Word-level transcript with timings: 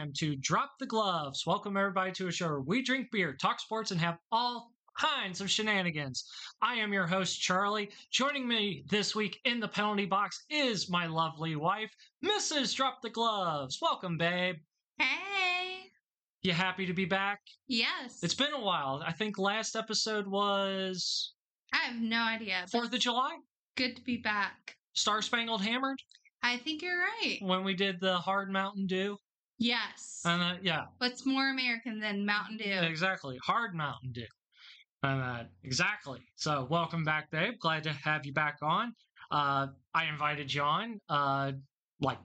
Time 0.00 0.12
to 0.14 0.34
drop 0.36 0.78
the 0.78 0.86
gloves. 0.86 1.44
Welcome 1.46 1.76
everybody 1.76 2.10
to 2.12 2.28
a 2.28 2.32
show 2.32 2.46
where 2.48 2.60
we 2.60 2.80
drink 2.80 3.10
beer, 3.12 3.34
talk 3.34 3.60
sports, 3.60 3.90
and 3.90 4.00
have 4.00 4.16
all 4.32 4.72
kinds 4.96 5.42
of 5.42 5.50
shenanigans. 5.50 6.24
I 6.62 6.76
am 6.76 6.94
your 6.94 7.06
host, 7.06 7.38
Charlie. 7.38 7.90
Joining 8.10 8.48
me 8.48 8.82
this 8.88 9.14
week 9.14 9.40
in 9.44 9.60
the 9.60 9.68
penalty 9.68 10.06
box 10.06 10.46
is 10.48 10.88
my 10.88 11.04
lovely 11.04 11.54
wife, 11.54 11.94
Mrs. 12.24 12.74
Drop 12.74 13.02
the 13.02 13.10
Gloves. 13.10 13.78
Welcome, 13.82 14.16
babe. 14.16 14.56
Hey. 14.98 15.90
You 16.40 16.54
happy 16.54 16.86
to 16.86 16.94
be 16.94 17.04
back? 17.04 17.40
Yes. 17.68 18.20
It's 18.22 18.32
been 18.32 18.54
a 18.54 18.64
while. 18.64 19.02
I 19.06 19.12
think 19.12 19.36
last 19.36 19.76
episode 19.76 20.26
was 20.26 21.34
I 21.74 21.88
have 21.90 22.00
no 22.00 22.22
idea. 22.22 22.64
4th 22.72 22.94
of 22.94 23.00
July? 23.00 23.36
Good 23.76 23.96
to 23.96 24.02
be 24.02 24.16
back. 24.16 24.78
Star 24.94 25.20
Spangled 25.20 25.60
Hammered? 25.60 25.98
I 26.42 26.56
think 26.56 26.80
you're 26.80 26.98
right. 26.98 27.36
When 27.42 27.64
we 27.64 27.74
did 27.74 28.00
the 28.00 28.16
hard 28.16 28.50
Mountain 28.50 28.86
Dew? 28.86 29.18
Yes. 29.60 30.22
And 30.24 30.42
uh, 30.42 30.54
yeah, 30.62 30.86
What's 30.98 31.26
more 31.26 31.50
American 31.50 32.00
than 32.00 32.24
Mountain 32.24 32.56
Dew? 32.56 32.80
Exactly. 32.82 33.38
Hard 33.44 33.74
Mountain 33.74 34.12
Dew. 34.12 34.26
And 35.02 35.20
uh, 35.20 35.44
exactly. 35.64 36.20
So 36.36 36.66
welcome 36.70 37.04
back, 37.04 37.30
babe. 37.30 37.54
Glad 37.60 37.84
to 37.84 37.92
have 37.92 38.24
you 38.24 38.32
back 38.32 38.56
on. 38.62 38.94
Uh, 39.30 39.68
I 39.94 40.06
invited 40.06 40.52
you 40.52 40.62
on. 40.62 40.98
Uh, 41.10 41.52
like, 42.00 42.18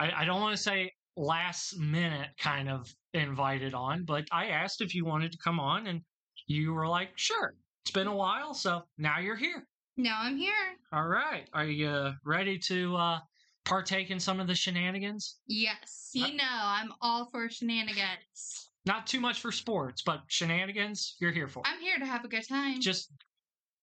I, 0.00 0.10
I 0.16 0.24
don't 0.24 0.40
want 0.40 0.56
to 0.56 0.62
say 0.62 0.90
last 1.16 1.78
minute 1.78 2.30
kind 2.38 2.68
of 2.68 2.92
invited 3.12 3.72
on, 3.72 4.04
but 4.04 4.24
I 4.32 4.46
asked 4.46 4.80
if 4.80 4.96
you 4.96 5.04
wanted 5.04 5.30
to 5.30 5.38
come 5.38 5.60
on, 5.60 5.86
and 5.86 6.00
you 6.48 6.72
were 6.72 6.88
like, 6.88 7.10
sure. 7.14 7.54
It's 7.84 7.92
been 7.92 8.08
a 8.08 8.16
while, 8.16 8.52
so 8.52 8.82
now 8.98 9.20
you're 9.20 9.36
here. 9.36 9.64
Now 9.96 10.18
I'm 10.22 10.36
here. 10.36 10.52
All 10.92 11.06
right. 11.06 11.48
Are 11.52 11.66
you 11.66 12.12
ready 12.24 12.58
to 12.66 12.96
uh, 12.96 13.18
partake 13.64 14.10
in 14.10 14.20
some 14.20 14.40
of 14.40 14.46
the 14.46 14.54
shenanigans? 14.54 15.38
Yes. 15.46 16.10
You 16.12 16.26
Uh, 16.26 16.28
know 16.30 16.44
I'm 16.50 16.92
all 17.00 17.28
for 17.30 17.48
shenanigans. 17.48 18.70
Not 18.86 19.06
too 19.06 19.20
much 19.20 19.40
for 19.40 19.50
sports, 19.50 20.02
but 20.02 20.22
shenanigans, 20.28 21.16
you're 21.20 21.32
here 21.32 21.48
for. 21.48 21.62
I'm 21.64 21.80
here 21.80 21.98
to 21.98 22.04
have 22.06 22.24
a 22.24 22.28
good 22.28 22.46
time. 22.46 22.80
just 22.80 23.10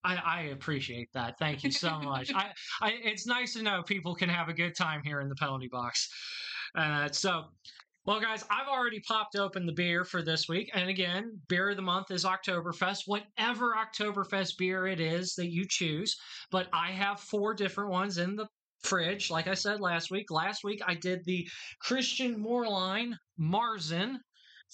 I, 0.04 0.16
I 0.16 0.42
appreciate 0.52 1.10
that. 1.14 1.38
Thank 1.40 1.64
you 1.64 1.72
so 1.72 2.00
much. 2.04 2.32
I, 2.34 2.52
I 2.82 2.92
it's 3.04 3.26
nice 3.28 3.54
to 3.54 3.64
know 3.64 3.84
people 3.84 4.16
can 4.16 4.30
have 4.30 4.50
a 4.50 4.54
good 4.54 4.76
time 4.76 5.02
here 5.04 5.22
in 5.22 5.30
the 5.30 5.36
penalty 5.36 5.68
box. 5.72 6.10
Uh, 6.76 7.10
so, 7.12 7.46
well, 8.06 8.20
guys, 8.20 8.44
I've 8.50 8.68
already 8.68 9.00
popped 9.02 9.36
open 9.36 9.66
the 9.66 9.74
beer 9.74 10.04
for 10.06 10.22
this 10.24 10.48
week, 10.48 10.72
and 10.74 10.90
again, 10.90 11.40
beer 11.50 11.70
of 11.72 11.76
the 11.76 11.82
month 11.84 12.10
is 12.12 12.24
Oktoberfest. 12.24 13.02
Whatever 13.08 13.76
Oktoberfest 13.76 14.58
beer 14.58 14.88
it 14.88 15.00
is 15.00 15.36
that 15.36 15.52
you 15.52 15.66
choose, 15.70 16.16
but 16.50 16.68
I 16.74 16.92
have 16.92 17.20
four 17.20 17.54
different 17.54 17.92
ones 17.92 18.18
in 18.18 18.36
the 18.36 18.48
fridge. 18.84 19.30
Like 19.30 19.48
I 19.48 19.54
said 19.54 19.80
last 19.80 20.12
week, 20.12 20.32
last 20.32 20.64
week 20.64 20.82
I 20.86 20.96
did 20.96 21.24
the 21.26 21.48
Christian 21.82 22.44
Moerlein 22.44 23.14
Marzen 23.40 24.18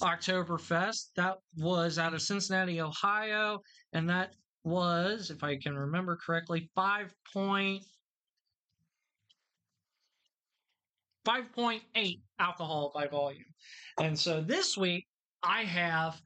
Oktoberfest. 0.02 1.10
That 1.16 1.38
was 1.58 1.98
out 1.98 2.14
of 2.14 2.22
Cincinnati, 2.22 2.82
Ohio, 2.82 3.60
and 3.94 4.10
that 4.10 4.34
was, 4.64 5.32
if 5.32 5.44
I 5.44 5.58
can 5.58 5.78
remember 5.78 6.18
correctly, 6.24 6.70
five 6.76 7.14
point 7.34 7.84
five 11.26 11.52
point 11.54 11.84
eight 11.96 12.22
alcohol 12.40 12.92
by 12.94 13.08
volume. 13.08 13.44
And 14.00 14.18
so 14.18 14.42
this 14.42 14.78
week 14.78 15.06
I 15.44 15.64
have 15.64 16.22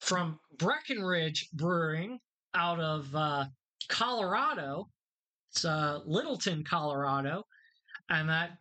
from 0.00 0.38
Breckenridge 0.58 1.48
Brewing 1.52 2.18
out 2.54 2.80
of 2.80 3.14
uh, 3.14 3.46
Colorado. 3.88 4.88
It's 5.54 5.66
uh, 5.66 6.00
Littleton, 6.06 6.64
Colorado, 6.64 7.42
and 8.08 8.26
that 8.28 8.52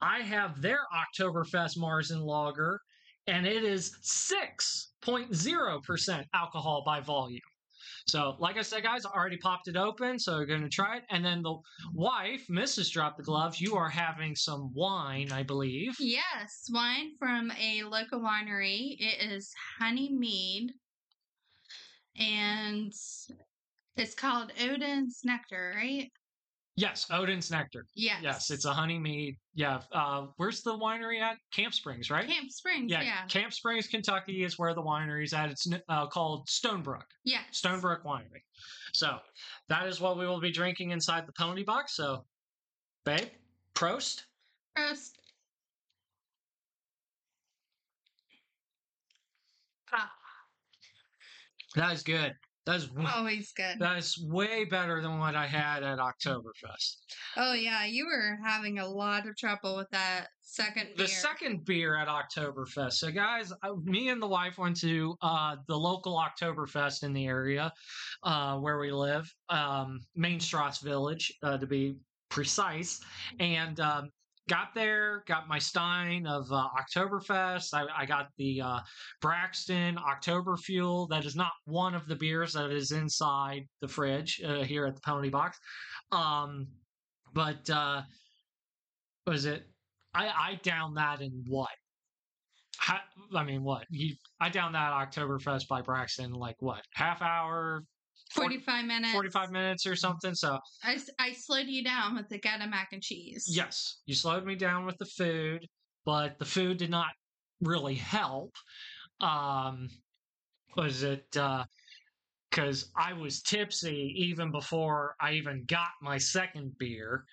I 0.00 0.20
have 0.20 0.62
their 0.62 0.78
Oktoberfest 0.94 1.76
Marzen 1.76 2.20
Lager, 2.24 2.80
and 3.26 3.44
it 3.44 3.64
is 3.64 3.96
six 4.02 4.92
point 5.02 5.34
zero 5.34 5.80
percent 5.84 6.24
alcohol 6.34 6.84
by 6.86 7.00
volume. 7.00 7.40
So, 8.06 8.36
like 8.38 8.56
I 8.56 8.62
said, 8.62 8.84
guys, 8.84 9.04
I 9.04 9.10
already 9.10 9.38
popped 9.38 9.66
it 9.66 9.76
open, 9.76 10.20
so 10.20 10.36
we're 10.36 10.46
going 10.46 10.62
to 10.62 10.68
try 10.68 10.98
it. 10.98 11.02
And 11.10 11.24
then 11.24 11.42
the 11.42 11.56
wife, 11.92 12.46
Mrs. 12.48 12.92
Drop 12.92 13.16
the 13.16 13.24
Gloves, 13.24 13.60
you 13.60 13.74
are 13.74 13.88
having 13.88 14.36
some 14.36 14.70
wine, 14.72 15.32
I 15.32 15.42
believe. 15.42 15.96
yes. 15.98 16.66
Wine 16.72 17.10
from 17.18 17.50
a 17.60 17.82
local 17.82 18.20
winery. 18.20 18.96
It 19.00 19.32
is 19.32 19.52
honey 19.80 20.12
mead. 20.12 20.70
And 22.16 22.92
it's 23.96 24.14
called 24.14 24.52
Odin's 24.60 25.22
Nectar, 25.24 25.74
right? 25.76 26.08
Yes, 26.78 27.06
Odin's 27.10 27.50
Nectar. 27.50 27.86
Yes. 27.94 28.20
Yes, 28.22 28.50
it's 28.50 28.66
a 28.66 28.72
honey 28.72 28.98
mead. 28.98 29.38
Yeah. 29.54 29.80
Uh, 29.92 30.26
where's 30.36 30.60
the 30.62 30.76
winery 30.76 31.22
at? 31.22 31.38
Camp 31.50 31.72
Springs, 31.72 32.10
right? 32.10 32.28
Camp 32.28 32.50
Springs, 32.50 32.90
yeah, 32.92 33.00
yeah. 33.00 33.26
Camp 33.28 33.54
Springs, 33.54 33.86
Kentucky 33.86 34.44
is 34.44 34.58
where 34.58 34.74
the 34.74 34.82
winery's 34.82 35.32
at. 35.32 35.50
It's 35.50 35.66
uh, 35.88 36.06
called 36.06 36.46
Stonebrook. 36.48 37.04
Yes. 37.24 37.44
Stonebrook 37.52 38.02
Winery. 38.04 38.42
So 38.92 39.16
that 39.70 39.86
is 39.86 40.02
what 40.02 40.18
we 40.18 40.26
will 40.26 40.40
be 40.40 40.52
drinking 40.52 40.90
inside 40.90 41.26
the 41.26 41.32
penalty 41.32 41.62
box. 41.62 41.96
So, 41.96 42.26
babe, 43.06 43.28
Prost. 43.74 44.24
Prost. 44.76 45.12
Ah, 49.94 50.10
That 51.74 51.92
is 51.94 52.02
good. 52.02 52.34
That 52.66 52.76
is 52.76 52.90
always 53.14 53.52
good. 53.52 53.78
that 53.78 53.96
is 53.96 54.18
way 54.28 54.64
better 54.64 55.00
than 55.00 55.18
what 55.20 55.36
I 55.36 55.46
had 55.46 55.84
at 55.84 55.98
Oktoberfest. 55.98 56.96
Oh 57.36 57.52
yeah, 57.52 57.84
you 57.86 58.06
were 58.06 58.38
having 58.44 58.80
a 58.80 58.86
lot 58.88 59.28
of 59.28 59.36
trouble 59.36 59.76
with 59.76 59.88
that 59.90 60.26
second 60.42 60.88
The 60.96 61.04
beer. 61.04 61.06
second 61.06 61.64
beer 61.64 61.96
at 61.96 62.08
Oktoberfest. 62.08 62.94
So, 62.94 63.10
guys, 63.12 63.52
me 63.84 64.08
and 64.08 64.20
the 64.20 64.26
wife 64.26 64.58
went 64.58 64.76
to 64.80 65.16
uh, 65.22 65.56
the 65.68 65.76
local 65.78 66.20
Oktoberfest 66.20 67.04
in 67.04 67.12
the 67.12 67.26
area 67.26 67.72
uh, 68.24 68.58
where 68.58 68.78
we 68.80 68.90
live, 68.90 69.32
um, 69.48 70.00
Mainstrasse 70.16 70.80
Village, 70.80 71.32
uh, 71.44 71.58
to 71.58 71.66
be 71.68 71.96
precise, 72.30 73.00
and 73.38 73.78
um, 73.78 74.10
got 74.48 74.74
there, 74.74 75.24
got 75.26 75.48
my 75.48 75.58
stein 75.58 76.26
of 76.26 76.50
uh, 76.52 76.68
Oktoberfest. 76.78 77.74
I, 77.74 77.86
I 77.96 78.06
got 78.06 78.28
the 78.38 78.60
uh, 78.60 78.80
Braxton 79.20 79.98
October 79.98 80.56
Fuel. 80.56 81.06
That 81.08 81.24
is 81.24 81.36
not 81.36 81.52
one 81.64 81.94
of 81.94 82.06
the 82.06 82.16
beers 82.16 82.52
that 82.52 82.70
is 82.70 82.92
inside 82.92 83.66
the 83.80 83.88
fridge 83.88 84.40
uh, 84.44 84.62
here 84.62 84.86
at 84.86 84.94
the 84.94 85.00
penalty 85.00 85.30
box. 85.30 85.58
Um, 86.12 86.68
but 87.32 87.68
uh, 87.70 88.02
was 89.26 89.44
it? 89.44 89.64
I 90.14 90.28
I 90.28 90.60
downed 90.62 90.96
that 90.96 91.20
in 91.20 91.44
what? 91.48 91.68
Ha, 92.78 93.02
I 93.34 93.42
mean, 93.42 93.64
what? 93.64 93.84
You, 93.90 94.14
I 94.40 94.48
downed 94.48 94.74
that 94.74 94.92
Oktoberfest 94.92 95.66
by 95.66 95.82
Braxton 95.82 96.32
like 96.32 96.56
what? 96.60 96.82
Half 96.94 97.20
hour, 97.20 97.82
45 98.30 98.84
minutes. 98.84 99.12
45 99.12 99.50
minutes 99.50 99.86
or 99.86 99.96
something. 99.96 100.34
So, 100.34 100.58
I, 100.82 100.98
I 101.18 101.32
slowed 101.32 101.66
you 101.66 101.84
down 101.84 102.16
with 102.16 102.28
the 102.28 102.38
Gouda 102.38 102.66
mac 102.66 102.88
and 102.92 103.02
cheese. 103.02 103.46
yes, 103.48 104.00
you 104.06 104.14
slowed 104.14 104.44
me 104.44 104.54
down 104.54 104.84
with 104.84 104.98
the 104.98 105.06
food, 105.06 105.66
but 106.04 106.38
the 106.38 106.44
food 106.44 106.78
did 106.78 106.90
not 106.90 107.10
really 107.60 107.94
help. 107.94 108.54
Um, 109.20 109.88
was 110.76 111.02
it, 111.02 111.24
uh, 111.36 111.64
because 112.50 112.90
I 112.96 113.12
was 113.12 113.42
tipsy 113.42 114.14
even 114.16 114.50
before 114.50 115.14
I 115.20 115.32
even 115.32 115.64
got 115.66 115.90
my 116.00 116.16
second 116.16 116.76
beer 116.78 117.24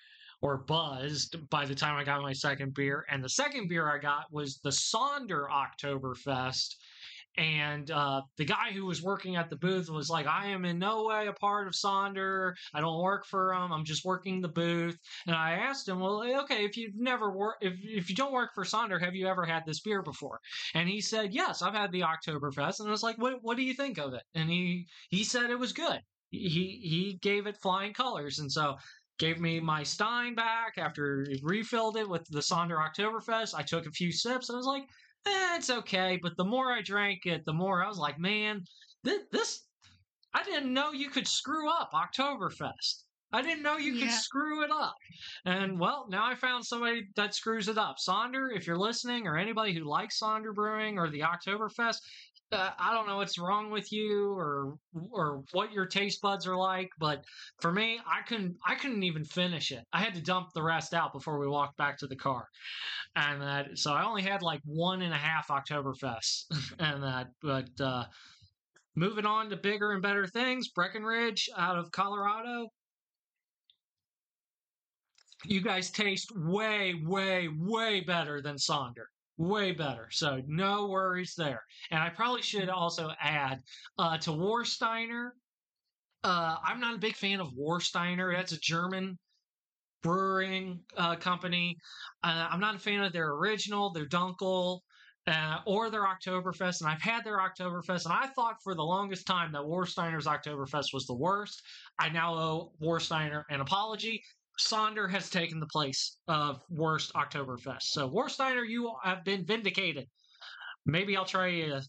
or 0.42 0.58
buzzed 0.58 1.36
by 1.48 1.64
the 1.64 1.74
time 1.74 1.96
I 1.96 2.04
got 2.04 2.20
my 2.20 2.32
second 2.32 2.74
beer. 2.74 3.06
And 3.10 3.24
the 3.24 3.28
second 3.28 3.68
beer 3.68 3.90
I 3.90 3.98
got 3.98 4.30
was 4.30 4.58
the 4.58 4.70
Sonder 4.70 5.46
Oktoberfest. 5.48 6.74
And 7.36 7.90
uh, 7.90 8.22
the 8.36 8.44
guy 8.44 8.70
who 8.72 8.86
was 8.86 9.02
working 9.02 9.34
at 9.36 9.50
the 9.50 9.56
booth 9.56 9.90
was 9.90 10.08
like, 10.08 10.26
I 10.26 10.48
am 10.48 10.64
in 10.64 10.78
no 10.78 11.04
way 11.04 11.26
a 11.26 11.32
part 11.32 11.66
of 11.66 11.74
Sonder. 11.74 12.54
I 12.72 12.80
don't 12.80 13.02
work 13.02 13.26
for 13.26 13.52
him. 13.52 13.72
I'm 13.72 13.84
just 13.84 14.04
working 14.04 14.40
the 14.40 14.48
booth. 14.48 14.96
And 15.26 15.34
I 15.34 15.52
asked 15.52 15.88
him, 15.88 15.98
well, 15.98 16.22
okay, 16.42 16.64
if 16.64 16.76
you've 16.76 16.94
never 16.96 17.32
worked, 17.32 17.64
if, 17.64 17.74
if 17.82 18.08
you 18.08 18.14
don't 18.14 18.32
work 18.32 18.50
for 18.54 18.64
Sonder, 18.64 19.00
have 19.00 19.16
you 19.16 19.26
ever 19.26 19.44
had 19.44 19.64
this 19.66 19.80
beer 19.80 20.02
before? 20.02 20.38
And 20.74 20.88
he 20.88 21.00
said, 21.00 21.34
yes, 21.34 21.60
I've 21.60 21.74
had 21.74 21.90
the 21.90 22.02
Oktoberfest. 22.02 22.78
And 22.78 22.88
I 22.88 22.92
was 22.92 23.02
like, 23.02 23.18
what, 23.18 23.42
what 23.42 23.56
do 23.56 23.64
you 23.64 23.74
think 23.74 23.98
of 23.98 24.14
it? 24.14 24.22
And 24.34 24.48
he, 24.48 24.86
he 25.10 25.24
said 25.24 25.50
it 25.50 25.58
was 25.58 25.72
good. 25.72 26.00
He, 26.30 26.80
he 26.82 27.18
gave 27.20 27.46
it 27.46 27.56
flying 27.56 27.94
colors. 27.94 28.38
And 28.38 28.50
so 28.50 28.76
gave 29.18 29.40
me 29.40 29.60
my 29.60 29.82
Stein 29.82 30.34
back 30.34 30.74
after 30.76 31.24
he 31.28 31.40
refilled 31.42 31.96
it 31.96 32.08
with 32.08 32.24
the 32.30 32.40
Sonder 32.40 32.78
Oktoberfest. 32.78 33.54
I 33.54 33.62
took 33.62 33.86
a 33.86 33.92
few 33.92 34.12
sips 34.12 34.48
and 34.48 34.56
I 34.56 34.58
was 34.58 34.66
like, 34.66 34.84
eh, 35.26 35.56
it's 35.56 35.70
okay. 35.70 36.18
But 36.22 36.36
the 36.36 36.44
more 36.44 36.72
I 36.72 36.82
drank 36.82 37.26
it, 37.26 37.44
the 37.44 37.52
more 37.52 37.82
I 37.84 37.88
was 37.88 37.98
like, 37.98 38.18
man, 38.18 38.62
this, 39.02 39.22
this 39.32 39.68
I 40.34 40.42
didn't 40.44 40.72
know 40.74 40.92
you 40.92 41.10
could 41.10 41.28
screw 41.28 41.70
up 41.70 41.92
Oktoberfest. 41.92 43.04
I 43.32 43.42
didn't 43.42 43.62
know 43.62 43.76
you 43.76 43.94
could 43.94 44.10
Yeah. 44.10 44.18
screw 44.18 44.62
it 44.64 44.70
up. 44.70 44.94
And 45.44 45.80
well, 45.80 46.06
now 46.08 46.26
I 46.26 46.34
found 46.36 46.64
somebody 46.66 47.08
that 47.16 47.34
screws 47.34 47.68
it 47.68 47.78
up. 47.78 47.96
Sonder, 47.98 48.54
if 48.56 48.66
you're 48.66 48.78
listening, 48.78 49.26
or 49.26 49.36
anybody 49.36 49.72
who 49.74 49.84
likes 49.84 50.20
Sonder 50.20 50.54
Brewing 50.54 50.98
or 50.98 51.10
the 51.10 51.20
Oktoberfest, 51.20 51.98
uh, 52.54 52.70
I 52.78 52.94
don't 52.94 53.06
know 53.06 53.16
what's 53.16 53.38
wrong 53.38 53.70
with 53.70 53.92
you 53.92 54.32
or 54.32 54.76
or 55.10 55.42
what 55.52 55.72
your 55.72 55.86
taste 55.86 56.20
buds 56.22 56.46
are 56.46 56.56
like, 56.56 56.88
but 56.98 57.24
for 57.60 57.72
me, 57.72 58.00
I 58.06 58.22
couldn't 58.22 58.56
I 58.66 58.76
couldn't 58.76 59.02
even 59.02 59.24
finish 59.24 59.72
it. 59.72 59.84
I 59.92 60.00
had 60.00 60.14
to 60.14 60.22
dump 60.22 60.48
the 60.54 60.62
rest 60.62 60.94
out 60.94 61.12
before 61.12 61.38
we 61.38 61.48
walked 61.48 61.76
back 61.76 61.98
to 61.98 62.06
the 62.06 62.16
car, 62.16 62.46
and 63.16 63.42
that 63.42 63.78
so 63.78 63.92
I 63.92 64.04
only 64.04 64.22
had 64.22 64.42
like 64.42 64.60
one 64.64 65.02
and 65.02 65.12
a 65.12 65.18
half 65.18 65.48
Oktoberfest, 65.48 66.44
and 66.78 67.02
that. 67.02 67.28
But 67.42 67.80
uh, 67.80 68.04
moving 68.94 69.26
on 69.26 69.50
to 69.50 69.56
bigger 69.56 69.92
and 69.92 70.02
better 70.02 70.26
things, 70.26 70.68
Breckenridge 70.68 71.48
out 71.56 71.78
of 71.78 71.90
Colorado. 71.90 72.68
You 75.46 75.60
guys 75.60 75.90
taste 75.90 76.32
way, 76.34 76.94
way, 77.04 77.48
way 77.48 78.00
better 78.00 78.40
than 78.40 78.56
Sonder 78.56 79.06
way 79.36 79.72
better. 79.72 80.08
So 80.10 80.40
no 80.46 80.88
worries 80.88 81.34
there. 81.36 81.62
And 81.90 82.00
I 82.00 82.10
probably 82.10 82.42
should 82.42 82.68
also 82.68 83.10
add 83.20 83.60
uh, 83.98 84.18
to 84.18 84.30
Warsteiner. 84.30 85.30
Uh, 86.22 86.56
I'm 86.64 86.80
not 86.80 86.94
a 86.94 86.98
big 86.98 87.16
fan 87.16 87.40
of 87.40 87.52
Warsteiner. 87.52 88.34
That's 88.34 88.52
a 88.52 88.58
German 88.60 89.18
brewing 90.02 90.80
uh, 90.96 91.16
company. 91.16 91.76
Uh, 92.22 92.48
I'm 92.50 92.60
not 92.60 92.76
a 92.76 92.78
fan 92.78 93.02
of 93.02 93.12
their 93.12 93.30
original, 93.30 93.92
their 93.92 94.06
Dunkel, 94.06 94.80
uh, 95.26 95.58
or 95.66 95.90
their 95.90 96.04
Oktoberfest. 96.04 96.80
And 96.80 96.90
I've 96.90 97.02
had 97.02 97.24
their 97.24 97.38
Oktoberfest, 97.38 98.04
and 98.04 98.14
I 98.14 98.26
thought 98.28 98.56
for 98.62 98.74
the 98.74 98.82
longest 98.82 99.26
time 99.26 99.52
that 99.52 99.62
Warsteiner's 99.62 100.26
Oktoberfest 100.26 100.92
was 100.92 101.06
the 101.06 101.14
worst. 101.14 101.62
I 101.98 102.08
now 102.10 102.34
owe 102.34 102.72
Warsteiner 102.82 103.44
an 103.50 103.60
apology. 103.60 104.22
Sonder 104.58 105.10
has 105.10 105.30
taken 105.30 105.58
the 105.58 105.66
place 105.66 106.16
of 106.28 106.60
worst 106.70 107.12
Oktoberfest. 107.14 107.82
So 107.82 108.08
Warsteiner, 108.08 108.66
you 108.68 108.92
have 109.02 109.24
been 109.24 109.44
vindicated. 109.44 110.06
Maybe 110.86 111.16
I'll 111.16 111.24
try 111.24 111.48
you 111.48 111.80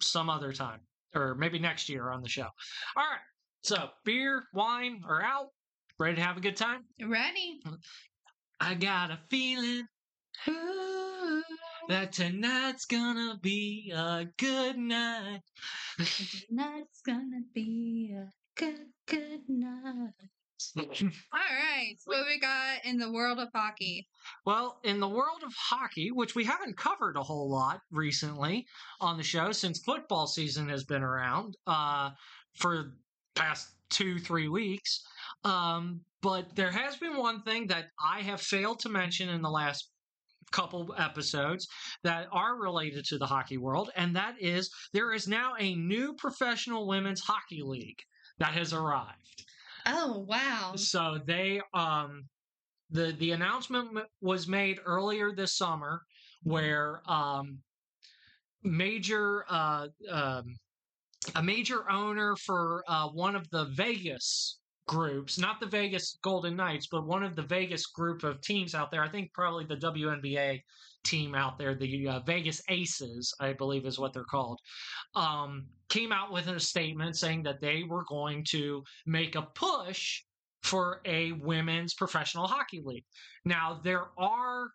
some 0.00 0.30
other 0.30 0.52
time, 0.52 0.80
or 1.14 1.34
maybe 1.34 1.58
next 1.58 1.88
year 1.88 2.10
on 2.10 2.22
the 2.22 2.28
show. 2.28 2.48
All 2.96 3.04
right. 3.04 3.20
So 3.62 3.90
beer, 4.04 4.44
wine 4.52 5.02
are 5.08 5.22
out. 5.22 5.48
Ready 5.98 6.16
to 6.16 6.22
have 6.22 6.36
a 6.36 6.40
good 6.40 6.56
time? 6.56 6.82
Ready? 7.02 7.60
I 8.60 8.74
got 8.74 9.10
a 9.10 9.18
feeling 9.30 9.86
Ooh. 10.48 11.42
that 11.88 12.12
tonight's 12.12 12.84
gonna 12.84 13.38
be 13.40 13.92
a 13.94 14.26
good 14.38 14.76
night. 14.76 15.40
Tonight's 16.48 17.00
gonna 17.06 17.42
be 17.54 18.14
a 18.16 18.30
good, 18.56 18.86
good 19.06 19.42
night. 19.48 20.12
All 20.76 20.84
right. 21.32 21.94
So 21.98 22.12
what 22.12 22.26
we 22.26 22.38
got 22.38 22.84
in 22.84 22.98
the 22.98 23.10
world 23.10 23.38
of 23.38 23.48
hockey? 23.54 24.06
Well, 24.46 24.78
in 24.84 25.00
the 25.00 25.08
world 25.08 25.42
of 25.44 25.52
hockey, 25.56 26.10
which 26.10 26.34
we 26.34 26.44
haven't 26.44 26.76
covered 26.76 27.16
a 27.16 27.22
whole 27.22 27.50
lot 27.50 27.80
recently 27.90 28.66
on 29.00 29.16
the 29.16 29.22
show 29.22 29.52
since 29.52 29.80
football 29.80 30.26
season 30.26 30.68
has 30.68 30.84
been 30.84 31.02
around 31.02 31.56
uh, 31.66 32.10
for 32.54 32.94
past 33.34 33.68
two, 33.90 34.18
three 34.18 34.48
weeks. 34.48 35.04
Um, 35.44 36.00
but 36.22 36.56
there 36.56 36.70
has 36.70 36.96
been 36.96 37.16
one 37.16 37.42
thing 37.42 37.66
that 37.68 37.86
I 38.02 38.20
have 38.22 38.40
failed 38.40 38.80
to 38.80 38.88
mention 38.88 39.28
in 39.28 39.42
the 39.42 39.50
last 39.50 39.90
couple 40.52 40.94
episodes 40.96 41.66
that 42.02 42.28
are 42.32 42.56
related 42.56 43.04
to 43.06 43.18
the 43.18 43.26
hockey 43.26 43.58
world, 43.58 43.90
and 43.96 44.14
that 44.16 44.36
is 44.40 44.70
there 44.92 45.12
is 45.12 45.26
now 45.26 45.54
a 45.58 45.74
new 45.74 46.14
professional 46.14 46.86
women's 46.86 47.20
hockey 47.20 47.62
league 47.62 47.98
that 48.38 48.54
has 48.54 48.72
arrived. 48.72 49.43
Oh 49.86 50.24
wow. 50.28 50.72
So 50.76 51.18
they 51.24 51.60
um 51.72 52.28
the 52.90 53.12
the 53.18 53.32
announcement 53.32 53.98
was 54.20 54.48
made 54.48 54.78
earlier 54.84 55.32
this 55.32 55.56
summer 55.56 56.02
where 56.42 57.02
um 57.06 57.58
major 58.62 59.44
uh 59.48 59.88
um 60.10 60.56
a 61.34 61.42
major 61.42 61.90
owner 61.90 62.36
for 62.36 62.84
uh 62.88 63.08
one 63.08 63.34
of 63.36 63.48
the 63.50 63.66
Vegas 63.66 64.60
groups, 64.86 65.38
not 65.38 65.60
the 65.60 65.66
Vegas 65.66 66.18
Golden 66.22 66.56
Knights, 66.56 66.86
but 66.86 67.06
one 67.06 67.22
of 67.22 67.36
the 67.36 67.42
Vegas 67.42 67.86
group 67.86 68.22
of 68.22 68.40
teams 68.42 68.74
out 68.74 68.90
there. 68.90 69.02
I 69.02 69.08
think 69.08 69.32
probably 69.32 69.64
the 69.64 69.76
WNBA 69.76 70.60
team 71.04 71.34
out 71.34 71.58
there, 71.58 71.74
the 71.74 72.08
uh, 72.08 72.20
Vegas 72.20 72.62
Aces, 72.68 73.34
I 73.40 73.52
believe 73.52 73.86
is 73.86 73.98
what 73.98 74.12
they're 74.12 74.24
called, 74.24 74.58
um, 75.14 75.66
came 75.88 76.12
out 76.12 76.32
with 76.32 76.48
a 76.48 76.58
statement 76.58 77.16
saying 77.16 77.42
that 77.44 77.60
they 77.60 77.82
were 77.88 78.04
going 78.08 78.44
to 78.50 78.82
make 79.06 79.36
a 79.36 79.42
push 79.42 80.22
for 80.62 81.00
a 81.04 81.32
women's 81.32 81.94
professional 81.94 82.46
hockey 82.46 82.82
league. 82.84 83.04
Now 83.44 83.80
there 83.84 84.06
are 84.16 84.68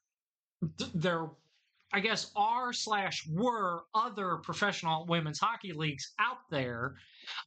there 0.94 1.30
I 1.92 2.00
guess 2.00 2.32
are 2.36 2.72
slash 2.72 3.28
were 3.28 3.82
other 3.96 4.38
professional 4.44 5.08
women's 5.08 5.40
hockey 5.40 5.74
leagues 5.74 6.14
out 6.20 6.38
there, 6.52 6.96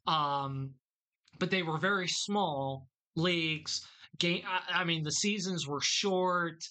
um, 0.06 0.70
but 1.38 1.50
they 1.50 1.62
were 1.62 1.78
very 1.78 2.08
small 2.08 2.88
leagues. 3.14 3.86
Game, 4.18 4.42
I, 4.46 4.80
I 4.80 4.84
mean, 4.84 5.04
the 5.04 5.12
seasons 5.12 5.68
were 5.68 5.80
short. 5.80 6.64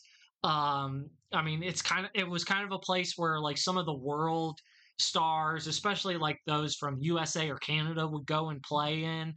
Um, 0.43 1.09
I 1.33 1.41
mean, 1.41 1.63
it's 1.63 1.81
kind 1.81 2.05
of 2.05 2.11
it 2.13 2.27
was 2.27 2.43
kind 2.43 2.65
of 2.65 2.71
a 2.71 2.79
place 2.79 3.13
where 3.17 3.39
like 3.39 3.57
some 3.57 3.77
of 3.77 3.85
the 3.85 3.97
world 3.97 4.59
stars, 4.99 5.67
especially 5.67 6.17
like 6.17 6.37
those 6.45 6.75
from 6.75 6.97
USA 7.01 7.49
or 7.49 7.57
Canada, 7.57 8.07
would 8.07 8.25
go 8.25 8.49
and 8.49 8.61
play 8.63 9.03
in 9.03 9.33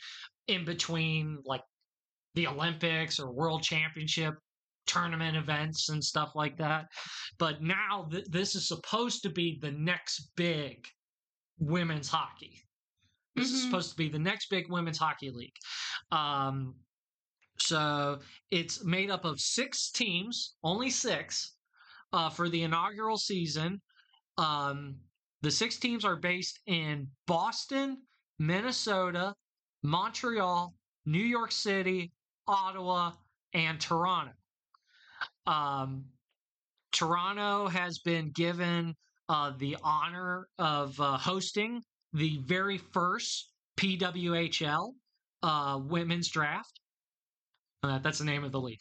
in 0.48 0.64
between 0.64 1.38
like 1.44 1.62
the 2.34 2.46
Olympics 2.48 3.18
or 3.20 3.32
World 3.32 3.62
Championship 3.62 4.34
tournament 4.86 5.36
events 5.36 5.88
and 5.88 6.02
stuff 6.04 6.32
like 6.34 6.58
that. 6.58 6.86
But 7.38 7.62
now 7.62 8.08
th- 8.10 8.26
this 8.28 8.54
is 8.54 8.68
supposed 8.68 9.22
to 9.22 9.30
be 9.30 9.58
the 9.60 9.70
next 9.70 10.32
big 10.36 10.86
women's 11.58 12.08
hockey. 12.08 12.60
This 13.34 13.50
is 13.50 13.62
Mhm. 13.62 13.64
supposed 13.66 13.90
to 13.90 13.96
be 13.96 14.08
the 14.08 14.18
next 14.18 14.48
big 14.50 14.70
women's 14.70 14.98
hockey 14.98 15.30
league. 15.30 15.56
Um, 16.10 16.74
so 17.58 18.20
it's 18.50 18.84
made 18.84 19.10
up 19.10 19.24
of 19.24 19.40
six 19.40 19.90
teams, 19.90 20.56
only 20.62 20.90
six, 20.90 21.56
uh, 22.14 22.30
for 22.30 22.48
the 22.48 22.62
inaugural 22.62 23.18
season. 23.18 23.80
Um, 24.38 24.96
the 25.42 25.50
six 25.50 25.76
teams 25.78 26.04
are 26.04 26.16
based 26.16 26.60
in 26.66 27.08
Boston, 27.26 27.98
Minnesota, 28.38 29.34
Montreal, 29.82 30.74
New 31.04 31.18
York 31.18 31.52
City, 31.52 32.12
Ottawa, 32.46 33.12
and 33.52 33.80
Toronto. 33.80 34.32
Um, 35.46 36.04
Toronto 36.92 37.66
has 37.68 37.98
been 37.98 38.30
given 38.30 38.94
uh, 39.28 39.52
the 39.58 39.76
honor 39.82 40.46
of 40.58 40.98
uh, 41.00 41.18
hosting 41.18 41.82
the 42.12 42.38
very 42.46 42.78
first 42.78 43.50
PWHL 43.76 44.92
uh, 45.42 45.80
women's 45.82 46.28
draft. 46.30 46.80
Uh, 47.82 47.98
that's 47.98 48.18
the 48.18 48.24
name 48.24 48.44
of 48.44 48.52
the 48.52 48.60
league. 48.60 48.80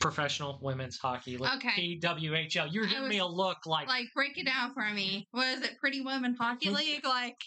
Professional 0.00 0.58
Women's 0.62 0.98
Hockey 0.98 1.36
League. 1.36 1.50
Okay. 1.56 1.98
PWHL. 2.02 2.72
You're 2.72 2.86
giving 2.86 3.08
me 3.08 3.18
a 3.18 3.26
look 3.26 3.66
like, 3.66 3.88
Like 3.88 4.06
break 4.14 4.38
it 4.38 4.46
down 4.46 4.72
for 4.74 4.88
me. 4.92 5.26
What 5.32 5.58
is 5.58 5.64
it? 5.64 5.78
Pretty 5.78 6.00
Women 6.00 6.34
Hockey 6.38 6.70
League? 6.70 7.04
Like 7.04 7.38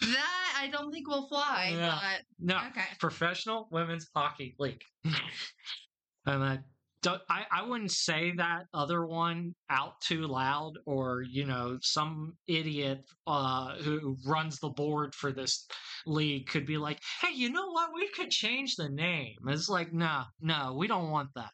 that? 0.00 0.58
I 0.60 0.68
don't 0.68 0.92
think 0.92 1.08
will 1.08 1.28
fly. 1.28 1.72
Yeah. 1.74 2.00
no, 2.40 2.56
okay. 2.70 2.86
Professional 2.98 3.68
Women's 3.70 4.08
Hockey 4.14 4.54
League. 4.58 4.82
and 5.04 6.42
I, 6.42 6.58
don't, 7.02 7.20
I, 7.28 7.44
I 7.50 7.62
wouldn't 7.64 7.90
say 7.90 8.32
that 8.36 8.66
other 8.72 9.04
one 9.04 9.54
out 9.70 10.00
too 10.00 10.22
loud, 10.22 10.74
or 10.86 11.22
you 11.22 11.44
know, 11.44 11.78
some 11.82 12.34
idiot 12.46 13.04
uh, 13.26 13.74
who 13.76 14.16
runs 14.24 14.60
the 14.60 14.68
board 14.68 15.14
for 15.14 15.32
this 15.32 15.66
league 16.06 16.46
could 16.46 16.64
be 16.64 16.78
like, 16.78 17.00
"Hey, 17.20 17.34
you 17.34 17.50
know 17.50 17.70
what? 17.70 17.90
We 17.92 18.08
could 18.08 18.30
change 18.30 18.76
the 18.76 18.88
name." 18.88 19.36
It's 19.48 19.68
like, 19.68 19.92
no, 19.92 20.22
no, 20.40 20.74
we 20.78 20.86
don't 20.86 21.10
want 21.10 21.30
that. 21.34 21.50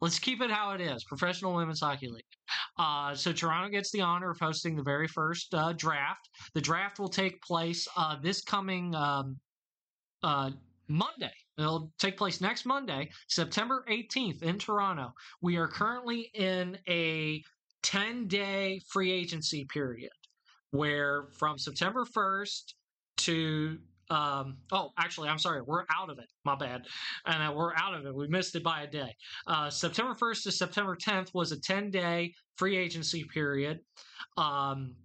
Let's 0.00 0.18
keep 0.18 0.40
it 0.40 0.50
how 0.50 0.72
it 0.72 0.80
is. 0.80 1.04
Professional 1.04 1.54
Women's 1.54 1.80
Hockey 1.80 2.08
League. 2.08 2.24
Uh, 2.78 3.14
so 3.14 3.32
Toronto 3.32 3.68
gets 3.68 3.90
the 3.90 4.00
honor 4.00 4.30
of 4.30 4.38
hosting 4.38 4.74
the 4.74 4.82
very 4.82 5.06
first 5.06 5.52
uh, 5.54 5.74
draft. 5.74 6.28
The 6.54 6.60
draft 6.60 6.98
will 6.98 7.08
take 7.08 7.42
place 7.42 7.86
uh, 7.96 8.16
this 8.22 8.40
coming 8.40 8.94
um, 8.94 9.36
uh, 10.22 10.50
Monday. 10.88 11.32
It'll 11.58 11.92
take 11.98 12.16
place 12.16 12.40
next 12.40 12.64
Monday, 12.64 13.10
September 13.28 13.84
18th 13.90 14.42
in 14.42 14.58
Toronto. 14.58 15.12
We 15.42 15.56
are 15.56 15.68
currently 15.68 16.30
in 16.34 16.78
a 16.88 17.42
10 17.82 18.26
day 18.26 18.80
free 18.88 19.12
agency 19.12 19.66
period 19.66 20.10
where 20.70 21.26
from 21.38 21.58
September 21.58 22.04
1st 22.04 22.74
to 23.18 23.78
um, 24.10 24.58
oh, 24.72 24.90
actually, 24.98 25.28
I'm 25.28 25.38
sorry, 25.38 25.62
we're 25.62 25.84
out 25.96 26.10
of 26.10 26.18
it. 26.18 26.26
My 26.44 26.56
bad, 26.56 26.82
and 27.26 27.42
uh, 27.42 27.52
we're 27.52 27.74
out 27.74 27.94
of 27.94 28.04
it. 28.06 28.14
We 28.14 28.26
missed 28.26 28.56
it 28.56 28.64
by 28.64 28.82
a 28.82 28.86
day. 28.86 29.14
Uh, 29.46 29.70
September 29.70 30.14
1st 30.14 30.42
to 30.44 30.52
September 30.52 30.96
10th 30.96 31.32
was 31.32 31.52
a 31.52 31.60
10 31.60 31.90
day 31.90 32.34
free 32.56 32.76
agency 32.76 33.24
period. 33.24 33.78
Um, 34.36 34.96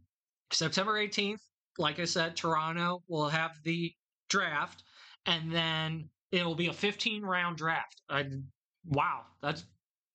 September 0.51 0.93
18th, 0.93 1.41
like 1.77 1.99
I 1.99 2.05
said, 2.05 2.35
Toronto 2.35 3.03
will 3.07 3.29
have 3.29 3.51
the 3.63 3.93
draft, 4.29 4.83
and 5.25 5.51
then 5.51 6.09
it'll 6.31 6.55
be 6.55 6.67
a 6.67 6.73
15 6.73 7.21
round 7.23 7.57
draft. 7.57 8.01
I, 8.09 8.25
wow, 8.85 9.21
that's 9.41 9.65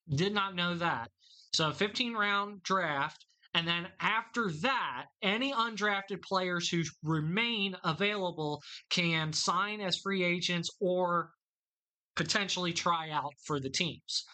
did 0.08 0.34
not 0.34 0.56
know 0.56 0.74
that. 0.74 1.10
So, 1.52 1.70
15 1.70 2.14
round 2.14 2.62
draft, 2.64 3.24
And 3.54 3.66
then 3.66 3.88
after 4.00 4.50
that, 4.62 5.06
any 5.22 5.52
undrafted 5.52 6.22
players 6.22 6.68
who 6.68 6.82
remain 7.02 7.76
available 7.84 8.62
can 8.90 9.32
sign 9.32 9.80
as 9.80 9.98
free 9.98 10.22
agents 10.22 10.70
or 10.80 11.30
potentially 12.14 12.72
try 12.72 13.10
out 13.10 13.32
for 13.44 13.58
the 13.58 13.70
teams. 13.70 14.24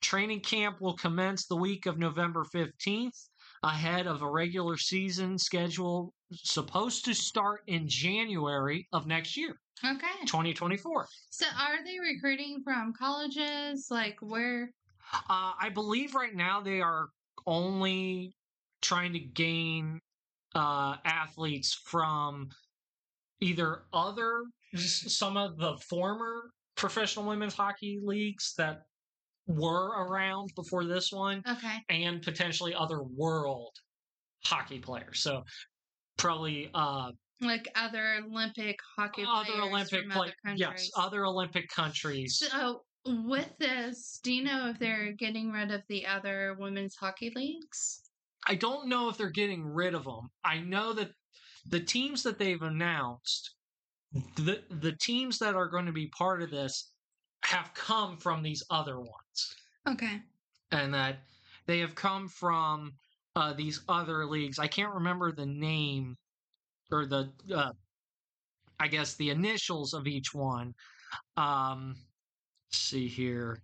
Training 0.00 0.40
camp 0.40 0.80
will 0.80 0.96
commence 0.96 1.46
the 1.46 1.56
week 1.56 1.86
of 1.86 1.98
November 1.98 2.44
15th 2.54 3.28
ahead 3.62 4.06
of 4.06 4.22
a 4.22 4.30
regular 4.30 4.76
season 4.76 5.38
schedule 5.38 6.12
supposed 6.32 7.04
to 7.06 7.14
start 7.14 7.62
in 7.66 7.88
January 7.88 8.86
of 8.92 9.06
next 9.06 9.36
year, 9.36 9.56
Okay. 9.84 10.06
2024. 10.26 11.06
So 11.30 11.46
are 11.58 11.82
they 11.84 11.98
recruiting 11.98 12.60
from 12.62 12.92
colleges? 12.98 13.88
Like 13.90 14.16
where? 14.20 14.70
Uh, 15.12 15.52
I 15.60 15.70
believe 15.72 16.14
right 16.14 16.34
now 16.34 16.60
they 16.60 16.80
are 16.80 17.08
only 17.46 18.34
trying 18.84 19.12
to 19.14 19.18
gain 19.18 19.98
uh, 20.54 20.96
athletes 21.04 21.74
from 21.86 22.48
either 23.40 23.84
other 23.92 24.44
some 24.76 25.36
of 25.36 25.56
the 25.56 25.76
former 25.88 26.50
professional 26.76 27.26
women's 27.26 27.54
hockey 27.54 27.98
leagues 28.02 28.54
that 28.56 28.82
were 29.46 29.88
around 30.06 30.50
before 30.54 30.84
this 30.84 31.10
one 31.12 31.42
Okay. 31.48 31.78
and 31.88 32.22
potentially 32.22 32.74
other 32.74 33.02
world 33.02 33.72
hockey 34.44 34.78
players 34.78 35.20
so 35.22 35.42
probably 36.16 36.70
uh 36.74 37.10
Like 37.40 37.68
other 37.74 38.20
Olympic 38.24 38.78
hockey 38.96 39.24
other 39.26 39.52
olympic 39.60 40.10
play- 40.10 40.32
other 40.46 40.56
yes 40.56 40.90
other 40.96 41.24
olympic 41.26 41.68
countries 41.68 42.38
So 42.38 42.84
with 43.06 43.52
this, 43.58 44.18
do 44.22 44.32
you 44.32 44.42
know 44.42 44.70
if 44.70 44.78
they're 44.78 45.12
getting 45.12 45.52
rid 45.52 45.70
of 45.70 45.82
the 45.88 46.06
other 46.06 46.56
women's 46.58 46.96
hockey 46.96 47.30
leagues? 47.36 48.00
I 48.46 48.54
don't 48.54 48.88
know 48.88 49.08
if 49.08 49.16
they're 49.16 49.30
getting 49.30 49.64
rid 49.66 49.94
of 49.94 50.04
them. 50.04 50.28
I 50.44 50.60
know 50.60 50.92
that 50.94 51.10
the 51.66 51.80
teams 51.80 52.22
that 52.24 52.38
they've 52.38 52.60
announced, 52.62 53.54
the 54.36 54.62
the 54.70 54.92
teams 55.00 55.38
that 55.38 55.54
are 55.54 55.68
going 55.68 55.86
to 55.86 55.92
be 55.92 56.08
part 56.08 56.42
of 56.42 56.50
this, 56.50 56.92
have 57.44 57.72
come 57.74 58.16
from 58.18 58.42
these 58.42 58.62
other 58.70 58.98
ones, 58.98 59.54
Okay. 59.88 60.20
and 60.70 60.92
that 60.94 61.18
they 61.66 61.78
have 61.80 61.94
come 61.94 62.28
from 62.28 62.92
uh, 63.36 63.52
these 63.54 63.80
other 63.88 64.26
leagues. 64.26 64.58
I 64.58 64.66
can't 64.68 64.94
remember 64.94 65.32
the 65.32 65.46
name 65.46 66.16
or 66.92 67.06
the, 67.06 67.32
uh, 67.52 67.72
I 68.78 68.88
guess 68.88 69.14
the 69.14 69.30
initials 69.30 69.94
of 69.94 70.06
each 70.06 70.34
one. 70.34 70.74
Um, 71.36 71.94
let's 72.68 72.78
see 72.78 73.08
here, 73.08 73.62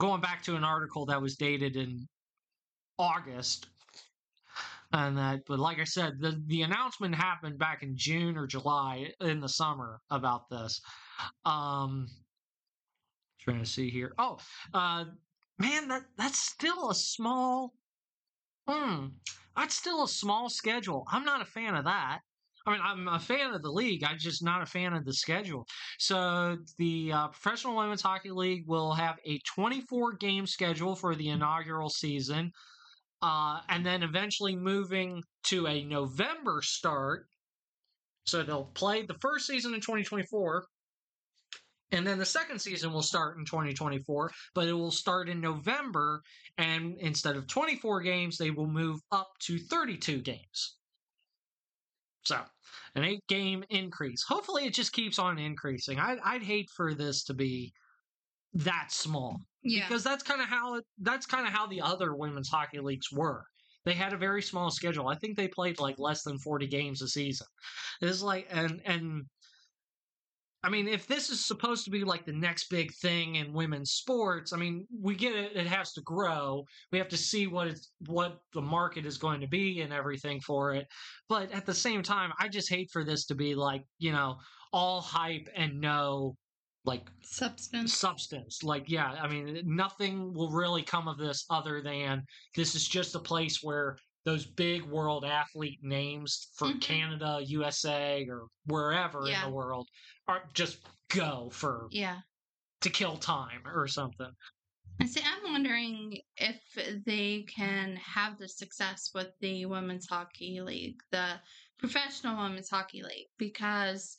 going 0.00 0.20
back 0.20 0.42
to 0.44 0.56
an 0.56 0.64
article 0.64 1.06
that 1.06 1.20
was 1.20 1.36
dated 1.36 1.76
in 1.76 2.06
August 2.98 3.68
and 4.94 5.18
that 5.18 5.40
but 5.46 5.58
like 5.58 5.78
i 5.78 5.84
said 5.84 6.20
the 6.20 6.40
the 6.46 6.62
announcement 6.62 7.14
happened 7.14 7.58
back 7.58 7.82
in 7.82 7.96
june 7.96 8.36
or 8.36 8.46
july 8.46 9.10
in 9.20 9.40
the 9.40 9.48
summer 9.48 10.00
about 10.10 10.48
this 10.48 10.80
um 11.44 12.06
trying 13.40 13.58
to 13.58 13.66
see 13.66 13.90
here 13.90 14.14
oh 14.18 14.38
uh 14.72 15.04
man 15.58 15.88
that 15.88 16.02
that's 16.16 16.38
still 16.38 16.90
a 16.90 16.94
small 16.94 17.74
hmm 18.68 19.06
that's 19.56 19.74
still 19.74 20.04
a 20.04 20.08
small 20.08 20.48
schedule 20.48 21.04
i'm 21.10 21.24
not 21.24 21.42
a 21.42 21.46
fan 21.46 21.74
of 21.74 21.84
that 21.84 22.20
I 22.66 22.72
mean, 22.72 22.80
I'm 22.82 23.08
a 23.08 23.18
fan 23.18 23.52
of 23.52 23.60
the 23.60 23.70
league. 23.70 24.04
I'm 24.04 24.18
just 24.18 24.42
not 24.42 24.62
a 24.62 24.66
fan 24.66 24.94
of 24.94 25.04
the 25.04 25.12
schedule. 25.12 25.66
So, 25.98 26.56
the 26.78 27.12
uh, 27.12 27.28
Professional 27.28 27.76
Women's 27.76 28.00
Hockey 28.00 28.30
League 28.30 28.64
will 28.66 28.94
have 28.94 29.18
a 29.26 29.38
24 29.40 30.14
game 30.14 30.46
schedule 30.46 30.96
for 30.96 31.14
the 31.14 31.28
inaugural 31.28 31.90
season 31.90 32.50
uh, 33.24 33.60
and 33.70 33.86
then 33.86 34.02
eventually 34.02 34.54
moving 34.54 35.22
to 35.44 35.66
a 35.66 35.82
November 35.84 36.60
start. 36.60 37.26
So 38.26 38.42
they'll 38.42 38.70
play 38.74 39.00
the 39.06 39.16
first 39.22 39.46
season 39.46 39.72
in 39.72 39.80
2024, 39.80 40.66
and 41.92 42.06
then 42.06 42.18
the 42.18 42.26
second 42.26 42.58
season 42.58 42.92
will 42.92 43.02
start 43.02 43.38
in 43.38 43.46
2024, 43.46 44.30
but 44.54 44.68
it 44.68 44.74
will 44.74 44.90
start 44.90 45.30
in 45.30 45.40
November, 45.40 46.20
and 46.58 46.98
instead 46.98 47.36
of 47.36 47.46
24 47.46 48.02
games, 48.02 48.36
they 48.36 48.50
will 48.50 48.66
move 48.66 49.00
up 49.10 49.30
to 49.40 49.58
32 49.58 50.20
games. 50.20 50.76
So, 52.24 52.40
an 52.94 53.04
eight 53.04 53.26
game 53.26 53.64
increase. 53.70 54.22
Hopefully, 54.28 54.66
it 54.66 54.74
just 54.74 54.92
keeps 54.92 55.18
on 55.18 55.38
increasing. 55.38 55.98
I, 55.98 56.16
I'd 56.22 56.42
hate 56.42 56.68
for 56.76 56.92
this 56.92 57.24
to 57.24 57.34
be 57.34 57.72
that 58.52 58.92
small 58.92 59.40
Yeah. 59.64 59.88
because 59.88 60.04
that's 60.04 60.22
kind 60.22 60.40
of 60.40 60.48
how 60.48 60.80
that's 60.98 61.26
kind 61.26 61.46
of 61.46 61.52
how 61.52 61.66
the 61.66 61.80
other 61.80 62.14
women's 62.14 62.48
hockey 62.48 62.80
leagues 62.80 63.10
were. 63.10 63.44
They 63.84 63.94
had 63.94 64.12
a 64.12 64.18
very 64.18 64.42
small 64.42 64.70
schedule. 64.70 65.08
I 65.08 65.16
think 65.16 65.36
they 65.36 65.48
played 65.48 65.78
like 65.78 65.98
less 65.98 66.22
than 66.22 66.38
40 66.38 66.66
games 66.66 67.02
a 67.02 67.08
season. 67.08 67.46
It's 68.00 68.22
like 68.22 68.46
and 68.50 68.80
and 68.84 69.24
I 70.64 70.70
mean, 70.70 70.88
if 70.88 71.06
this 71.06 71.28
is 71.28 71.44
supposed 71.44 71.84
to 71.84 71.90
be 71.90 72.04
like 72.04 72.24
the 72.24 72.32
next 72.32 72.70
big 72.70 72.90
thing 72.94 73.34
in 73.34 73.52
women's 73.52 73.90
sports, 73.90 74.54
I 74.54 74.56
mean, 74.56 74.86
we 74.98 75.14
get 75.14 75.36
it. 75.36 75.54
It 75.54 75.66
has 75.66 75.92
to 75.92 76.00
grow. 76.00 76.64
We 76.90 76.96
have 76.96 77.08
to 77.08 77.18
see 77.18 77.46
what 77.46 77.66
it's 77.66 77.92
what 78.06 78.38
the 78.54 78.62
market 78.62 79.04
is 79.04 79.18
going 79.18 79.42
to 79.42 79.46
be 79.46 79.82
and 79.82 79.92
everything 79.92 80.40
for 80.40 80.72
it. 80.72 80.86
But 81.28 81.52
at 81.52 81.66
the 81.66 81.74
same 81.74 82.02
time, 82.02 82.32
I 82.40 82.48
just 82.48 82.70
hate 82.70 82.88
for 82.90 83.04
this 83.04 83.26
to 83.26 83.34
be 83.34 83.54
like 83.54 83.84
you 83.98 84.12
know 84.12 84.36
all 84.72 85.02
hype 85.02 85.48
and 85.54 85.80
no 85.82 86.34
like 86.84 87.08
Substance. 87.22 87.94
substance. 87.94 88.62
Like, 88.62 88.88
yeah, 88.88 89.12
I 89.12 89.26
mean, 89.28 89.62
nothing 89.64 90.32
will 90.34 90.50
really 90.50 90.82
come 90.82 91.08
of 91.08 91.18
this 91.18 91.44
other 91.50 91.80
than 91.82 92.22
this 92.54 92.74
is 92.74 92.86
just 92.86 93.14
a 93.14 93.20
place 93.20 93.62
where 93.62 93.96
those 94.24 94.46
big 94.46 94.82
world 94.84 95.24
athlete 95.24 95.80
names 95.82 96.50
for 96.56 96.68
Mhm. 96.68 96.80
Canada, 96.80 97.40
USA, 97.46 98.26
or 98.28 98.46
wherever 98.66 99.26
Yeah. 99.26 99.44
in 99.44 99.50
the 99.50 99.54
world 99.56 99.88
are 100.28 100.48
just 100.54 100.86
go 101.08 101.50
for 101.50 101.88
Yeah. 101.90 102.20
to 102.80 102.90
kill 102.90 103.16
time 103.16 103.66
or 103.66 103.86
something. 103.88 104.32
And 105.00 105.08
see, 105.10 105.22
I'm 105.24 105.42
wondering 105.52 106.20
if 106.36 106.62
they 107.04 107.42
can 107.44 107.96
have 107.96 108.38
the 108.38 108.48
success 108.48 109.10
with 109.14 109.32
the 109.40 109.66
women's 109.66 110.06
hockey 110.06 110.60
league, 110.60 111.00
the 111.10 111.42
professional 111.78 112.36
women's 112.36 112.70
hockey 112.70 113.02
league, 113.02 113.28
because, 113.38 114.16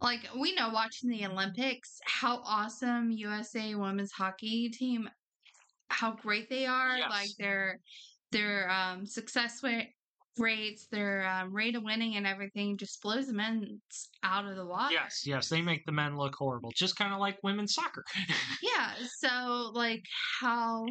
like, 0.00 0.26
we 0.38 0.54
know 0.54 0.70
watching 0.70 1.10
the 1.10 1.26
Olympics 1.26 1.98
how 2.04 2.38
awesome 2.44 3.10
USA 3.10 3.74
women's 3.74 4.12
hockey 4.12 4.70
team, 4.70 5.08
how 5.90 6.12
great 6.12 6.48
they 6.48 6.66
are, 6.66 6.96
Yes. 6.96 7.10
like 7.10 7.30
their 7.38 7.78
their 8.32 8.70
um, 8.70 9.04
success 9.06 9.60
rates, 10.38 10.86
their 10.90 11.26
um, 11.28 11.52
rate 11.52 11.74
of 11.76 11.82
winning, 11.82 12.16
and 12.16 12.26
everything 12.26 12.76
just 12.78 13.02
blows 13.02 13.26
the 13.26 13.32
men 13.32 13.80
out 14.22 14.46
of 14.46 14.56
the 14.56 14.64
water. 14.64 14.92
Yes, 14.92 15.26
yes, 15.26 15.48
they 15.48 15.60
make 15.62 15.84
the 15.84 15.92
men 15.92 16.16
look 16.16 16.34
horrible, 16.36 16.70
just 16.74 16.96
kind 16.96 17.12
of 17.12 17.20
like 17.20 17.38
women's 17.42 17.74
soccer. 17.74 18.04
Yeah, 18.62 18.94
so 19.18 19.70
like 19.74 20.04
how 20.40 20.86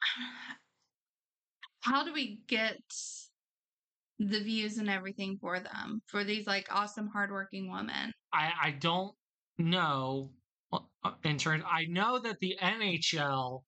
how 1.80 2.04
do 2.04 2.12
we 2.12 2.40
get 2.46 2.80
the 4.18 4.40
views 4.40 4.78
and 4.78 4.88
everything 4.88 5.38
for 5.40 5.60
them 5.60 6.02
for 6.06 6.24
these 6.24 6.46
like 6.46 6.66
awesome 6.70 7.08
hardworking 7.08 7.70
women? 7.70 8.12
I 8.32 8.52
I 8.62 8.70
don't 8.72 9.14
know 9.58 10.30
uh, 10.72 10.78
in 11.24 11.38
terms. 11.38 11.64
I 11.70 11.84
know 11.86 12.18
that 12.18 12.38
the 12.40 12.56
NHL 12.60 13.62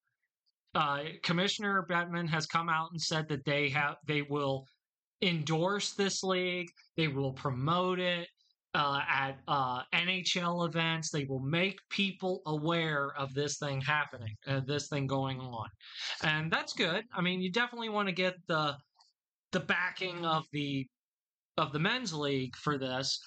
uh, 0.75 1.01
Commissioner 1.23 1.87
Bettman 1.89 2.29
has 2.29 2.47
come 2.47 2.69
out 2.69 2.91
and 2.93 3.01
said 3.01 3.29
that 3.29 3.45
they 3.45 3.69
have 3.71 3.97
they 4.07 4.23
will 4.23 4.67
endorse 5.23 5.93
this 5.93 6.23
league. 6.23 6.69
They 6.97 7.09
will 7.09 7.33
promote 7.33 7.99
it 7.99 8.29
uh, 8.75 9.01
at 9.09 9.39
uh, 9.47 9.83
NHL 9.95 10.69
events. 10.69 11.11
They 11.11 11.25
will 11.25 11.41
make 11.41 11.79
people 11.91 12.43
aware 12.47 13.13
of 13.17 13.33
this 13.35 13.59
thing 13.59 13.81
happening, 13.81 14.35
uh, 14.47 14.61
this 14.67 14.89
thing 14.89 15.07
going 15.07 15.41
on, 15.41 15.69
and 16.23 16.51
that's 16.53 16.73
good. 16.73 17.05
I 17.13 17.21
mean, 17.21 17.41
you 17.41 17.51
definitely 17.51 17.89
want 17.89 18.09
to 18.09 18.15
get 18.15 18.35
the 18.49 18.77
the 19.55 19.61
backing 19.61 20.27
of 20.27 20.45
the 20.53 20.87
of 21.57 21.73
the 21.73 21.79
men's 21.79 22.13
league 22.13 22.57
for 22.57 22.77
this, 22.77 23.21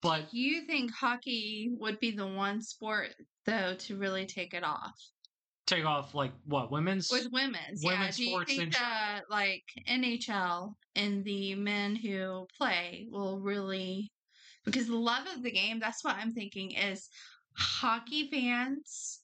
but 0.00 0.30
Do 0.30 0.38
you 0.38 0.62
think 0.62 0.92
hockey 0.92 1.72
would 1.78 1.98
be 2.00 2.12
the 2.12 2.26
one 2.26 2.62
sport 2.62 3.08
though 3.44 3.74
to 3.74 3.96
really 3.96 4.24
take 4.24 4.54
it 4.54 4.64
off 4.64 4.94
take 5.66 5.84
off 5.84 6.14
like 6.14 6.32
what 6.46 6.70
women's 6.70 7.10
with 7.10 7.28
women's? 7.32 7.82
Women's 7.84 8.18
yeah, 8.18 8.24
do 8.24 8.30
you 8.30 8.44
think 8.44 8.74
that 8.74 9.22
like 9.30 9.64
NHL 9.88 10.74
and 10.94 11.24
the 11.24 11.54
men 11.54 11.96
who 11.96 12.46
play 12.56 13.08
will 13.10 13.40
really 13.40 14.12
because 14.64 14.86
the 14.86 14.96
love 14.96 15.26
of 15.34 15.42
the 15.42 15.50
game? 15.50 15.80
That's 15.80 16.04
what 16.04 16.16
I'm 16.16 16.32
thinking 16.32 16.72
is 16.72 17.08
hockey 17.56 18.28
fans 18.30 19.20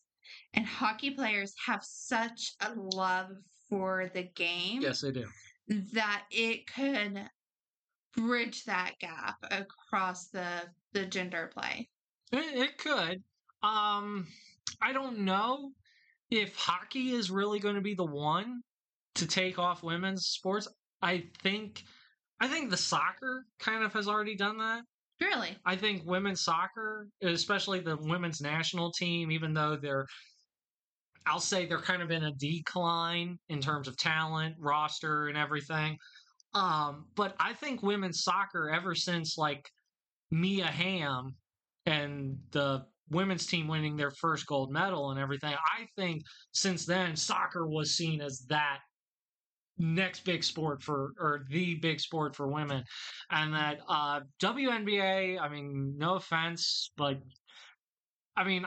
and 0.54 0.66
hockey 0.66 1.11
players 1.11 1.54
have 1.66 1.85
such 1.85 2.54
a 2.61 2.73
love 2.75 3.28
for 3.69 4.11
the 4.14 4.25
game 4.35 4.83
yes 4.83 5.00
they 5.00 5.12
do 5.12 5.26
that 5.92 6.24
it 6.30 6.66
could 6.66 7.28
bridge 8.16 8.64
that 8.64 8.94
gap 9.00 9.36
across 9.50 10.28
the 10.28 10.46
the 10.92 11.06
gender 11.06 11.50
play. 11.54 11.88
It, 12.32 12.58
it 12.58 12.78
could. 12.78 13.22
Um, 13.62 14.26
I 14.82 14.92
don't 14.92 15.20
know 15.20 15.70
if 16.30 16.56
hockey 16.56 17.12
is 17.12 17.30
really 17.30 17.60
going 17.60 17.76
to 17.76 17.80
be 17.80 17.94
the 17.94 18.04
one 18.04 18.62
to 19.16 19.26
take 19.26 19.58
off 19.58 19.82
women's 19.82 20.26
sports. 20.26 20.68
I 21.02 21.24
think 21.42 21.84
I 22.40 22.48
think 22.48 22.70
the 22.70 22.76
soccer 22.76 23.44
kind 23.58 23.84
of 23.84 23.92
has 23.92 24.08
already 24.08 24.34
done 24.36 24.58
that. 24.58 24.82
Really? 25.20 25.56
I 25.66 25.76
think 25.76 26.02
women's 26.06 26.42
soccer, 26.42 27.06
especially 27.22 27.80
the 27.80 27.96
women's 27.96 28.40
national 28.40 28.90
team, 28.92 29.30
even 29.30 29.52
though 29.52 29.76
they're 29.76 30.06
I'll 31.26 31.40
say 31.40 31.66
they're 31.66 31.80
kind 31.80 32.02
of 32.02 32.10
in 32.10 32.24
a 32.24 32.32
decline 32.32 33.38
in 33.48 33.60
terms 33.60 33.88
of 33.88 33.96
talent, 33.96 34.56
roster, 34.58 35.28
and 35.28 35.36
everything. 35.36 35.96
Um, 36.54 37.06
but 37.14 37.34
I 37.38 37.52
think 37.52 37.82
women's 37.82 38.22
soccer, 38.22 38.70
ever 38.70 38.94
since 38.94 39.38
like 39.38 39.68
Mia 40.30 40.66
Hamm 40.66 41.36
and 41.86 42.38
the 42.50 42.84
women's 43.10 43.46
team 43.46 43.68
winning 43.68 43.96
their 43.96 44.10
first 44.10 44.46
gold 44.46 44.72
medal 44.72 45.10
and 45.10 45.20
everything, 45.20 45.54
I 45.54 45.86
think 45.96 46.22
since 46.52 46.86
then 46.86 47.16
soccer 47.16 47.66
was 47.66 47.94
seen 47.96 48.20
as 48.20 48.46
that 48.48 48.78
next 49.80 50.24
big 50.24 50.44
sport 50.44 50.82
for 50.82 51.12
or 51.18 51.46
the 51.48 51.76
big 51.76 51.98
sport 52.00 52.36
for 52.36 52.46
women 52.48 52.84
and 53.30 53.54
that 53.54 53.78
uh 53.88 54.20
WNBA 54.42 55.40
I 55.40 55.48
mean 55.48 55.94
no 55.96 56.16
offense 56.16 56.92
but 56.98 57.18
I 58.36 58.44
mean 58.44 58.66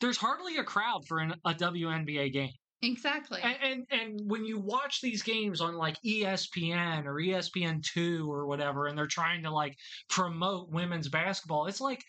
there's 0.00 0.16
hardly 0.16 0.56
a 0.56 0.64
crowd 0.64 1.06
for 1.06 1.18
an, 1.18 1.34
a 1.44 1.54
WNBA 1.54 2.32
game 2.32 2.52
Exactly. 2.82 3.40
and, 3.42 3.56
and 3.62 3.86
and 3.90 4.20
when 4.30 4.44
you 4.46 4.58
watch 4.58 5.00
these 5.02 5.22
games 5.22 5.60
on 5.60 5.74
like 5.76 5.96
ESPN 6.02 7.04
or 7.04 7.14
ESPN 7.16 7.82
two 7.82 8.30
or 8.32 8.46
whatever, 8.46 8.86
and 8.86 8.96
they're 8.96 9.06
trying 9.06 9.42
to 9.42 9.50
like 9.50 9.76
promote 10.08 10.70
women's 10.70 11.10
basketball, 11.10 11.66
it's 11.66 11.82
like, 11.82 12.02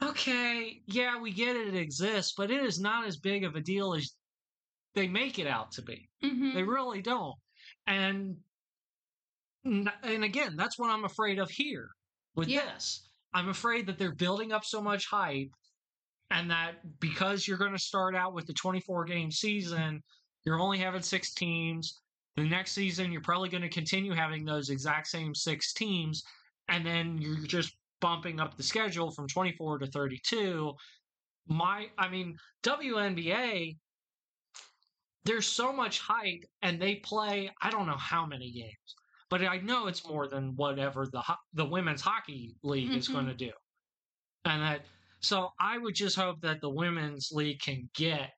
okay, 0.00 0.80
yeah, 0.86 1.18
we 1.20 1.32
get 1.32 1.56
it, 1.56 1.74
it 1.74 1.76
exists, 1.76 2.34
but 2.36 2.52
it 2.52 2.62
is 2.62 2.78
not 2.78 3.04
as 3.04 3.16
big 3.16 3.42
of 3.42 3.56
a 3.56 3.60
deal 3.60 3.94
as 3.94 4.12
they 4.94 5.08
make 5.08 5.40
it 5.40 5.48
out 5.48 5.72
to 5.72 5.82
be. 5.82 6.08
hmm 6.22 6.54
They 6.54 6.62
really 6.62 7.02
don't. 7.02 7.34
And 7.88 8.36
and 9.64 10.22
again, 10.24 10.54
that's 10.56 10.78
what 10.78 10.90
I'm 10.90 11.04
afraid 11.04 11.40
of 11.40 11.50
here 11.50 11.88
with 12.36 12.46
Yeah. 12.48 12.66
this. 12.74 13.08
I'm 13.34 13.48
afraid 13.48 13.86
that 13.88 13.98
they're 13.98 14.14
building 14.14 14.52
up 14.52 14.64
so 14.64 14.80
much 14.80 15.06
hype 15.06 15.50
and 16.30 16.50
that 16.50 16.98
because 17.00 17.46
you're 17.46 17.58
going 17.58 17.72
to 17.72 17.78
start 17.78 18.14
out 18.14 18.34
with 18.34 18.46
the 18.46 18.52
24 18.52 19.04
game 19.04 19.30
season, 19.30 20.02
you're 20.44 20.60
only 20.60 20.78
having 20.78 21.02
6 21.02 21.34
teams. 21.34 22.02
The 22.36 22.44
next 22.44 22.72
season 22.72 23.12
you're 23.12 23.22
probably 23.22 23.48
going 23.48 23.62
to 23.62 23.68
continue 23.68 24.12
having 24.12 24.44
those 24.44 24.70
exact 24.70 25.06
same 25.08 25.34
6 25.34 25.72
teams 25.72 26.22
and 26.68 26.84
then 26.84 27.18
you're 27.18 27.36
just 27.46 27.76
bumping 28.00 28.40
up 28.40 28.56
the 28.56 28.62
schedule 28.62 29.10
from 29.10 29.26
24 29.28 29.78
to 29.78 29.86
32. 29.86 30.74
My 31.48 31.90
I 31.98 32.08
mean, 32.08 32.36
WNBA 32.62 33.78
there's 35.24 35.46
so 35.46 35.72
much 35.72 36.00
hype 36.00 36.44
and 36.62 36.80
they 36.80 36.96
play 36.96 37.50
I 37.62 37.70
don't 37.70 37.86
know 37.86 37.96
how 37.96 38.26
many 38.26 38.52
games, 38.52 38.94
but 39.30 39.42
I 39.44 39.58
know 39.58 39.86
it's 39.86 40.06
more 40.06 40.28
than 40.28 40.54
whatever 40.56 41.06
the 41.06 41.22
the 41.52 41.64
women's 41.64 42.00
hockey 42.02 42.56
league 42.62 42.94
is 42.94 43.08
Mhm. 43.08 43.12
going 43.12 43.26
to 43.26 43.34
do. 43.34 43.52
And 44.44 44.62
that 44.62 44.86
so 45.26 45.50
I 45.58 45.76
would 45.78 45.94
just 45.96 46.14
hope 46.14 46.40
that 46.42 46.60
the 46.60 46.70
women's 46.70 47.30
league 47.32 47.60
can 47.60 47.90
get 47.94 48.32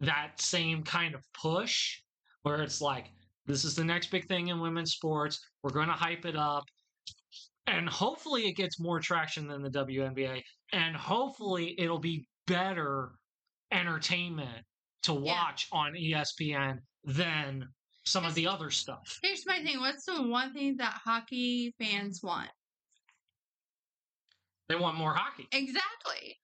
that 0.00 0.40
same 0.40 0.82
kind 0.82 1.14
of 1.14 1.22
push 1.32 2.00
where 2.42 2.60
it's 2.60 2.80
like 2.80 3.06
this 3.46 3.64
is 3.64 3.76
the 3.76 3.84
next 3.84 4.10
big 4.10 4.26
thing 4.26 4.48
in 4.48 4.60
women's 4.60 4.92
sports. 4.92 5.38
We're 5.62 5.70
going 5.70 5.86
to 5.86 5.94
hype 5.94 6.24
it 6.26 6.36
up. 6.36 6.64
And 7.68 7.88
hopefully 7.88 8.48
it 8.48 8.56
gets 8.56 8.80
more 8.80 8.98
traction 8.98 9.46
than 9.46 9.62
the 9.62 9.70
WNBA 9.70 10.42
and 10.72 10.96
hopefully 10.96 11.74
it'll 11.78 11.98
be 12.00 12.26
better 12.46 13.12
entertainment 13.70 14.64
to 15.04 15.12
Yeah. 15.12 15.18
watch 15.20 15.68
on 15.70 15.94
E 15.96 16.12
ESPN 16.12 16.78
than 17.04 17.64
some 18.04 18.24
of 18.24 18.34
the 18.34 18.46
other 18.48 18.70
stuff. 18.70 19.18
Here's 19.22 19.46
my 19.46 19.62
thing. 19.62 19.78
What's 19.78 20.04
the 20.04 20.22
one 20.22 20.52
thing 20.52 20.78
that 20.78 20.94
hockey 21.04 21.74
fans 21.78 22.20
want? 22.22 22.50
They 24.68 24.76
want 24.76 24.96
more 24.96 25.14
hockey. 25.14 25.48
Exactly. 25.52 26.36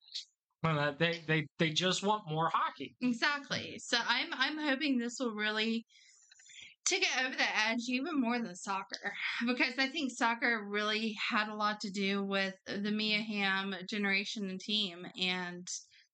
Well, 0.63 0.97
They 0.99 1.23
they 1.27 1.47
they 1.59 1.71
just 1.71 2.03
want 2.03 2.29
more 2.29 2.51
hockey. 2.53 2.97
Exactly. 3.01 3.79
So 3.79 3.99
I'm 4.07 4.29
I'm 4.33 4.59
hoping 4.59 4.99
this 4.99 5.19
will 5.21 5.35
really 5.35 5.85
take 6.87 7.03
it 7.03 7.25
over 7.25 7.35
the 7.35 7.59
edge 7.67 7.85
even 7.89 8.21
more 8.21 8.39
than 8.39 8.55
soccer 8.55 9.15
because 9.47 9.75
I 9.79 9.89
think 9.89 10.13
soccer 10.13 10.67
really 10.69 11.17
had 11.31 11.49
a 11.49 11.55
lot 11.55 11.81
to 11.81 11.91
do 11.91 12.23
with 12.25 12.55
the 12.67 12.91
Mia 12.91 13.21
Hamm 13.21 13.75
generation 13.89 14.51
and 14.51 14.61
team 14.61 15.07
and 15.19 15.67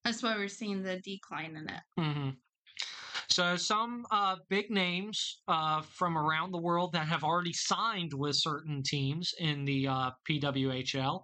that's 0.05 0.23
why 0.23 0.37
we're 0.37 0.49
seeing 0.49 0.83
the 0.83 1.01
decline 1.01 1.57
in 1.57 1.68
it. 1.68 1.83
hmm 1.99 2.31
So 3.29 3.57
some 3.57 4.07
uh, 4.11 4.37
big 4.49 4.70
names 4.70 5.42
uh, 5.46 5.83
from 5.83 6.16
around 6.16 6.53
the 6.53 6.61
world 6.61 6.92
that 6.92 7.07
have 7.07 7.25
already 7.25 7.53
signed 7.53 8.12
with 8.14 8.37
certain 8.37 8.83
teams 8.83 9.33
in 9.38 9.64
the 9.64 9.88
uh, 9.88 10.11
PWHL. 10.29 11.23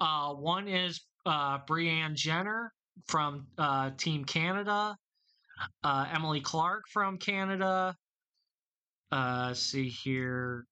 Uh, 0.00 0.32
one 0.34 0.68
is 0.68 1.00
uh, 1.26 1.58
Brianne 1.66 2.14
Jenner 2.14 2.72
from 3.06 3.46
uh, 3.58 3.90
Team 3.96 4.24
Canada. 4.24 4.96
Uh, 5.82 6.06
Emily 6.14 6.40
Clark 6.40 6.84
from 6.92 7.18
Canada. 7.18 7.94
Uh, 9.10 9.52
see 9.54 9.88
here. 9.88 10.64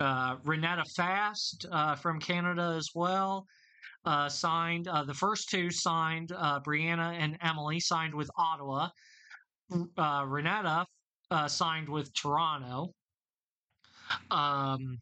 Uh, 0.00 0.36
Renata 0.44 0.84
Fast 0.96 1.66
from 2.00 2.18
Canada 2.18 2.74
as 2.76 2.88
well. 2.94 3.46
Signed 4.28 4.86
the 4.86 5.14
first 5.14 5.50
two 5.50 5.70
signed 5.70 6.30
Brianna 6.30 7.16
and 7.18 7.36
Emily 7.40 7.80
signed 7.80 8.14
with 8.14 8.30
Ottawa. 8.36 8.88
Renata 10.26 10.86
signed 11.46 11.88
with 11.88 12.12
Toronto. 12.14 12.92
Um, 14.30 14.98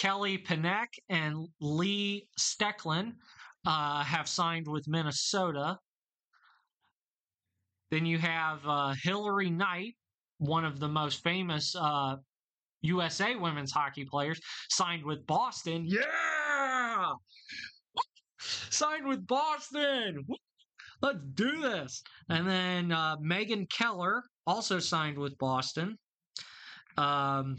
Kelly 0.00 0.38
Pannek 0.38 0.98
and 1.10 1.46
Lee 1.60 2.26
Stecklein 2.38 3.12
uh, 3.66 4.02
have 4.02 4.26
signed 4.26 4.66
with 4.66 4.88
Minnesota. 4.88 5.78
Then 7.90 8.06
you 8.06 8.16
have 8.16 8.60
uh, 8.66 8.94
Hilary 9.02 9.50
Knight, 9.50 9.96
one 10.38 10.64
of 10.64 10.80
the 10.80 10.88
most 10.88 11.22
famous 11.22 11.76
uh, 11.78 12.16
USA 12.80 13.36
women's 13.36 13.72
hockey 13.72 14.06
players, 14.06 14.40
signed 14.70 15.04
with 15.04 15.26
Boston. 15.26 15.84
Yeah! 15.86 17.12
signed 18.70 19.06
with 19.06 19.26
Boston! 19.26 20.24
Let's 21.02 21.20
do 21.34 21.60
this. 21.60 22.02
And 22.30 22.48
then 22.48 22.90
uh, 22.90 23.16
Megan 23.20 23.66
Keller 23.66 24.22
also 24.46 24.78
signed 24.78 25.18
with 25.18 25.36
Boston. 25.36 25.98
Um, 26.96 27.56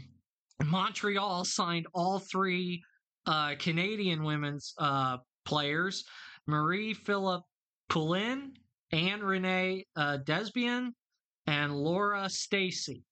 Montreal 0.66 1.44
signed 1.44 1.86
all 1.94 2.18
three 2.18 2.82
uh, 3.26 3.54
Canadian 3.58 4.22
women's 4.24 4.74
uh, 4.78 5.18
players 5.44 6.04
Marie 6.46 6.92
Philip 6.94 7.42
Poulin, 7.88 8.52
Anne 8.90 9.20
Renee 9.20 9.86
uh, 9.96 10.18
Desbiens, 10.24 10.90
and 11.46 11.72
Laura 11.72 12.28
Stacey. 12.28 13.04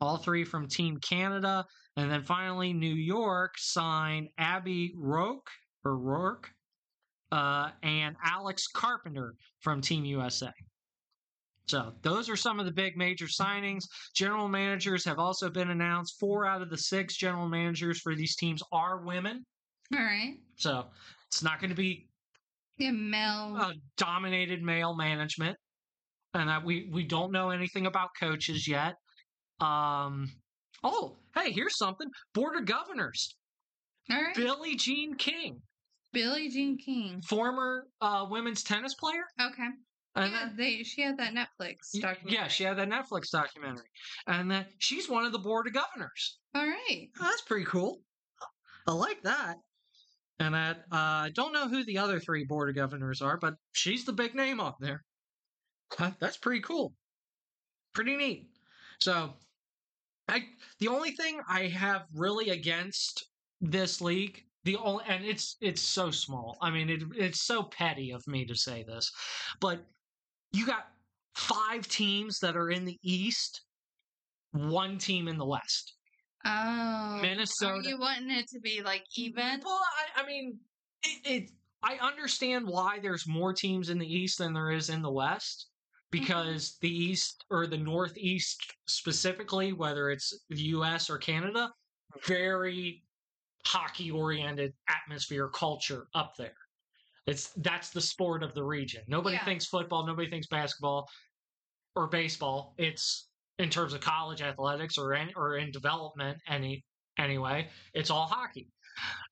All 0.00 0.16
three 0.16 0.44
from 0.44 0.68
Team 0.68 0.98
Canada. 0.98 1.64
And 1.96 2.10
then 2.10 2.22
finally, 2.22 2.72
New 2.72 2.94
York 2.94 3.54
signed 3.58 4.28
Abby 4.38 4.92
Rourke 4.96 5.50
or 5.84 5.96
Rourke 5.96 6.48
uh, 7.30 7.70
and 7.82 8.16
Alex 8.24 8.66
Carpenter 8.66 9.34
from 9.60 9.80
Team 9.80 10.04
USA. 10.04 10.50
So 11.72 11.94
those 12.02 12.28
are 12.28 12.36
some 12.36 12.60
of 12.60 12.66
the 12.66 12.70
big 12.72 12.98
major 12.98 13.24
signings. 13.24 13.84
General 14.14 14.46
managers 14.46 15.06
have 15.06 15.18
also 15.18 15.48
been 15.48 15.70
announced. 15.70 16.16
Four 16.20 16.44
out 16.44 16.60
of 16.60 16.68
the 16.68 16.76
six 16.76 17.16
general 17.16 17.48
managers 17.48 17.98
for 17.98 18.14
these 18.14 18.36
teams 18.36 18.62
are 18.72 18.98
women. 18.98 19.42
All 19.94 19.98
right. 20.02 20.34
So 20.56 20.84
it's 21.28 21.42
not 21.42 21.60
going 21.60 21.70
to 21.70 21.74
be 21.76 22.08
Yeah, 22.76 22.90
Mel. 22.90 23.56
uh, 23.58 23.72
dominated 23.96 24.62
male 24.62 24.94
management, 24.94 25.56
and 26.34 26.50
that 26.50 26.62
we 26.62 26.90
we 26.92 27.04
don't 27.04 27.32
know 27.32 27.48
anything 27.48 27.86
about 27.86 28.10
coaches 28.20 28.68
yet. 28.68 28.92
Um. 29.58 30.30
Oh, 30.84 31.16
hey, 31.34 31.52
here's 31.52 31.78
something. 31.78 32.08
Board 32.34 32.58
of 32.58 32.66
Governors. 32.66 33.34
All 34.10 34.22
right. 34.22 34.34
Billie 34.34 34.76
Jean 34.76 35.14
King, 35.14 35.62
Billie 36.12 36.50
Jean 36.50 36.76
King. 36.76 37.22
former 37.26 37.86
uh, 38.02 38.26
women's 38.28 38.62
tennis 38.62 38.94
player. 38.94 39.24
Okay. 39.40 39.68
And 40.14 40.32
yeah, 40.32 40.44
that- 40.46 40.56
they 40.56 40.82
she 40.82 41.02
had 41.02 41.16
that 41.18 41.32
Netflix 41.34 41.98
documentary. 41.98 42.32
Yeah, 42.34 42.48
she 42.48 42.64
had 42.64 42.76
that 42.78 42.88
Netflix 42.88 43.30
documentary, 43.30 43.86
and 44.26 44.50
that 44.50 44.68
she's 44.78 45.08
one 45.08 45.24
of 45.24 45.32
the 45.32 45.38
board 45.38 45.66
of 45.66 45.72
governors. 45.72 46.38
All 46.54 46.66
right. 46.66 47.08
Oh, 47.18 47.24
that's 47.24 47.42
pretty 47.42 47.64
cool. 47.64 48.00
I 48.86 48.92
like 48.92 49.22
that. 49.22 49.56
And 50.38 50.54
that 50.54 50.78
uh, 50.92 50.96
I 51.26 51.30
don't 51.34 51.52
know 51.52 51.68
who 51.68 51.84
the 51.84 51.98
other 51.98 52.18
three 52.18 52.44
board 52.44 52.68
of 52.68 52.74
governors 52.74 53.22
are, 53.22 53.38
but 53.38 53.54
she's 53.72 54.04
the 54.04 54.12
big 54.12 54.34
name 54.34 54.60
up 54.60 54.76
there. 54.80 55.04
That's 56.18 56.36
pretty 56.38 56.60
cool. 56.62 56.94
Pretty 57.94 58.16
neat. 58.16 58.48
So, 59.00 59.34
I 60.28 60.48
the 60.78 60.88
only 60.88 61.12
thing 61.12 61.40
I 61.48 61.66
have 61.68 62.06
really 62.14 62.50
against 62.50 63.24
this 63.60 64.00
league, 64.00 64.42
the 64.64 64.76
only 64.76 65.04
and 65.06 65.24
it's 65.24 65.56
it's 65.60 65.82
so 65.82 66.10
small. 66.10 66.56
I 66.60 66.70
mean, 66.70 66.90
it 66.90 67.02
it's 67.14 67.42
so 67.42 67.62
petty 67.64 68.10
of 68.12 68.26
me 68.26 68.44
to 68.46 68.54
say 68.54 68.82
this, 68.82 69.10
but 69.60 69.84
you 70.52 70.66
got 70.66 70.88
five 71.34 71.88
teams 71.88 72.38
that 72.40 72.56
are 72.56 72.70
in 72.70 72.84
the 72.84 72.98
East, 73.02 73.62
one 74.52 74.98
team 74.98 75.28
in 75.28 75.38
the 75.38 75.46
West. 75.46 75.94
Oh, 76.44 77.18
Minnesota. 77.22 77.72
Are 77.72 77.82
you 77.82 77.98
wanting 77.98 78.30
it 78.30 78.48
to 78.48 78.60
be 78.60 78.82
like 78.82 79.04
even? 79.16 79.60
Well, 79.64 79.80
I, 80.16 80.22
I 80.22 80.26
mean, 80.26 80.58
it, 81.02 81.30
it. 81.30 81.50
I 81.82 81.96
understand 81.96 82.66
why 82.66 82.98
there's 83.00 83.26
more 83.26 83.52
teams 83.52 83.90
in 83.90 83.98
the 83.98 84.06
East 84.06 84.38
than 84.38 84.52
there 84.52 84.70
is 84.70 84.88
in 84.88 85.02
the 85.02 85.10
West 85.10 85.66
mm-hmm. 86.12 86.20
because 86.20 86.78
the 86.80 86.90
East 86.90 87.44
or 87.50 87.66
the 87.66 87.78
Northeast 87.78 88.74
specifically, 88.86 89.72
whether 89.72 90.10
it's 90.10 90.36
the 90.48 90.60
U.S. 90.60 91.08
or 91.08 91.18
Canada, 91.18 91.70
very 92.26 93.02
hockey 93.64 94.10
oriented 94.10 94.72
atmosphere 94.88 95.48
culture 95.48 96.06
up 96.14 96.34
there. 96.36 96.54
It's 97.26 97.50
that's 97.56 97.90
the 97.90 98.00
sport 98.00 98.42
of 98.42 98.54
the 98.54 98.64
region. 98.64 99.02
Nobody 99.06 99.36
Yeah. 99.36 99.44
thinks 99.44 99.66
football, 99.66 100.06
nobody 100.06 100.28
thinks 100.28 100.46
basketball 100.48 101.08
or 101.94 102.08
baseball. 102.08 102.74
It's 102.78 103.28
in 103.58 103.70
terms 103.70 103.92
of 103.92 104.00
college 104.00 104.42
athletics 104.42 104.98
or 104.98 105.14
in, 105.14 105.30
or 105.36 105.56
in 105.56 105.70
development 105.70 106.38
any 106.48 106.84
anyway, 107.18 107.68
it's 107.94 108.10
all 108.10 108.26
hockey. 108.26 108.68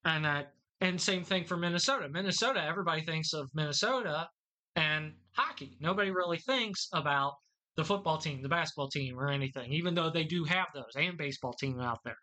And 0.04 0.24
that 0.24 0.54
and 0.80 1.00
same 1.00 1.24
thing 1.24 1.44
for 1.44 1.56
Minnesota. 1.56 2.08
Minnesota, 2.08 2.62
everybody 2.62 3.04
thinks 3.04 3.32
of 3.34 3.50
Minnesota 3.54 4.28
and 4.76 5.12
hockey. 5.32 5.76
Nobody 5.80 6.10
really 6.10 6.38
thinks 6.38 6.88
about 6.92 7.34
the 7.76 7.84
football 7.84 8.18
team, 8.18 8.42
the 8.42 8.48
basketball 8.48 8.88
team, 8.88 9.18
or 9.18 9.28
anything, 9.28 9.72
even 9.72 9.94
though 9.94 10.10
they 10.10 10.24
do 10.24 10.44
have 10.44 10.66
those 10.74 10.92
and 10.96 11.16
baseball 11.18 11.52
team 11.54 11.80
out 11.80 11.98
there. 12.04 12.16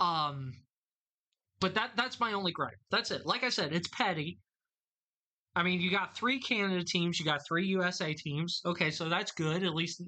Um, 0.00 0.52
but 1.60 1.74
that 1.74 1.92
that's 1.96 2.20
my 2.20 2.32
only 2.32 2.52
gripe. 2.52 2.78
That's 2.90 3.10
it. 3.10 3.24
Like 3.26 3.44
I 3.44 3.48
said, 3.48 3.72
it's 3.72 3.88
petty. 3.88 4.38
I 5.56 5.62
mean, 5.62 5.80
you 5.80 5.90
got 5.90 6.16
three 6.16 6.40
Canada 6.40 6.82
teams, 6.84 7.18
you 7.18 7.24
got 7.24 7.46
three 7.46 7.66
USA 7.66 8.12
teams. 8.12 8.60
Okay, 8.66 8.90
so 8.90 9.08
that's 9.08 9.32
good. 9.32 9.62
At 9.62 9.74
least 9.74 10.02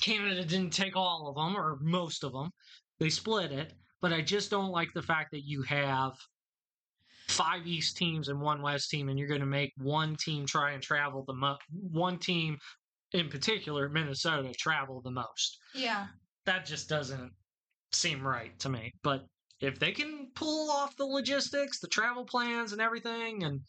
Canada 0.00 0.44
didn't 0.44 0.72
take 0.72 0.96
all 0.96 1.28
of 1.28 1.36
them 1.36 1.56
or 1.56 1.78
most 1.80 2.24
of 2.24 2.32
them. 2.32 2.50
They 2.98 3.08
split 3.08 3.52
it. 3.52 3.72
But 4.02 4.12
I 4.12 4.20
just 4.20 4.50
don't 4.50 4.70
like 4.70 4.92
the 4.94 5.02
fact 5.02 5.30
that 5.32 5.44
you 5.44 5.62
have 5.62 6.12
five 7.28 7.66
East 7.66 7.96
teams 7.96 8.28
and 8.28 8.40
one 8.40 8.62
West 8.62 8.90
team, 8.90 9.08
and 9.08 9.18
you're 9.18 9.28
going 9.28 9.40
to 9.40 9.46
make 9.46 9.72
one 9.78 10.16
team 10.16 10.46
try 10.46 10.72
and 10.72 10.82
travel 10.82 11.24
the 11.26 11.34
most. 11.34 11.62
One 11.70 12.18
team, 12.18 12.58
in 13.12 13.28
particular, 13.28 13.88
Minnesota, 13.88 14.52
travel 14.52 15.00
the 15.00 15.10
most. 15.10 15.58
Yeah. 15.74 16.06
That 16.44 16.66
just 16.66 16.88
doesn't 16.88 17.32
seem 17.92 18.26
right 18.26 18.56
to 18.60 18.68
me. 18.68 18.92
But 19.02 19.24
if 19.60 19.78
they 19.78 19.92
can 19.92 20.28
pull 20.34 20.70
off 20.70 20.96
the 20.96 21.06
logistics, 21.06 21.80
the 21.80 21.88
travel 21.88 22.24
plans, 22.24 22.72
and 22.72 22.80
everything, 22.80 23.44
and 23.44 23.60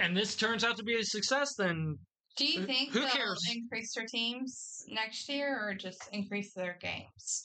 and 0.00 0.16
this 0.16 0.36
turns 0.36 0.64
out 0.64 0.76
to 0.76 0.82
be 0.84 0.94
a 0.96 1.04
success, 1.04 1.54
then 1.54 1.98
Do 2.36 2.46
you 2.46 2.64
think 2.64 2.92
who 2.92 3.00
they'll 3.00 3.08
cares? 3.08 3.42
increase 3.54 3.94
their 3.94 4.06
teams 4.06 4.84
next 4.88 5.28
year, 5.28 5.58
or 5.66 5.74
just 5.74 6.02
increase 6.12 6.52
their 6.54 6.78
games? 6.80 7.42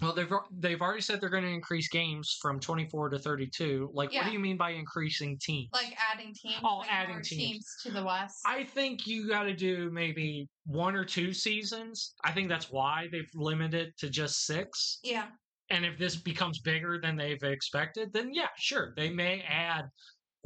well 0.00 0.12
they've 0.12 0.30
they've 0.60 0.80
already 0.80 1.00
said 1.00 1.20
they're 1.20 1.28
going 1.28 1.42
to 1.42 1.48
increase 1.50 1.88
games 1.88 2.38
from 2.40 2.60
24 2.60 3.08
to 3.08 3.18
32. 3.18 3.90
Like, 3.92 4.12
what 4.12 4.26
do 4.26 4.30
you 4.30 4.38
mean 4.38 4.56
by 4.56 4.70
increasing 4.70 5.36
teams? 5.42 5.70
Like 5.72 5.92
adding 6.14 6.32
teams. 6.34 6.60
Oh, 6.62 6.78
like 6.78 6.92
adding 6.92 7.14
more 7.16 7.22
teams. 7.22 7.66
to 7.82 7.90
the 7.90 8.04
West. 8.04 8.36
I 8.46 8.62
think 8.62 9.08
you 9.08 9.26
got 9.28 9.42
to 9.44 9.54
do 9.54 9.90
maybe 9.90 10.46
one 10.66 10.94
or 10.94 11.04
two 11.04 11.32
seasons. 11.32 12.14
I 12.22 12.30
think 12.30 12.48
that's 12.48 12.70
why 12.70 13.08
they've 13.10 13.28
limited 13.34 13.92
to 13.98 14.08
just 14.08 14.46
six. 14.46 15.00
yeah. 15.02 15.26
And 15.70 15.84
if 15.84 15.98
this 15.98 16.16
becomes 16.16 16.60
bigger 16.60 16.98
than 17.02 17.14
they've 17.16 17.42
expected, 17.42 18.10
then 18.14 18.32
yeah, 18.32 18.48
sure, 18.56 18.94
they 18.96 19.10
may 19.10 19.42
add 19.42 19.84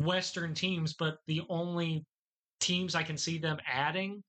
Western 0.04 0.54
teams, 0.54 0.94
but 0.94 1.18
the 1.26 1.42
only 1.48 2.04
teams 2.60 2.94
I 2.94 3.02
can 3.02 3.16
see 3.16 3.38
them 3.38 3.58
adding 3.66 4.22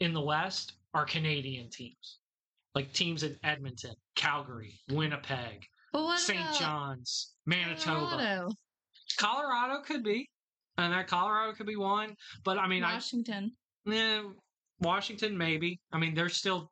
in 0.00 0.12
the 0.12 0.20
West 0.20 0.74
are 0.94 1.04
Canadian 1.04 1.70
teams. 1.70 2.18
Like 2.74 2.92
teams 2.92 3.22
in 3.22 3.36
Edmonton, 3.42 3.94
Calgary, 4.14 4.80
Winnipeg, 4.90 5.66
St. 6.16 6.54
John's, 6.58 7.34
Manitoba. 7.46 8.06
Colorado, 8.06 8.48
Colorado 9.18 9.82
could 9.82 10.04
be. 10.04 10.28
And 10.78 10.92
that 10.92 11.08
Colorado 11.08 11.52
could 11.52 11.66
be 11.66 11.76
one. 11.76 12.14
But 12.44 12.58
I 12.58 12.68
mean, 12.68 12.84
I, 12.84 12.94
Washington? 12.94 13.52
yeah, 13.84 14.22
Washington 14.80 15.36
maybe. 15.36 15.80
I 15.92 15.98
mean, 15.98 16.14
they're 16.14 16.28
still 16.28 16.70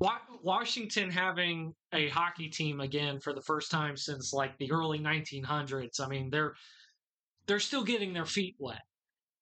Wa- 0.00 0.18
Washington 0.42 1.10
having 1.10 1.74
a 1.92 2.08
hockey 2.08 2.48
team 2.48 2.80
again 2.80 3.20
for 3.20 3.32
the 3.32 3.42
first 3.42 3.70
time 3.70 3.96
since 3.96 4.32
like 4.32 4.56
the 4.58 4.72
early 4.72 4.98
1900s. 4.98 6.00
I 6.00 6.08
mean, 6.08 6.30
they're 6.30 6.54
they're 7.50 7.58
still 7.58 7.82
getting 7.82 8.12
their 8.12 8.24
feet 8.24 8.54
wet 8.60 8.82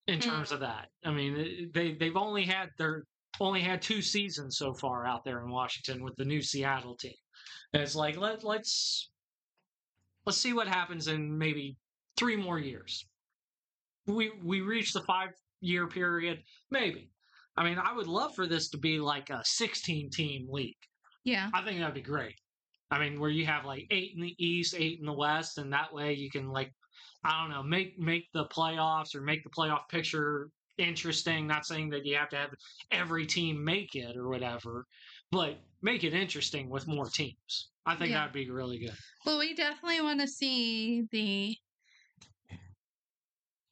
in 0.07 0.19
mm-hmm. 0.19 0.31
terms 0.31 0.51
of 0.51 0.61
that. 0.61 0.89
I 1.05 1.11
mean, 1.11 1.71
they 1.75 1.93
they've 1.93 2.17
only 2.17 2.45
had 2.45 2.71
their 2.79 3.05
only 3.39 3.61
had 3.61 3.83
two 3.83 4.01
seasons 4.01 4.57
so 4.57 4.73
far 4.73 5.07
out 5.07 5.25
there 5.25 5.41
in 5.45 5.51
Washington 5.51 6.03
with 6.03 6.17
the 6.17 6.25
new 6.25 6.41
Seattle 6.41 6.97
team. 6.97 7.13
And 7.75 7.83
it's 7.83 7.95
like 7.95 8.17
let 8.17 8.45
let's 8.45 9.11
let's 10.25 10.39
see 10.39 10.55
what 10.55 10.69
happens 10.69 11.07
in 11.07 11.37
maybe 11.37 11.77
three 12.17 12.35
more 12.35 12.59
years. 12.59 13.07
We 14.07 14.33
we 14.43 14.63
reach 14.63 14.95
the 14.95 15.03
five 15.03 15.29
year 15.61 15.87
period, 15.87 16.43
maybe. 16.71 17.11
I 17.59 17.65
mean, 17.65 17.77
I 17.79 17.93
would 17.93 18.07
love 18.07 18.35
for 18.35 18.47
this 18.47 18.71
to 18.71 18.79
be 18.79 19.01
like 19.01 19.29
a 19.29 19.43
16 19.45 20.11
team 20.11 20.47
league. 20.49 20.77
Yeah. 21.25 21.51
I 21.53 21.63
think 21.63 21.79
that'd 21.81 21.93
be 21.93 22.01
great. 22.01 22.37
I 22.91 22.99
mean, 23.01 23.21
where 23.21 23.29
you 23.29 23.45
have 23.45 23.67
like 23.67 23.87
eight 23.91 24.13
in 24.15 24.23
the 24.23 24.35
East, 24.39 24.75
eight 24.79 25.01
in 25.01 25.05
the 25.05 25.13
West, 25.13 25.59
and 25.59 25.73
that 25.73 25.93
way 25.93 26.15
you 26.15 26.31
can 26.31 26.49
like, 26.49 26.73
I 27.25 27.41
don't 27.41 27.51
know, 27.51 27.63
make 27.63 27.99
make 27.99 28.31
the 28.33 28.47
playoffs 28.47 29.15
or 29.15 29.21
make 29.21 29.43
the 29.43 29.51
playoff 29.51 29.89
picture 29.89 30.51
interesting. 30.79 31.47
Not 31.47 31.67
saying 31.67 31.91
that 31.91 32.07
you 32.07 32.17
have 32.17 32.29
to 32.31 32.37
have 32.37 32.55
every 32.91 33.27
team 33.27 33.63
make 33.65 33.95
it 33.95 34.17
or 34.17 34.29
whatever, 34.29 34.87
but 35.31 35.59
make 35.83 36.05
it 36.05 36.15
interesting 36.15 36.71
with 36.71 36.87
more 36.87 37.09
teams. 37.11 37.73
I 37.87 37.97
think 37.97 38.11
Yeah. 38.11 38.21
that'd 38.21 38.33
be 38.33 38.51
really 38.51 38.79
good. 38.79 38.97
Well, 39.25 39.39
we 39.39 39.55
definitely 39.55 40.01
want 40.01 40.21
to 40.21 40.29
see 40.29 41.03
the 41.11 41.57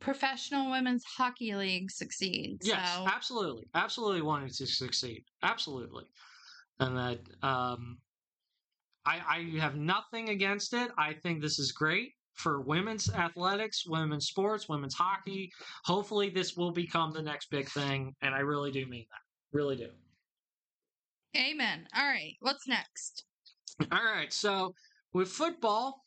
professional 0.00 0.70
women's 0.70 1.04
hockey 1.04 1.54
league 1.54 1.90
succeed. 1.90 2.62
Yes, 2.62 2.96
so 2.96 3.06
absolutely, 3.06 3.68
absolutely 3.74 4.22
wanting 4.22 4.48
to 4.50 4.66
succeed, 4.66 5.24
absolutely, 5.42 6.04
and 6.80 6.96
that 6.96 7.44
um, 7.44 8.02
I 9.06 9.20
I 9.20 9.59
have 9.61 9.76
nothing 9.76 10.28
against 10.28 10.72
it. 10.74 10.90
I 10.98 11.14
think 11.14 11.40
this 11.40 11.59
is 11.59 11.72
great 11.72 12.15
for 12.37 12.61
women's 12.61 13.12
athletics, 13.12 13.87
women's 13.87 14.27
sports, 14.27 14.68
women's 14.68 14.94
hockey. 14.94 15.51
Hopefully, 15.85 16.29
this 16.31 16.57
will 16.57 16.70
become 16.70 17.12
the 17.12 17.22
next 17.22 17.51
big 17.51 17.68
thing, 17.68 18.14
and 18.22 18.35
I 18.35 18.40
really 18.40 18.70
do 18.70 18.87
mean 18.87 19.07
that, 19.11 19.57
really 19.57 19.77
do. 19.77 19.88
amen. 21.37 21.87
All 21.96 22.07
right. 22.07 22.35
What's 22.40 22.66
next? 22.68 23.25
All 23.92 24.05
right, 24.05 24.33
so 24.33 24.75
with 25.12 25.29
football 25.29 26.03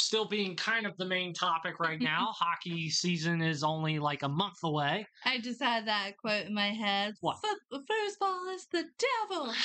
still 0.00 0.24
being 0.24 0.56
kind 0.56 0.86
of 0.86 0.96
the 0.96 1.04
main 1.04 1.32
topic 1.32 1.78
right 1.78 2.00
now, 2.00 2.28
hockey 2.34 2.88
season 2.90 3.40
is 3.42 3.62
only 3.62 3.98
like 3.98 4.22
a 4.22 4.28
month 4.28 4.64
away. 4.64 5.06
I 5.24 5.38
just 5.38 5.62
had 5.62 5.86
that 5.86 6.16
quote 6.16 6.46
in 6.46 6.54
my 6.54 6.70
head. 6.70 7.14
What? 7.20 7.36
Foot- 7.40 7.82
football 7.86 8.48
is 8.54 8.66
the 8.72 8.84
devil. 9.28 9.52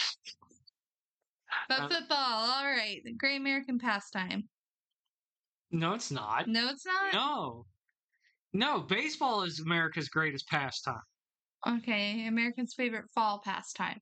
But 1.70 1.80
Uh, 1.80 1.88
football, 1.90 2.18
all 2.18 2.66
right. 2.66 3.02
The 3.06 3.14
great 3.14 3.38
American 3.38 3.80
pastime. 3.80 4.50
No, 5.76 5.94
it's 5.94 6.10
not. 6.12 6.48
No, 6.48 6.70
it's 6.70 6.86
not. 6.86 7.14
No. 7.14 7.66
No, 8.54 8.80
baseball 8.80 9.44
is 9.44 9.60
America's 9.60 10.08
greatest 10.08 10.48
pastime. 10.48 11.02
Okay, 11.68 12.28
American's 12.28 12.74
favorite 12.74 13.10
fall 13.14 13.42
pastime. 13.44 14.00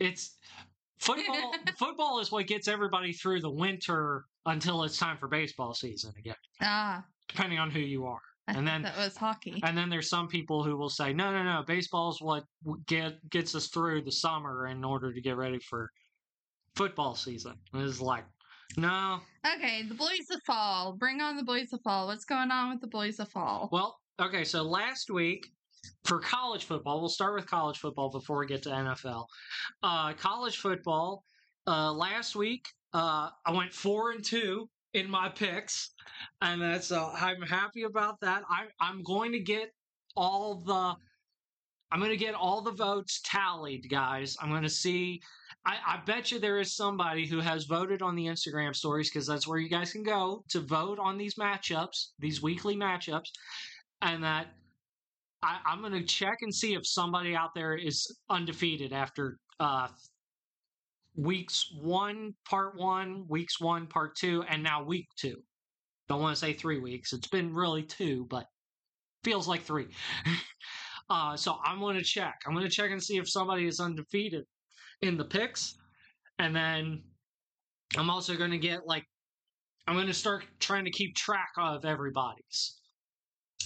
It's 0.00 0.36
football 0.98 1.54
football 1.78 2.18
is 2.18 2.32
what 2.32 2.46
gets 2.48 2.66
everybody 2.66 3.12
through 3.12 3.40
the 3.40 3.50
winter 3.50 4.24
until 4.46 4.82
it's 4.82 4.98
time 4.98 5.16
for 5.18 5.28
baseball 5.28 5.74
season 5.74 6.12
again, 6.18 6.34
Ah, 6.60 7.04
depending 7.28 7.58
on 7.60 7.70
who 7.70 7.78
you 7.80 8.06
are. 8.06 8.20
I 8.48 8.54
And 8.54 8.66
then- 8.66 8.82
that 8.82 8.96
was 8.96 9.16
hockey. 9.16 9.60
And 9.62 9.78
then 9.78 9.88
there's 9.88 10.08
some 10.08 10.26
people 10.26 10.64
who 10.64 10.76
will 10.76 10.90
say, 10.90 11.12
"No, 11.12 11.30
no, 11.30 11.44
no, 11.44 11.62
baseball 11.62 12.10
is 12.10 12.20
what 12.20 12.44
get 12.86 13.30
gets 13.30 13.54
us 13.54 13.68
through 13.68 14.02
the 14.02 14.10
summer 14.10 14.66
in 14.66 14.82
order 14.82 15.12
to 15.12 15.20
get 15.20 15.36
ready 15.36 15.60
for 15.60 15.88
football 16.74 17.14
season." 17.14 17.54
And 17.72 17.82
it's 17.88 18.00
like, 18.00 18.24
no. 18.76 19.20
Okay, 19.56 19.82
the 19.82 19.94
Boys 19.94 20.30
of 20.32 20.42
Fall. 20.42 20.92
Bring 20.92 21.20
on 21.20 21.36
the 21.36 21.42
Boys 21.42 21.72
of 21.72 21.80
Fall. 21.82 22.06
What's 22.06 22.24
going 22.24 22.50
on 22.50 22.70
with 22.70 22.80
the 22.80 22.86
Boys 22.86 23.18
of 23.18 23.28
Fall? 23.28 23.68
Well, 23.72 23.98
okay, 24.20 24.44
so 24.44 24.62
last 24.62 25.10
week 25.10 25.48
for 26.04 26.18
college 26.20 26.64
football, 26.64 27.00
we'll 27.00 27.08
start 27.08 27.34
with 27.34 27.46
college 27.46 27.78
football 27.78 28.10
before 28.10 28.38
we 28.38 28.46
get 28.46 28.62
to 28.62 28.70
NFL. 28.70 29.26
Uh, 29.82 30.12
college 30.14 30.58
football, 30.58 31.24
uh, 31.66 31.92
last 31.92 32.36
week, 32.36 32.66
uh, 32.92 33.30
I 33.46 33.52
went 33.52 33.72
four 33.72 34.12
and 34.12 34.24
two 34.24 34.68
in 34.94 35.10
my 35.10 35.28
picks, 35.28 35.90
and 36.40 36.60
that's 36.60 36.92
uh, 36.92 37.10
I'm 37.12 37.42
happy 37.42 37.82
about 37.82 38.20
that. 38.20 38.42
I, 38.48 38.66
I'm 38.80 39.02
going 39.02 39.32
to 39.32 39.40
get 39.40 39.70
all 40.16 40.62
the. 40.64 40.94
I'm 41.92 41.98
going 41.98 42.10
to 42.10 42.16
get 42.16 42.34
all 42.34 42.62
the 42.62 42.72
votes 42.72 43.20
tallied, 43.22 43.90
guys. 43.90 44.34
I'm 44.40 44.48
going 44.48 44.62
to 44.62 44.70
see. 44.70 45.20
I, 45.66 45.76
I 45.86 46.00
bet 46.06 46.32
you 46.32 46.38
there 46.38 46.58
is 46.58 46.74
somebody 46.74 47.26
who 47.26 47.38
has 47.38 47.64
voted 47.64 48.00
on 48.00 48.16
the 48.16 48.26
Instagram 48.26 48.74
stories 48.74 49.10
because 49.10 49.26
that's 49.26 49.46
where 49.46 49.58
you 49.58 49.68
guys 49.68 49.92
can 49.92 50.02
go 50.02 50.42
to 50.48 50.60
vote 50.60 50.98
on 50.98 51.18
these 51.18 51.34
matchups, 51.34 52.08
these 52.18 52.42
weekly 52.42 52.76
matchups, 52.76 53.28
and 54.00 54.24
that 54.24 54.46
I, 55.42 55.58
I'm 55.66 55.80
going 55.80 55.92
to 55.92 56.02
check 56.02 56.38
and 56.40 56.52
see 56.52 56.74
if 56.74 56.86
somebody 56.86 57.36
out 57.36 57.54
there 57.54 57.76
is 57.76 58.16
undefeated 58.30 58.94
after 58.94 59.38
uh, 59.60 59.88
weeks 61.14 61.72
one, 61.78 62.34
part 62.48 62.76
one, 62.76 63.26
weeks 63.28 63.60
one, 63.60 63.86
part 63.86 64.16
two, 64.16 64.42
and 64.48 64.62
now 64.62 64.82
week 64.82 65.08
two. 65.16 65.36
Don't 66.08 66.22
want 66.22 66.34
to 66.34 66.40
say 66.40 66.54
three 66.54 66.80
weeks. 66.80 67.12
It's 67.12 67.28
been 67.28 67.54
really 67.54 67.82
two, 67.82 68.26
but 68.30 68.46
feels 69.24 69.46
like 69.46 69.62
three. 69.62 69.88
uh, 71.12 71.36
so 71.36 71.58
I'm 71.62 71.78
going 71.78 71.98
to 71.98 72.02
check. 72.02 72.40
I'm 72.46 72.54
going 72.54 72.64
to 72.64 72.74
check 72.74 72.90
and 72.90 73.02
see 73.02 73.18
if 73.18 73.28
somebody 73.28 73.66
is 73.66 73.80
undefeated 73.80 74.44
in 75.02 75.18
the 75.18 75.26
picks. 75.26 75.74
And 76.38 76.56
then 76.56 77.02
I'm 77.98 78.08
also 78.08 78.34
going 78.34 78.50
to 78.50 78.58
get 78.58 78.86
like, 78.86 79.04
I'm 79.86 79.94
going 79.94 80.06
to 80.06 80.14
start 80.14 80.44
trying 80.58 80.86
to 80.86 80.90
keep 80.90 81.14
track 81.14 81.50
of 81.58 81.84
everybody's. 81.84 82.78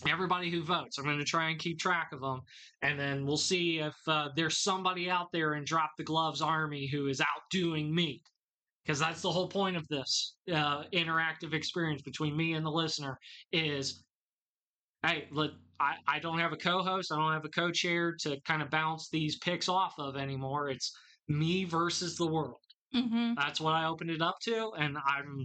Everybody 0.09 0.51
who 0.51 0.65
votes, 0.65 0.99
I'm 0.99 1.05
going 1.05 1.19
to 1.19 1.25
try 1.25 1.51
and 1.51 1.59
keep 1.59 1.79
track 1.79 2.11
of 2.13 2.21
them, 2.21 2.43
and 2.83 3.01
then 3.01 3.25
we'll 3.25 3.39
see 3.39 3.79
if 3.79 3.95
uh, 4.07 4.29
there's 4.37 4.59
somebody 4.59 5.09
out 5.09 5.29
there 5.33 5.55
in 5.55 5.65
Drop 5.65 5.93
the 5.97 6.05
Gloves 6.05 6.43
Army 6.43 6.87
who 6.87 7.07
is 7.07 7.23
outdoing 7.23 7.95
me 7.95 8.21
because 8.85 8.99
that's 8.99 9.23
the 9.23 9.31
whole 9.31 9.49
point 9.49 9.75
of 9.75 9.89
this 9.89 10.35
uh, 10.53 10.83
interactive 10.93 11.55
experience 11.55 12.03
between 12.03 12.37
me 12.37 12.53
and 12.55 12.67
the 12.67 12.71
listener 12.71 13.19
is 13.53 14.05
hey 15.07 15.29
look 15.31 15.53
I, 15.79 15.97
I 16.07 16.19
don't 16.21 16.39
have 16.39 16.53
a 16.53 16.57
co-host 16.57 17.13
i 17.13 17.17
don't 17.17 17.33
have 17.33 17.45
a 17.45 17.49
co-chair 17.51 18.15
to 18.21 18.41
kind 18.47 18.63
of 18.63 18.71
bounce 18.71 19.09
these 19.11 19.39
picks 19.39 19.69
off 19.69 19.95
of 19.99 20.17
anymore 20.17 20.69
it's 20.69 20.93
me 21.29 21.65
versus 21.65 22.17
the 22.17 22.27
world 22.27 22.57
Mm-hmm. 22.95 23.35
that's 23.35 23.61
what 23.61 23.75
i 23.75 23.87
opened 23.87 24.11
it 24.11 24.23
up 24.23 24.37
to 24.45 24.71
and 24.79 24.97
i'm 25.05 25.45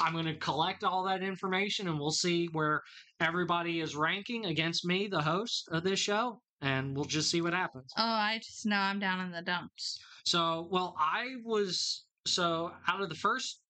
i'm 0.00 0.12
going 0.12 0.26
to 0.26 0.36
collect 0.36 0.84
all 0.84 1.02
that 1.04 1.22
information 1.22 1.88
and 1.88 1.98
we'll 1.98 2.10
see 2.10 2.46
where 2.52 2.82
everybody 3.20 3.80
is 3.80 3.96
ranking 3.96 4.44
against 4.46 4.84
me 4.84 5.08
the 5.08 5.22
host 5.22 5.66
of 5.72 5.82
this 5.82 5.98
show 5.98 6.40
and 6.60 6.94
we'll 6.94 7.06
just 7.06 7.30
see 7.30 7.40
what 7.40 7.54
happens 7.54 7.90
Oh, 7.96 8.02
I 8.04 8.38
just 8.38 8.66
know 8.66 8.76
I'm 8.76 9.00
down 9.00 9.20
in 9.24 9.32
the 9.32 9.42
dumps. 9.42 9.98
so, 10.26 10.68
well, 10.70 10.94
I 10.98 11.36
was 11.42 12.04
so 12.26 12.72
out 12.86 13.00
of 13.02 13.08
the 13.08 13.14
first 13.16 13.60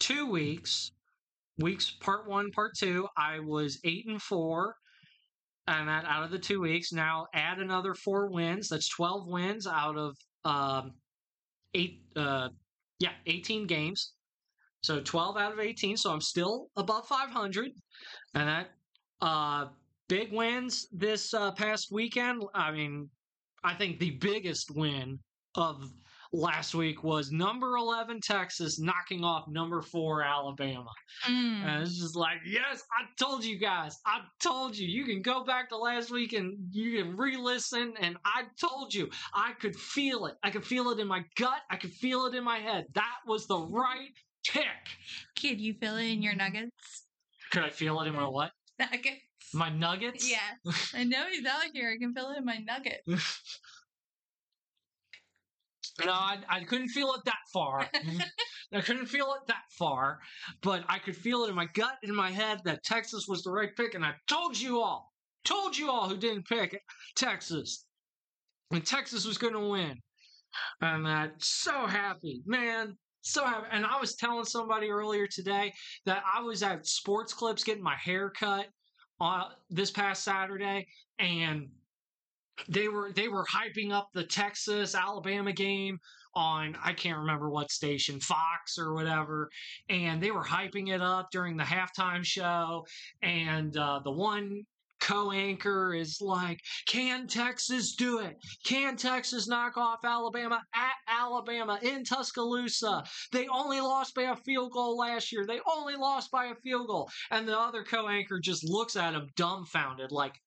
two 0.00 0.26
weeks, 0.26 0.90
weeks 1.58 1.90
part 2.00 2.28
one, 2.28 2.50
part 2.50 2.72
two, 2.76 3.06
I 3.16 3.40
was 3.40 3.78
eight 3.84 4.06
and 4.06 4.20
four, 4.20 4.74
and 5.66 5.88
that 5.88 6.04
out 6.06 6.24
of 6.24 6.30
the 6.30 6.38
two 6.38 6.60
weeks. 6.60 6.92
Now 6.92 7.26
add 7.34 7.58
another 7.58 7.94
four 7.94 8.30
wins. 8.30 8.68
That's 8.68 8.88
twelve 8.88 9.28
wins 9.28 9.66
out 9.66 9.96
of 9.96 10.16
um, 10.44 10.92
eight. 11.74 12.00
Uh, 12.16 12.48
yeah, 12.98 13.12
eighteen 13.26 13.66
games. 13.66 14.12
So 14.82 15.00
twelve 15.00 15.36
out 15.36 15.52
of 15.52 15.60
eighteen. 15.60 15.96
So 15.96 16.12
I'm 16.12 16.20
still 16.20 16.68
above 16.76 17.06
five 17.06 17.30
hundred, 17.30 17.70
and 18.34 18.48
that 18.48 18.66
uh, 19.20 19.66
big 20.08 20.32
wins 20.32 20.86
this 20.92 21.32
uh, 21.34 21.52
past 21.52 21.88
weekend. 21.90 22.42
I 22.54 22.70
mean, 22.70 23.08
I 23.62 23.74
think 23.74 23.98
the 23.98 24.12
biggest 24.20 24.70
win 24.74 25.18
of 25.56 25.90
last 26.34 26.74
week 26.74 27.04
was 27.04 27.30
number 27.30 27.76
11 27.76 28.20
Texas 28.20 28.80
knocking 28.80 29.24
off 29.24 29.46
number 29.48 29.80
4 29.80 30.22
Alabama. 30.22 30.90
Mm. 31.26 31.64
And 31.64 31.82
it's 31.82 31.98
just 31.98 32.16
like, 32.16 32.38
yes, 32.44 32.82
I 32.92 33.04
told 33.18 33.44
you 33.44 33.58
guys. 33.58 33.98
I 34.04 34.20
told 34.42 34.76
you. 34.76 34.86
You 34.86 35.04
can 35.04 35.22
go 35.22 35.44
back 35.44 35.68
to 35.68 35.76
last 35.76 36.10
week 36.10 36.32
and 36.32 36.56
you 36.70 37.02
can 37.02 37.16
re-listen 37.16 37.94
and 38.00 38.16
I 38.24 38.44
told 38.60 38.92
you. 38.92 39.08
I 39.32 39.52
could 39.60 39.76
feel 39.76 40.26
it. 40.26 40.34
I 40.42 40.50
could 40.50 40.64
feel 40.64 40.90
it 40.90 40.98
in 40.98 41.06
my 41.06 41.24
gut. 41.36 41.60
I 41.70 41.76
could 41.76 41.92
feel 41.92 42.26
it 42.26 42.34
in 42.34 42.44
my 42.44 42.58
head. 42.58 42.86
That 42.94 43.18
was 43.26 43.46
the 43.46 43.58
right 43.58 44.10
pick. 44.46 44.64
Kid, 45.36 45.60
you 45.60 45.74
feel 45.74 45.96
it 45.96 46.06
in 46.06 46.22
your 46.22 46.34
nuggets? 46.34 47.06
Could 47.52 47.62
I 47.62 47.70
feel 47.70 48.00
it 48.00 48.08
in 48.08 48.14
my 48.14 48.26
what? 48.26 48.50
Nuggets. 48.80 49.20
My 49.52 49.70
nuggets? 49.70 50.28
Yeah. 50.28 50.72
I 50.94 51.04
know 51.04 51.26
he's 51.30 51.46
out 51.46 51.62
here. 51.72 51.92
I 51.94 51.96
can 51.96 52.12
feel 52.12 52.30
it 52.30 52.38
in 52.38 52.44
my 52.44 52.58
nuggets. 52.58 53.40
No, 56.04 56.12
I, 56.12 56.38
I 56.48 56.64
couldn't 56.64 56.88
feel 56.88 57.12
it 57.14 57.20
that 57.24 57.38
far. 57.52 57.88
I 58.72 58.80
couldn't 58.80 59.06
feel 59.06 59.32
it 59.34 59.46
that 59.46 59.62
far, 59.78 60.18
but 60.62 60.84
I 60.88 60.98
could 60.98 61.16
feel 61.16 61.44
it 61.44 61.50
in 61.50 61.54
my 61.54 61.66
gut, 61.74 61.98
in 62.02 62.14
my 62.14 62.30
head, 62.30 62.60
that 62.64 62.82
Texas 62.82 63.26
was 63.28 63.42
the 63.42 63.52
right 63.52 63.74
pick. 63.76 63.94
And 63.94 64.04
I 64.04 64.14
told 64.26 64.58
you 64.58 64.80
all, 64.80 65.12
told 65.44 65.76
you 65.76 65.90
all 65.90 66.08
who 66.08 66.16
didn't 66.16 66.48
pick 66.48 66.80
Texas, 67.14 67.86
and 68.72 68.84
Texas 68.84 69.24
was 69.24 69.38
going 69.38 69.52
to 69.54 69.68
win. 69.68 69.96
And 70.80 71.06
I'm 71.06 71.32
so 71.38 71.86
happy, 71.86 72.42
man. 72.46 72.96
So 73.22 73.44
happy. 73.44 73.68
And 73.70 73.86
I 73.86 73.98
was 74.00 74.16
telling 74.16 74.44
somebody 74.44 74.90
earlier 74.90 75.26
today 75.26 75.72
that 76.06 76.22
I 76.32 76.40
was 76.40 76.62
at 76.62 76.86
Sports 76.86 77.32
Clips 77.32 77.64
getting 77.64 77.82
my 77.82 77.96
hair 77.96 78.30
cut 78.30 78.66
uh, 79.20 79.50
this 79.70 79.90
past 79.90 80.24
Saturday, 80.24 80.86
and 81.18 81.68
they 82.68 82.88
were 82.88 83.12
they 83.12 83.28
were 83.28 83.44
hyping 83.44 83.92
up 83.92 84.08
the 84.14 84.24
Texas 84.24 84.94
Alabama 84.94 85.52
game 85.52 85.98
on 86.34 86.76
I 86.82 86.92
can't 86.92 87.18
remember 87.18 87.50
what 87.50 87.70
station, 87.70 88.20
Fox 88.20 88.78
or 88.78 88.94
whatever, 88.94 89.50
and 89.88 90.22
they 90.22 90.30
were 90.30 90.44
hyping 90.44 90.92
it 90.92 91.00
up 91.00 91.30
during 91.30 91.56
the 91.56 91.64
halftime 91.64 92.24
show, 92.24 92.84
and 93.22 93.76
uh, 93.76 94.00
the 94.02 94.10
one 94.10 94.62
co-anchor 95.00 95.94
is 95.94 96.20
like, 96.20 96.60
"Can 96.86 97.26
Texas 97.28 97.94
do 97.94 98.20
it? 98.20 98.36
Can 98.64 98.96
Texas 98.96 99.46
knock 99.46 99.76
off 99.76 100.04
Alabama 100.04 100.62
at 100.74 100.94
Alabama 101.06 101.78
in 101.82 102.04
Tuscaloosa? 102.04 103.04
They 103.30 103.46
only 103.48 103.80
lost 103.80 104.14
by 104.14 104.22
a 104.22 104.36
field 104.36 104.72
goal 104.72 104.96
last 104.96 105.30
year. 105.32 105.46
They 105.46 105.60
only 105.70 105.96
lost 105.96 106.30
by 106.30 106.46
a 106.46 106.54
field 106.56 106.88
goal." 106.88 107.10
And 107.30 107.46
the 107.46 107.58
other 107.58 107.84
co-anchor 107.84 108.40
just 108.40 108.64
looks 108.64 108.96
at 108.96 109.14
him 109.14 109.28
dumbfounded, 109.36 110.10
like, 110.10 110.40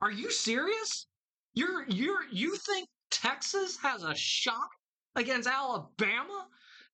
"Are 0.00 0.10
you 0.10 0.30
serious?" 0.30 1.06
You're 1.54 1.84
you're 1.88 2.24
you 2.32 2.56
think 2.56 2.88
Texas 3.10 3.78
has 3.82 4.02
a 4.02 4.14
shot 4.14 4.68
against 5.16 5.48
Alabama? 5.48 6.46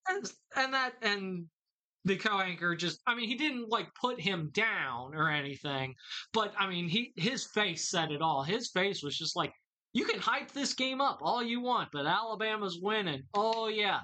And 0.08 0.32
and 0.56 0.74
that 0.74 0.94
and 1.02 1.46
the 2.04 2.16
co-anchor 2.16 2.74
just 2.76 3.00
I 3.06 3.14
mean 3.14 3.28
he 3.28 3.36
didn't 3.36 3.68
like 3.68 3.94
put 3.94 4.20
him 4.20 4.50
down 4.52 5.14
or 5.14 5.30
anything, 5.30 5.94
but 6.32 6.54
I 6.58 6.68
mean 6.68 6.88
he 6.88 7.12
his 7.16 7.46
face 7.46 7.90
said 7.90 8.10
it 8.10 8.22
all. 8.22 8.42
His 8.42 8.70
face 8.70 9.02
was 9.02 9.16
just 9.16 9.36
like 9.36 9.52
you 9.92 10.04
can 10.04 10.20
hype 10.20 10.52
this 10.52 10.74
game 10.74 11.00
up 11.00 11.18
all 11.20 11.42
you 11.42 11.60
want, 11.60 11.90
but 11.92 12.06
Alabama's 12.06 12.78
winning. 12.80 13.22
Oh 13.34 13.68
yeah. 13.68 14.00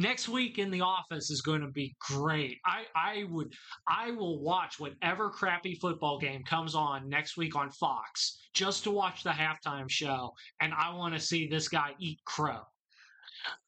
Next 0.00 0.30
week 0.30 0.58
in 0.58 0.70
the 0.70 0.80
office 0.80 1.30
is 1.30 1.42
going 1.42 1.60
to 1.60 1.68
be 1.68 1.94
great. 2.00 2.56
I, 2.64 2.84
I 2.96 3.24
would 3.24 3.52
I 3.86 4.12
will 4.12 4.40
watch 4.40 4.80
whatever 4.80 5.28
crappy 5.28 5.74
football 5.74 6.18
game 6.18 6.42
comes 6.42 6.74
on 6.74 7.06
next 7.10 7.36
week 7.36 7.54
on 7.54 7.70
Fox 7.70 8.38
just 8.54 8.82
to 8.84 8.90
watch 8.90 9.22
the 9.22 9.30
halftime 9.30 9.90
show, 9.90 10.32
and 10.62 10.72
I 10.72 10.94
want 10.94 11.12
to 11.12 11.20
see 11.20 11.48
this 11.48 11.68
guy 11.68 11.90
eat 11.98 12.18
crow. 12.24 12.62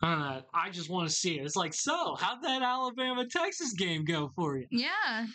Uh, 0.03 0.41
I 0.55 0.71
just 0.71 0.89
want 0.89 1.07
to 1.07 1.15
see 1.15 1.39
it. 1.39 1.45
It's 1.45 1.57
like, 1.57 1.75
so 1.75 2.15
how'd 2.15 2.43
that 2.43 2.63
Alabama 2.63 3.27
Texas 3.27 3.75
game 3.75 4.05
go 4.05 4.31
for 4.35 4.57
you? 4.57 4.67
Yeah. 4.71 5.27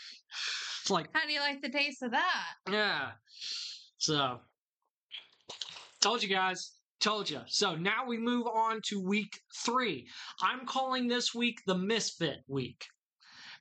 It's 0.81 0.89
like, 0.89 1.09
How 1.13 1.27
do 1.27 1.33
you 1.33 1.39
like 1.41 1.61
the 1.61 1.69
taste 1.69 2.01
of 2.01 2.11
that? 2.11 2.53
yeah. 2.71 3.11
So, 3.99 4.39
told 6.01 6.23
you 6.23 6.29
guys. 6.29 6.76
Told 6.99 7.29
you. 7.29 7.41
So 7.45 7.75
now 7.75 8.05
we 8.07 8.17
move 8.17 8.47
on 8.47 8.81
to 8.85 8.99
week 9.01 9.39
three. 9.55 10.07
I'm 10.41 10.65
calling 10.65 11.07
this 11.07 11.33
week 11.33 11.61
the 11.67 11.77
Misfit 11.77 12.39
Week 12.47 12.85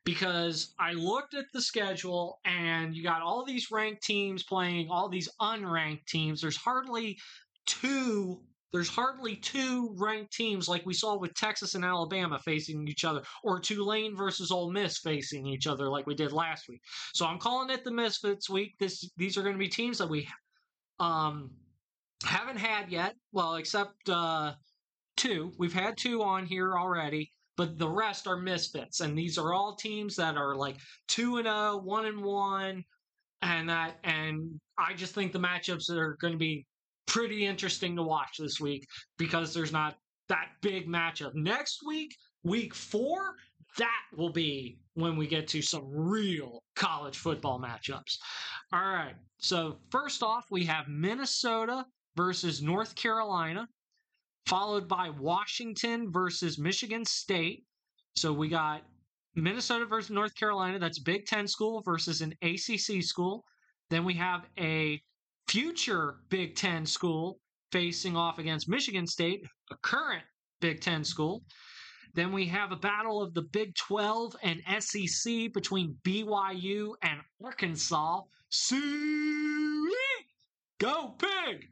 because 0.05 0.73
I 0.79 0.93
looked 0.93 1.35
at 1.35 1.45
the 1.53 1.61
schedule 1.61 2.41
and 2.47 2.95
you 2.95 3.03
got 3.03 3.21
all 3.21 3.45
these 3.45 3.71
ranked 3.71 4.03
teams 4.03 4.43
playing 4.43 4.89
all 4.89 5.11
these 5.11 5.29
unranked 5.41 6.07
teams. 6.07 6.41
There's 6.41 6.57
hardly 6.57 7.19
two. 7.67 8.41
There's 8.73 8.89
hardly 8.89 9.37
two 9.37 9.95
ranked 9.99 10.33
teams 10.33 10.69
like 10.69 10.87
we 10.87 10.95
saw 10.95 11.19
with 11.19 11.35
Texas 11.35 11.75
and 11.75 11.85
Alabama 11.85 12.39
facing 12.39 12.87
each 12.89 13.05
other, 13.05 13.23
or 13.43 13.61
Tulane 13.61 14.17
versus 14.17 14.51
Ole 14.51 14.71
Miss 14.71 14.99
facing 14.99 15.47
each 15.47 15.67
other 15.67 15.89
like 15.89 16.07
we 16.07 16.15
did 16.15 16.33
last 16.33 16.69
week. 16.69 16.83
So 17.13 17.27
I'm 17.27 17.39
calling 17.39 17.71
it 17.71 17.85
the 17.85 17.91
Misfits 17.91 18.49
Week. 18.49 18.75
This 18.79 19.11
these 19.17 19.37
are 19.37 19.43
going 19.43 19.55
to 19.55 19.59
be 19.59 19.69
teams 19.69 19.99
that 19.99 20.09
we 20.09 20.27
um 21.01 21.51
haven't 22.25 22.59
had 22.59 22.91
yet. 22.91 23.15
Well, 23.33 23.57
except 23.57 24.09
uh, 24.09 24.55
two. 25.17 25.53
We've 25.59 25.73
had 25.73 25.97
two 25.97 26.23
on 26.23 26.47
here 26.47 26.79
already, 26.79 27.33
but 27.57 27.79
the 27.79 27.89
rest 27.89 28.27
are 28.27 28.37
misfits, 28.37 29.01
and 29.01 29.17
these 29.17 29.39
are 29.39 29.53
all 29.53 29.77
teams 29.77 30.17
that 30.17 30.37
are 30.37 30.55
like 30.55 30.77
two 31.09 31.37
and 31.37 31.47
zero, 31.47 31.79
one 31.83 32.07
and 32.07 32.23
one, 32.23 32.85
and 33.43 33.69
that. 33.69 33.99
And 34.05 34.61
I 34.79 34.95
just 34.95 35.15
think 35.15 35.33
the 35.33 35.39
matchups 35.39 35.91
are 35.91 36.17
going 36.21 36.33
to 36.33 36.39
be 36.39 36.67
pretty 37.07 37.47
interesting 37.47 37.97
to 37.97 38.03
watch 38.03 38.37
this 38.39 38.61
week 38.61 38.87
because 39.17 39.55
there's 39.55 39.73
not 39.73 39.97
that 40.29 40.49
big 40.61 40.89
matchup 40.89 41.35
next 41.35 41.81
week. 41.87 42.15
Week 42.43 42.75
four, 42.75 43.35
that 43.79 44.03
will 44.17 44.33
be 44.33 44.79
when 44.95 45.17
we 45.17 45.27
get 45.27 45.49
to 45.49 45.63
some 45.63 45.85
real 45.89 46.63
college 46.75 47.19
football 47.19 47.61
matchups. 47.61 48.19
All 48.73 48.81
right. 48.81 49.15
So, 49.39 49.79
first 49.91 50.23
off, 50.23 50.47
we 50.51 50.65
have 50.65 50.89
Minnesota 50.89 51.85
versus 52.17 52.63
North 52.63 52.95
Carolina, 52.95 53.69
followed 54.47 54.89
by 54.89 55.11
Washington 55.11 56.11
versus 56.11 56.59
Michigan 56.59 57.05
State. 57.05 57.65
So, 58.17 58.33
we 58.33 58.49
got 58.49 58.83
Minnesota 59.35 59.85
versus 59.85 60.11
North 60.11 60.35
Carolina. 60.35 60.79
That's 60.79 60.99
Big 60.99 61.27
Ten 61.27 61.47
school 61.47 61.83
versus 61.85 62.23
an 62.23 62.35
ACC 62.43 63.03
school. 63.03 63.45
Then 63.91 64.05
we 64.05 64.15
have 64.15 64.47
a 64.59 65.01
future 65.49 66.17
Big 66.31 66.57
Ten 66.57 66.87
school 66.87 67.39
facing 67.71 68.17
off 68.17 68.39
against 68.39 68.69
Michigan 68.69 69.07
State, 69.07 69.45
a 69.71 69.77
current 69.83 70.25
Big 70.61 70.81
Ten 70.81 71.05
school. 71.05 71.45
Then 72.15 72.33
we 72.33 72.47
have 72.47 72.73
a 72.73 72.77
battle 72.77 73.23
of 73.23 73.35
the 73.35 73.43
Big 73.43 73.75
12 73.75 74.37
and 74.43 74.63
SEC 74.83 75.53
between 75.53 75.99
BYU 76.03 76.95
and 77.03 77.21
Arkansas. 77.45 78.23
See, 78.51 79.76
go 80.79 81.15
pig! 81.19 81.67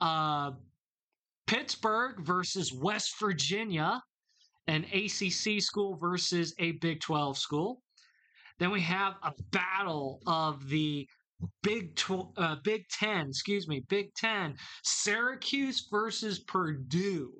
Uh, 0.00 0.52
Pittsburgh 1.46 2.20
versus 2.20 2.72
West 2.72 3.18
Virginia, 3.18 4.02
an 4.66 4.84
ACC 4.92 5.62
school 5.62 5.96
versus 5.96 6.54
a 6.58 6.72
Big 6.72 7.00
12 7.00 7.38
school. 7.38 7.82
Then 8.58 8.70
we 8.70 8.80
have 8.82 9.14
a 9.22 9.32
battle 9.50 10.20
of 10.26 10.68
the 10.68 11.08
Big 11.62 11.94
tw- 11.94 12.36
uh, 12.36 12.56
Big 12.64 12.88
Ten, 12.88 13.28
excuse 13.28 13.68
me, 13.68 13.84
Big 13.88 14.12
Ten, 14.14 14.56
Syracuse 14.82 15.86
versus 15.90 16.40
Purdue. 16.40 17.32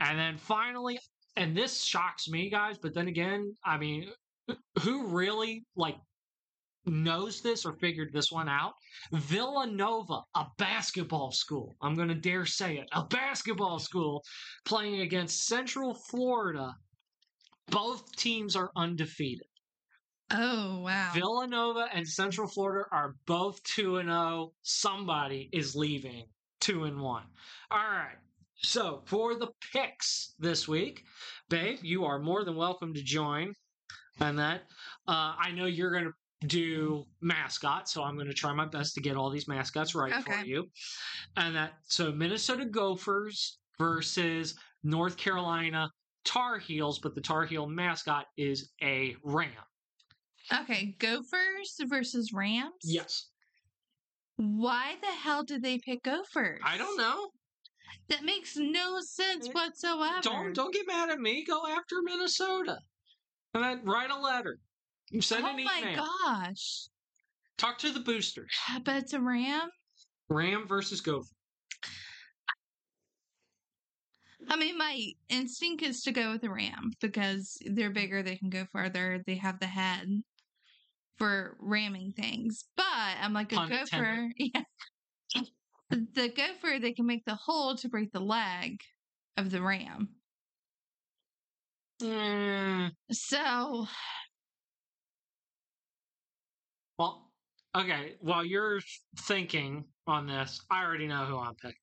And 0.00 0.18
then 0.18 0.36
finally, 0.36 0.98
and 1.36 1.56
this 1.56 1.82
shocks 1.82 2.28
me, 2.28 2.50
guys, 2.50 2.78
but 2.78 2.92
then 2.92 3.06
again, 3.06 3.54
I 3.64 3.78
mean, 3.78 4.10
who 4.80 5.06
really 5.06 5.64
like 5.76 5.96
knows 6.86 7.40
this 7.40 7.64
or 7.64 7.74
figured 7.74 8.12
this 8.12 8.30
one 8.30 8.48
out? 8.48 8.74
Villanova, 9.12 10.22
a 10.34 10.46
basketball 10.58 11.32
school. 11.32 11.74
I'm 11.82 11.94
going 11.94 12.08
to 12.08 12.14
dare 12.14 12.46
say 12.46 12.78
it. 12.78 12.88
A 12.92 13.04
basketball 13.04 13.78
school 13.78 14.22
playing 14.64 15.00
against 15.00 15.46
Central 15.46 15.94
Florida. 15.94 16.74
Both 17.68 18.16
teams 18.16 18.56
are 18.56 18.70
undefeated. 18.76 19.46
Oh 20.32 20.80
wow. 20.80 21.10
Villanova 21.12 21.88
and 21.92 22.06
Central 22.06 22.46
Florida 22.46 22.84
are 22.92 23.16
both 23.26 23.62
2 23.64 23.98
and 23.98 24.08
0. 24.08 24.52
Somebody 24.62 25.48
is 25.52 25.74
leaving 25.74 26.26
2 26.60 26.84
and 26.84 27.00
1. 27.00 27.22
All 27.70 27.78
right. 27.78 28.16
So, 28.62 29.02
for 29.06 29.34
the 29.34 29.48
picks 29.72 30.34
this 30.38 30.68
week, 30.68 31.04
babe, 31.48 31.78
you 31.82 32.04
are 32.04 32.18
more 32.18 32.44
than 32.44 32.56
welcome 32.56 32.92
to 32.94 33.02
join. 33.02 33.54
And 34.20 34.38
that 34.38 34.62
uh, 35.08 35.34
I 35.38 35.50
know 35.52 35.64
you're 35.64 35.90
going 35.90 36.04
to 36.04 36.12
do 36.46 37.04
mascot, 37.20 37.88
so 37.88 38.02
I'm 38.02 38.14
going 38.14 38.26
to 38.26 38.34
try 38.34 38.52
my 38.52 38.66
best 38.66 38.94
to 38.94 39.00
get 39.00 39.16
all 39.16 39.30
these 39.30 39.48
mascots 39.48 39.94
right 39.94 40.14
for 40.24 40.44
you. 40.44 40.68
And 41.36 41.54
that 41.54 41.74
so 41.86 42.12
Minnesota 42.12 42.64
Gophers 42.64 43.58
versus 43.78 44.54
North 44.82 45.16
Carolina 45.16 45.90
Tar 46.24 46.58
Heels, 46.58 46.98
but 46.98 47.14
the 47.14 47.20
Tar 47.20 47.44
Heel 47.44 47.66
mascot 47.66 48.26
is 48.36 48.70
a 48.82 49.16
ram. 49.22 49.50
Okay, 50.52 50.96
Gophers 50.98 51.76
versus 51.86 52.32
Rams. 52.32 52.74
Yes. 52.82 53.28
Why 54.36 54.96
the 55.00 55.08
hell 55.08 55.44
did 55.44 55.62
they 55.62 55.78
pick 55.78 56.02
Gophers? 56.02 56.60
I 56.64 56.78
don't 56.78 56.96
know. 56.96 57.30
That 58.08 58.24
makes 58.24 58.56
no 58.56 59.00
sense 59.00 59.48
whatsoever. 59.48 60.20
Don't 60.22 60.52
don't 60.54 60.72
get 60.72 60.86
mad 60.86 61.10
at 61.10 61.20
me. 61.20 61.44
Go 61.44 61.66
after 61.66 61.96
Minnesota. 62.02 62.78
And 63.54 63.62
then 63.62 63.84
write 63.84 64.10
a 64.10 64.18
letter. 64.18 64.58
You 65.10 65.20
Send 65.20 65.44
oh 65.44 65.48
an 65.50 65.64
my 65.64 65.94
gosh! 65.96 66.88
Talk 67.58 67.78
to 67.78 67.90
the 67.92 68.00
boosters. 68.00 68.56
But 68.84 68.96
it's 68.96 69.12
a 69.12 69.20
Ram. 69.20 69.68
Ram 70.28 70.66
versus 70.66 71.00
Gopher. 71.00 71.26
I 74.48 74.56
mean, 74.56 74.78
my 74.78 75.12
instinct 75.28 75.82
is 75.82 76.02
to 76.02 76.12
go 76.12 76.32
with 76.32 76.40
the 76.40 76.50
Ram 76.50 76.92
because 77.00 77.58
they're 77.66 77.90
bigger, 77.90 78.22
they 78.22 78.36
can 78.36 78.50
go 78.50 78.66
farther, 78.72 79.22
they 79.26 79.34
have 79.36 79.60
the 79.60 79.66
head 79.66 80.08
for 81.18 81.56
ramming 81.60 82.12
things. 82.12 82.64
But 82.76 82.84
I'm 82.86 83.32
like 83.34 83.52
a 83.52 83.56
Pun 83.56 83.68
gopher. 83.68 84.30
intended. 84.36 84.66
Yeah. 85.34 85.42
The 85.90 86.28
gopher, 86.28 86.78
they 86.78 86.92
can 86.92 87.06
make 87.06 87.24
the 87.24 87.34
hole 87.34 87.74
to 87.76 87.88
break 87.88 88.12
the 88.12 88.20
leg 88.20 88.80
of 89.36 89.50
the 89.50 89.60
ram. 89.60 90.08
Mm, 92.00 92.92
So, 93.10 93.86
well, 96.98 97.30
okay. 97.76 98.14
While 98.20 98.44
you're 98.44 98.80
thinking 99.20 99.84
on 100.06 100.26
this, 100.26 100.60
I 100.70 100.84
already 100.84 101.06
know 101.06 101.24
who 101.26 101.38
I'm 101.38 101.54
picking. 101.56 101.76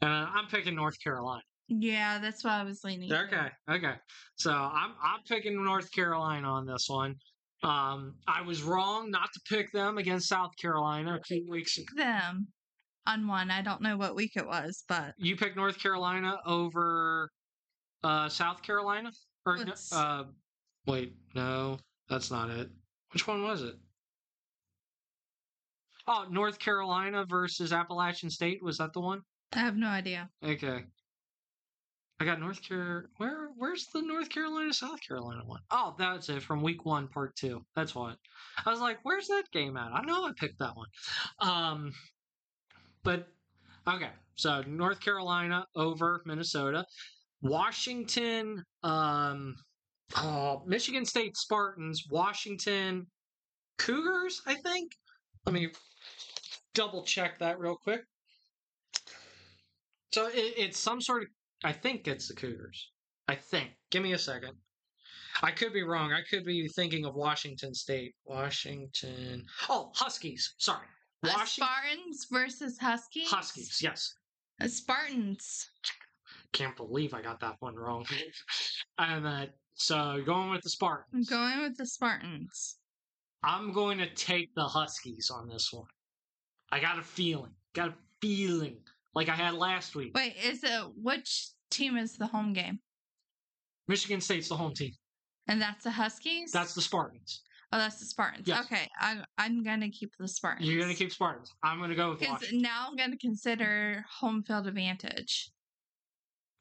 And 0.00 0.10
I'm 0.12 0.46
picking 0.46 0.74
North 0.76 0.96
Carolina. 1.02 1.42
yeah, 1.68 2.18
that's 2.18 2.44
what 2.44 2.52
I 2.54 2.62
was 2.64 2.82
leaning. 2.84 3.08
to. 3.10 3.20
Okay, 3.24 3.48
okay. 3.70 3.94
So 4.36 4.52
I'm 4.52 4.92
I'm 5.02 5.20
picking 5.28 5.62
North 5.64 5.90
Carolina 5.92 6.46
on 6.48 6.66
this 6.66 6.86
one. 6.88 7.16
Um, 7.64 8.14
I 8.28 8.42
was 8.42 8.62
wrong 8.62 9.10
not 9.10 9.28
to 9.34 9.40
pick 9.48 9.72
them 9.72 9.98
against 9.98 10.28
South 10.28 10.52
Carolina 10.60 11.16
a 11.16 11.22
few 11.24 11.44
weeks 11.50 11.76
ago. 11.78 11.86
Them 11.96 12.46
on 13.06 13.26
one. 13.26 13.50
I 13.50 13.62
don't 13.62 13.82
know 13.82 13.96
what 13.96 14.14
week 14.14 14.32
it 14.36 14.46
was, 14.46 14.84
but 14.88 15.14
You 15.18 15.34
picked 15.36 15.56
North 15.56 15.78
Carolina 15.80 16.36
over 16.46 17.30
uh, 18.04 18.28
South 18.28 18.62
Carolina, 18.62 19.10
or 19.44 19.56
no- 19.64 19.72
uh, 19.92 20.24
wait, 20.86 21.14
no, 21.34 21.78
that's 22.08 22.30
not 22.30 22.48
it. 22.50 22.70
Which 23.12 23.26
one 23.26 23.42
was 23.42 23.62
it? 23.62 23.74
Oh, 26.10 26.24
North 26.30 26.58
Carolina 26.58 27.26
versus 27.28 27.70
Appalachian 27.70 28.30
State. 28.30 28.62
Was 28.62 28.78
that 28.78 28.94
the 28.94 29.00
one? 29.00 29.20
I 29.52 29.58
have 29.58 29.76
no 29.76 29.88
idea. 29.88 30.30
Okay. 30.42 30.84
I 32.18 32.24
got 32.24 32.40
North 32.40 32.66
Car. 32.66 33.10
Where? 33.18 33.50
Where's 33.56 33.86
the 33.92 34.00
North 34.00 34.30
Carolina 34.30 34.72
South 34.72 35.00
Carolina 35.06 35.42
one? 35.44 35.60
Oh, 35.70 35.94
that's 35.98 36.30
it 36.30 36.42
from 36.42 36.62
Week 36.62 36.84
One, 36.86 37.08
Part 37.08 37.36
Two. 37.36 37.60
That's 37.76 37.94
what. 37.94 38.16
I 38.64 38.70
was 38.70 38.80
like, 38.80 38.98
"Where's 39.02 39.28
that 39.28 39.44
game 39.52 39.76
at?" 39.76 39.92
I 39.92 40.02
know 40.02 40.24
I 40.24 40.32
picked 40.36 40.58
that 40.58 40.74
one. 40.74 40.88
Um, 41.40 41.92
but 43.04 43.28
okay. 43.86 44.10
So 44.34 44.62
North 44.62 45.00
Carolina 45.00 45.64
over 45.76 46.22
Minnesota, 46.24 46.84
Washington. 47.42 48.64
Um, 48.82 49.54
oh, 50.16 50.62
Michigan 50.66 51.04
State 51.04 51.36
Spartans, 51.36 52.04
Washington 52.10 53.06
Cougars. 53.76 54.42
I 54.46 54.54
think. 54.54 54.90
Let 55.46 55.54
me 55.54 55.70
double 56.78 57.02
check 57.02 57.40
that 57.40 57.58
real 57.58 57.74
quick. 57.74 58.02
So 60.12 60.28
it, 60.28 60.54
it's 60.56 60.78
some 60.78 61.00
sort 61.00 61.22
of. 61.22 61.28
I 61.64 61.72
think 61.72 62.06
it's 62.06 62.28
the 62.28 62.34
Cougars. 62.34 62.92
I 63.26 63.34
think. 63.34 63.70
Give 63.90 64.02
me 64.02 64.12
a 64.12 64.18
second. 64.18 64.52
I 65.42 65.50
could 65.50 65.72
be 65.72 65.82
wrong. 65.82 66.12
I 66.12 66.20
could 66.30 66.44
be 66.44 66.68
thinking 66.68 67.04
of 67.04 67.14
Washington 67.14 67.74
State. 67.74 68.14
Washington. 68.24 69.44
Oh, 69.68 69.90
Huskies. 69.94 70.54
Sorry. 70.58 70.86
Washington 71.22 71.46
Spartans 71.46 72.26
versus 72.30 72.78
Huskies. 72.78 73.28
Huskies. 73.28 73.80
Yes. 73.82 74.14
Spartans. 74.66 75.68
Can't 76.52 76.76
believe 76.76 77.12
I 77.12 77.22
got 77.22 77.40
that 77.40 77.56
one 77.58 77.74
wrong. 77.74 78.06
and 78.98 79.26
uh, 79.26 79.46
so 79.74 80.22
going 80.24 80.50
with 80.50 80.62
the 80.62 80.70
Spartans. 80.70 81.30
I'm 81.30 81.38
going 81.38 81.62
with 81.62 81.76
the 81.76 81.86
Spartans. 81.86 82.76
I'm 83.42 83.72
going 83.72 83.98
to 83.98 84.14
take 84.14 84.54
the 84.54 84.64
Huskies 84.64 85.30
on 85.32 85.48
this 85.48 85.72
one. 85.72 85.86
I 86.70 86.80
got 86.80 86.98
a 86.98 87.02
feeling. 87.02 87.52
Got 87.74 87.90
a 87.90 87.94
feeling 88.20 88.76
like 89.14 89.28
I 89.28 89.34
had 89.34 89.54
last 89.54 89.94
week. 89.94 90.12
Wait, 90.14 90.36
is 90.42 90.62
it 90.64 90.82
which 90.96 91.48
team 91.70 91.96
is 91.96 92.16
the 92.16 92.26
home 92.26 92.52
game? 92.52 92.78
Michigan 93.86 94.20
State's 94.20 94.48
the 94.48 94.56
home 94.56 94.74
team. 94.74 94.92
And 95.48 95.60
that's 95.60 95.84
the 95.84 95.90
Huskies. 95.90 96.52
That's 96.52 96.74
the 96.74 96.82
Spartans. 96.82 97.42
oh, 97.72 97.78
that's 97.78 97.98
the 97.98 98.04
Spartans. 98.04 98.46
Yes. 98.46 98.64
Okay, 98.66 98.88
I, 99.00 99.22
I'm 99.38 99.64
gonna 99.64 99.88
keep 99.90 100.10
the 100.18 100.28
Spartans. 100.28 100.68
You're 100.68 100.78
going 100.78 100.90
to 100.90 100.96
keep 100.96 101.10
Spartans. 101.10 101.50
I'm 101.62 101.78
going 101.78 101.90
to 101.90 101.96
go 101.96 102.10
with 102.10 102.20
because 102.20 102.34
Washington. 102.34 102.62
now 102.62 102.86
I'm 102.88 102.96
gonna 102.96 103.16
consider 103.16 104.04
home 104.20 104.42
field 104.42 104.66
advantage. 104.66 105.50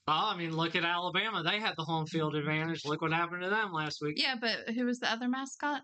Well, 0.08 0.18
I 0.18 0.38
mean, 0.38 0.56
look 0.56 0.78
at 0.78 0.86
Alabama. 0.86 1.44
They 1.44 1.60
had 1.60 1.74
the 1.78 1.84
home 1.84 2.06
field 2.06 2.34
advantage. 2.36 2.86
Look 2.86 3.02
what 3.02 3.12
happened 3.12 3.44
to 3.44 3.50
them 3.50 3.74
last 3.74 4.02
week. 4.02 4.16
Yeah, 4.18 4.36
but 4.40 4.74
who 4.74 4.86
was 4.86 5.00
the 5.00 5.12
other 5.12 5.28
mascot? 5.28 5.82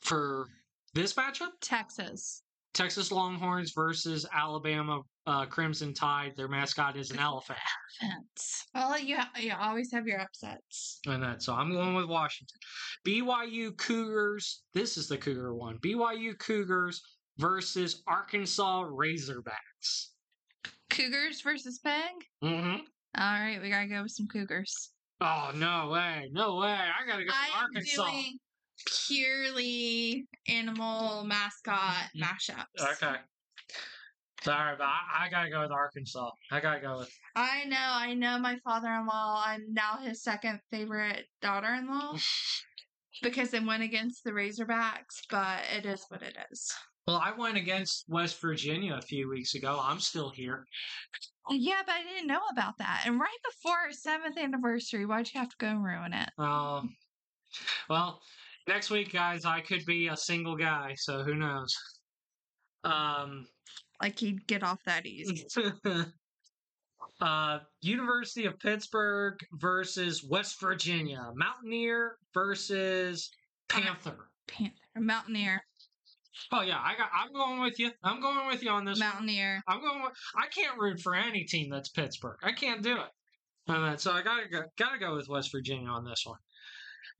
For 0.00 0.48
this 0.94 1.14
matchup, 1.14 1.50
Texas. 1.60 2.42
Texas 2.72 3.12
Longhorns 3.12 3.72
versus 3.72 4.26
Alabama 4.34 5.00
uh, 5.26 5.46
Crimson 5.46 5.94
Tide. 5.94 6.32
Their 6.36 6.48
mascot 6.48 6.96
is 6.96 7.10
an 7.12 7.18
elephant. 7.20 7.58
Fence. 8.00 8.64
Well, 8.74 8.98
you 8.98 9.16
you 9.38 9.52
always 9.58 9.92
have 9.92 10.06
your 10.06 10.20
upsets. 10.20 10.98
And 11.06 11.22
that, 11.22 11.42
so 11.42 11.54
I'm 11.54 11.70
going 11.70 11.94
with 11.94 12.06
Washington. 12.06 12.58
BYU 13.06 13.76
Cougars. 13.76 14.62
This 14.74 14.96
is 14.96 15.06
the 15.06 15.16
Cougar 15.16 15.54
one. 15.54 15.78
BYU 15.78 16.36
Cougars 16.38 17.00
versus 17.38 18.02
Arkansas 18.08 18.84
Razorbacks. 18.84 20.08
Cougars 20.90 21.40
versus 21.42 21.78
Peg. 21.78 22.12
Mm-hmm. 22.42 22.80
All 23.16 23.40
right, 23.40 23.60
we 23.62 23.70
gotta 23.70 23.86
go 23.86 24.02
with 24.02 24.12
some 24.12 24.26
Cougars. 24.26 24.90
Oh 25.20 25.52
no 25.54 25.90
way, 25.90 26.28
no 26.32 26.56
way! 26.56 26.76
I 26.76 27.06
gotta 27.06 27.24
go 27.24 27.30
I 27.32 27.62
Arkansas. 27.62 28.04
doing 28.04 28.38
purely 29.06 30.26
animal 30.48 31.24
mascot 31.24 32.10
mm-hmm. 32.16 32.22
mashups. 32.22 32.92
Okay. 32.92 33.16
Sorry, 34.42 34.74
but 34.76 34.84
I, 34.84 35.24
I 35.24 35.30
gotta 35.30 35.48
go 35.48 35.62
with 35.62 35.70
Arkansas. 35.70 36.30
I 36.52 36.60
gotta 36.60 36.80
go 36.80 36.98
with. 36.98 37.10
I 37.34 37.64
know, 37.64 37.76
I 37.80 38.12
know 38.12 38.38
my 38.38 38.58
father 38.62 38.88
in 38.88 39.06
law. 39.06 39.42
I'm 39.46 39.72
now 39.72 39.98
his 40.02 40.22
second 40.22 40.60
favorite 40.70 41.24
daughter 41.40 41.72
in 41.74 41.88
law 41.88 42.12
mm. 42.12 42.22
because 43.22 43.50
they 43.50 43.60
went 43.60 43.82
against 43.82 44.22
the 44.22 44.32
Razorbacks, 44.32 45.22
but 45.30 45.60
it 45.74 45.86
is 45.86 46.04
what 46.08 46.20
it 46.20 46.36
is. 46.50 46.70
Well, 47.06 47.16
I 47.16 47.32
went 47.32 47.56
against 47.56 48.04
West 48.08 48.40
Virginia 48.40 48.94
a 48.94 49.02
few 49.02 49.30
weeks 49.30 49.54
ago. 49.54 49.78
I'm 49.82 50.00
still 50.00 50.30
here. 50.30 50.66
Yeah, 51.50 51.82
but 51.84 51.94
I 51.94 52.02
didn't 52.02 52.28
know 52.28 52.40
about 52.50 52.78
that. 52.78 53.04
And 53.06 53.20
right 53.20 53.38
before 53.44 53.76
our 53.76 53.92
seventh 53.92 54.38
anniversary, 54.38 55.04
why'd 55.04 55.28
you 55.32 55.40
have 55.40 55.50
to 55.50 55.56
go 55.58 55.68
and 55.68 55.84
ruin 55.84 56.14
it? 56.14 56.30
Oh, 56.38 56.82
well, 57.88 58.20
next 58.66 58.90
week, 58.90 59.12
guys, 59.12 59.44
I 59.44 59.60
could 59.60 59.84
be 59.86 60.08
a 60.08 60.16
single 60.16 60.56
guy, 60.56 60.94
so 60.96 61.22
who 61.22 61.34
knows? 61.34 61.74
Um, 62.84 63.46
Like 64.02 64.18
he'd 64.18 64.46
get 64.46 64.62
off 64.62 64.82
that 64.84 65.06
easy. 65.06 65.46
uh, 67.20 67.58
University 67.80 68.46
of 68.46 68.58
Pittsburgh 68.58 69.38
versus 69.52 70.24
West 70.24 70.60
Virginia. 70.60 71.30
Mountaineer 71.34 72.16
versus 72.32 73.30
Panther. 73.68 74.28
Panther, 74.46 74.74
Mountaineer, 74.96 75.62
Oh 76.52 76.62
yeah, 76.62 76.80
I 76.82 76.96
got. 76.96 77.10
I'm 77.14 77.32
going 77.32 77.60
with 77.60 77.78
you. 77.78 77.90
I'm 78.02 78.20
going 78.20 78.46
with 78.48 78.62
you 78.62 78.70
on 78.70 78.84
this. 78.84 78.98
one. 78.98 79.08
Mountaineer. 79.08 79.62
I'm 79.68 79.80
going. 79.80 80.02
With, 80.02 80.12
I 80.36 80.46
can't 80.48 80.78
root 80.78 81.00
for 81.00 81.14
any 81.14 81.44
team 81.44 81.70
that's 81.70 81.88
Pittsburgh. 81.88 82.38
I 82.42 82.52
can't 82.52 82.82
do 82.82 82.96
it. 82.96 83.08
And 83.68 83.98
so 84.00 84.12
I 84.12 84.22
gotta 84.22 84.48
go. 84.48 84.62
Gotta 84.76 84.98
go 84.98 85.14
with 85.14 85.28
West 85.28 85.52
Virginia 85.52 85.88
on 85.88 86.04
this 86.04 86.24
one. 86.26 86.38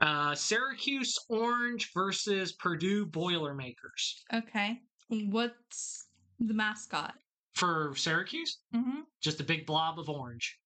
Uh, 0.00 0.34
Syracuse 0.34 1.16
Orange 1.28 1.90
versus 1.94 2.52
Purdue 2.52 3.06
Boilermakers. 3.06 4.22
Okay. 4.32 4.80
What's 5.08 6.06
the 6.40 6.54
mascot? 6.54 7.14
For 7.54 7.92
Syracuse, 7.96 8.58
Mm-hmm. 8.74 9.02
just 9.22 9.40
a 9.40 9.44
big 9.44 9.64
blob 9.66 9.98
of 10.00 10.08
orange. 10.08 10.58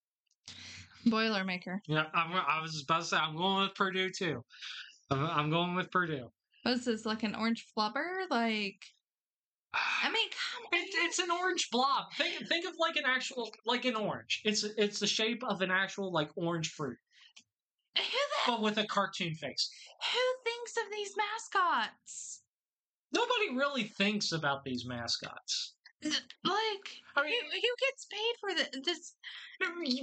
Boilermaker. 1.06 1.80
Yeah, 1.86 2.04
I'm, 2.14 2.32
I 2.32 2.60
was 2.62 2.82
about 2.82 3.00
to 3.02 3.06
say 3.06 3.16
I'm 3.16 3.36
going 3.36 3.62
with 3.62 3.74
Purdue 3.74 4.10
too. 4.10 4.42
I'm, 5.10 5.50
going 5.50 5.74
with 5.74 5.90
Purdue. 5.90 6.30
What's 6.64 6.84
this, 6.84 7.06
like 7.06 7.22
an 7.22 7.34
orange 7.34 7.66
flubber? 7.76 8.28
Like, 8.30 8.76
I 9.74 10.10
mean, 10.12 10.28
come 10.30 10.66
on. 10.66 10.78
It, 10.80 10.88
it's 11.04 11.18
an 11.18 11.30
orange 11.30 11.68
blob. 11.70 12.06
Think 12.16 12.46
think 12.48 12.66
of 12.66 12.74
like 12.78 12.96
an 12.96 13.04
actual 13.06 13.50
like 13.64 13.84
an 13.84 13.94
orange. 13.96 14.40
It's 14.44 14.64
it's 14.64 14.98
the 14.98 15.06
shape 15.06 15.42
of 15.44 15.62
an 15.62 15.70
actual 15.70 16.12
like 16.12 16.30
orange 16.36 16.70
fruit, 16.72 16.98
but 18.46 18.62
with 18.62 18.78
a 18.78 18.86
cartoon 18.86 19.34
face. 19.34 19.70
who 20.12 20.50
thinks 20.50 20.76
of 20.76 20.92
these 20.92 21.14
mascots? 21.16 22.42
Nobody 23.12 23.56
really 23.56 23.84
thinks 23.84 24.32
about 24.32 24.64
these 24.64 24.84
mascots. 24.86 25.74
Like, 26.02 26.86
I 27.16 27.24
mean, 27.24 27.32
who, 27.50 27.58
who 27.60 27.74
gets 27.80 28.06
paid 28.06 28.34
for 28.40 28.54
the, 28.54 28.80
this? 28.84 29.14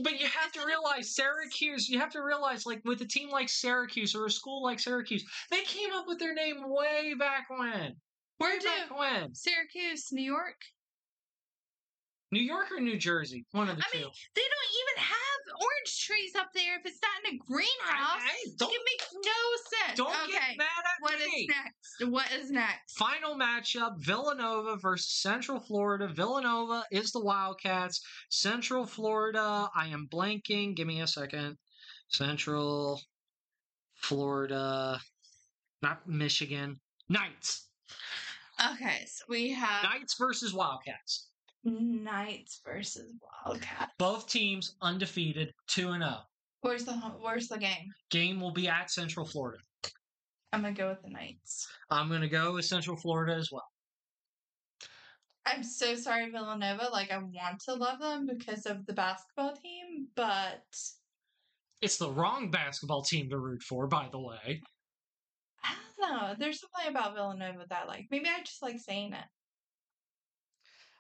but 0.04 0.20
you 0.20 0.28
have 0.28 0.52
to 0.54 0.66
realize 0.66 1.16
Syracuse. 1.16 1.88
You 1.88 2.00
have 2.00 2.12
to 2.12 2.22
realize, 2.22 2.66
like 2.66 2.82
with 2.84 3.00
a 3.02 3.06
team 3.06 3.30
like 3.30 3.48
Syracuse 3.48 4.14
or 4.14 4.26
a 4.26 4.30
school 4.30 4.62
like 4.62 4.80
Syracuse, 4.80 5.24
they 5.52 5.62
came 5.62 5.94
up 5.94 6.06
with 6.08 6.20
their 6.20 6.34
name 6.34 6.58
way 6.66 7.14
back 7.18 7.50
when. 7.50 7.96
Way 8.42 8.58
Purdue. 8.58 8.66
back 8.66 9.00
when. 9.00 9.34
Syracuse, 9.34 10.12
New 10.12 10.24
York. 10.24 10.58
New 12.32 12.42
York 12.42 12.72
or 12.72 12.82
New 12.82 12.98
Jersey? 12.98 13.46
One 13.52 13.70
of 13.70 13.78
the 13.78 13.84
I 13.86 13.92
two. 13.94 14.00
mean, 14.00 14.10
they 14.36 14.42
don't 14.42 14.72
even 14.82 15.04
have 15.04 15.25
orange 15.54 16.06
trees 16.06 16.36
up 16.36 16.48
there 16.54 16.78
if 16.80 16.86
it's 16.86 17.00
not 17.02 17.32
in 17.32 17.36
a 17.36 17.38
greenhouse. 17.40 18.22
I- 18.22 18.46
don't- 18.58 18.74
it 18.74 18.82
makes 18.86 19.14
no 19.14 19.78
sense. 19.80 19.98
Don't 19.98 20.24
okay. 20.30 20.32
get 20.32 20.58
mad 20.58 20.68
at 20.86 21.02
What 21.02 21.20
is 21.20 21.28
me. 21.28 21.48
next? 21.48 22.12
What 22.12 22.32
is 22.32 22.52
next? 22.52 22.98
Final 22.98 23.36
matchup 23.36 23.98
Villanova 24.00 24.78
versus 24.78 25.22
Central 25.22 25.60
Florida. 25.60 26.08
Villanova 26.08 26.86
is 26.92 27.12
the 27.12 27.20
Wildcats. 27.24 28.02
Central 28.30 28.86
Florida, 28.86 29.70
I 29.76 29.88
am 29.88 30.08
blanking. 30.12 30.76
Give 30.76 30.88
me 30.88 31.02
a 31.02 31.08
second. 31.08 31.58
Central 32.10 33.02
Florida, 33.96 35.00
not 35.82 36.08
Michigan. 36.08 36.80
Knights. 37.10 37.70
Okay, 38.74 39.06
so 39.06 39.24
we 39.28 39.52
have 39.52 39.84
Knights 39.84 40.16
versus 40.18 40.54
Wildcats. 40.54 41.28
Knights 41.66 42.62
versus 42.66 43.12
Wildcats. 43.46 43.92
Both 43.98 44.28
teams 44.30 44.76
undefeated, 44.82 45.52
2 45.68 45.90
and 45.92 46.04
0. 46.04 46.18
Where's 46.62 46.86
the 46.86 46.94
Where's 46.94 47.48
the 47.48 47.58
game? 47.58 47.94
Game 48.10 48.40
will 48.40 48.52
be 48.54 48.68
at 48.68 48.92
Central 48.92 49.26
Florida. 49.26 49.60
I'm 50.54 50.62
gonna 50.62 50.74
go 50.74 50.90
with 50.90 51.02
the 51.04 51.10
Knights. 51.10 51.68
I'm 51.90 52.08
going 52.08 52.22
to 52.22 52.30
go 52.30 52.54
with 52.54 52.66
Central 52.66 52.96
Florida 52.96 53.34
as 53.36 53.50
well. 53.52 53.68
I'm 55.46 55.64
so 55.64 55.96
sorry, 55.96 56.30
Villanova. 56.32 56.90
Like 56.92 57.12
I 57.12 57.18
want 57.18 57.60
to 57.66 57.74
love 57.76 58.00
them 58.00 58.26
because 58.28 58.66
of 58.66 58.86
the 58.86 58.94
basketball 58.94 59.56
team, 59.56 60.08
but 60.16 60.64
It's 61.82 61.98
the 61.98 62.10
wrong 62.12 62.52
basketball 62.52 63.02
team 63.04 63.30
to 63.30 63.38
root 63.38 63.62
for, 63.64 63.88
by 63.88 64.10
the 64.12 64.20
way. 64.20 64.62
I 65.64 65.76
don't 66.00 66.12
know. 66.12 66.36
There's 66.40 66.60
something 66.62 66.90
about 66.90 67.14
Villanova 67.16 67.66
that 67.70 67.84
I 67.84 67.86
like. 67.88 68.08
Maybe 68.12 68.28
I 68.28 68.42
just 68.44 68.62
like 68.62 68.80
saying 68.80 69.14
it. 69.14 69.26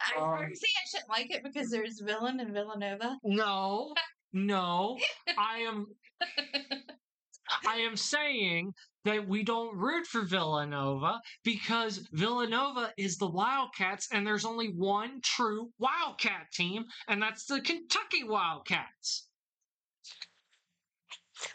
I 0.01 0.19
Um, 0.19 0.37
saying 0.53 0.73
I 0.83 0.87
shouldn't 0.89 1.09
like 1.09 1.31
it 1.31 1.43
because 1.43 1.69
there's 1.69 1.99
villain 1.99 2.39
in 2.39 2.53
Villanova. 2.53 3.17
No, 3.23 3.93
no. 4.33 4.97
I 5.37 5.59
am 5.59 5.87
I 7.67 7.75
am 7.77 7.95
saying 7.95 8.73
that 9.03 9.27
we 9.27 9.43
don't 9.43 9.77
root 9.77 10.07
for 10.07 10.23
Villanova 10.23 11.21
because 11.43 12.07
Villanova 12.11 12.91
is 12.97 13.17
the 13.17 13.29
Wildcats 13.29 14.07
and 14.11 14.25
there's 14.25 14.45
only 14.45 14.69
one 14.69 15.21
true 15.21 15.71
Wildcat 15.77 16.51
team 16.51 16.85
and 17.07 17.21
that's 17.21 17.45
the 17.45 17.61
Kentucky 17.61 18.23
Wildcats. 18.23 19.27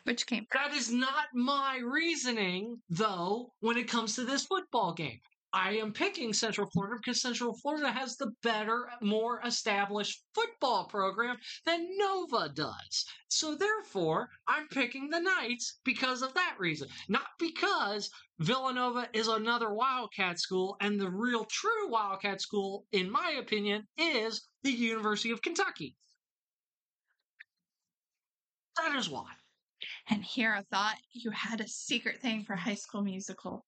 Which 0.05 0.27
came 0.27 0.47
That 0.53 0.75
is 0.75 0.93
not 0.93 1.27
my 1.35 1.79
reasoning 1.79 2.81
though 2.89 3.53
when 3.61 3.77
it 3.77 3.89
comes 3.89 4.15
to 4.15 4.25
this 4.25 4.47
football 4.47 4.93
game. 4.93 5.21
I 5.53 5.73
am 5.73 5.93
picking 5.93 6.33
Central 6.33 6.71
Florida 6.71 6.97
because 7.03 7.21
Central 7.21 7.57
Florida 7.59 7.91
has 7.91 8.17
the 8.17 8.33
better, 8.43 8.89
more 9.01 9.41
established 9.45 10.23
football 10.35 10.87
program 10.87 11.37
than 11.67 11.89
Nova 11.97 12.51
does. 12.51 13.05
So 13.29 13.57
therefore, 13.57 14.29
I'm 14.47 14.69
picking 14.69 15.11
the 15.11 15.21
Knights 15.21 15.81
because 15.85 16.23
of 16.23 16.35
that 16.35 16.57
reason. 16.59 16.89
Not 17.09 17.27
because 17.39 18.11
Villanova 18.39 19.09
is 19.13 19.29
another 19.29 19.75
Wildcat 19.75 20.39
school 20.39 20.77
and 20.81 21.01
the 21.01 21.11
real 21.11 21.45
true 21.45 21.91
Wildcat 21.91 22.41
school, 22.41 22.87
in 22.93 23.11
my 23.11 23.37
opinion, 23.39 23.89
is 23.99 24.49
the 24.63 24.73
University 24.73 25.33
of 25.33 25.43
Kentucky. 25.43 25.97
That 28.77 28.97
is 28.97 29.11
why. 29.11 29.27
And 30.09 30.25
here 30.25 30.53
I 30.53 30.63
thought 30.71 30.97
you 31.13 31.31
had 31.31 31.61
a 31.61 31.69
secret 31.69 32.21
thing 32.21 32.45
for 32.45 32.55
High 32.57 32.75
School 32.75 33.03
Musical. 33.03 33.65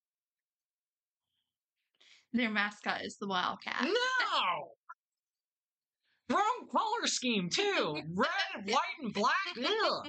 Their 2.32 2.50
mascot 2.50 3.02
is 3.02 3.18
the 3.18 3.28
Wildcat. 3.28 3.84
No! 3.84 4.68
Wrong 6.30 6.68
color 6.70 7.06
scheme 7.06 7.50
too. 7.50 8.00
Red, 8.14 8.66
white, 8.70 8.98
and 9.02 9.12
black. 9.12 9.34
Ugh. 9.58 10.08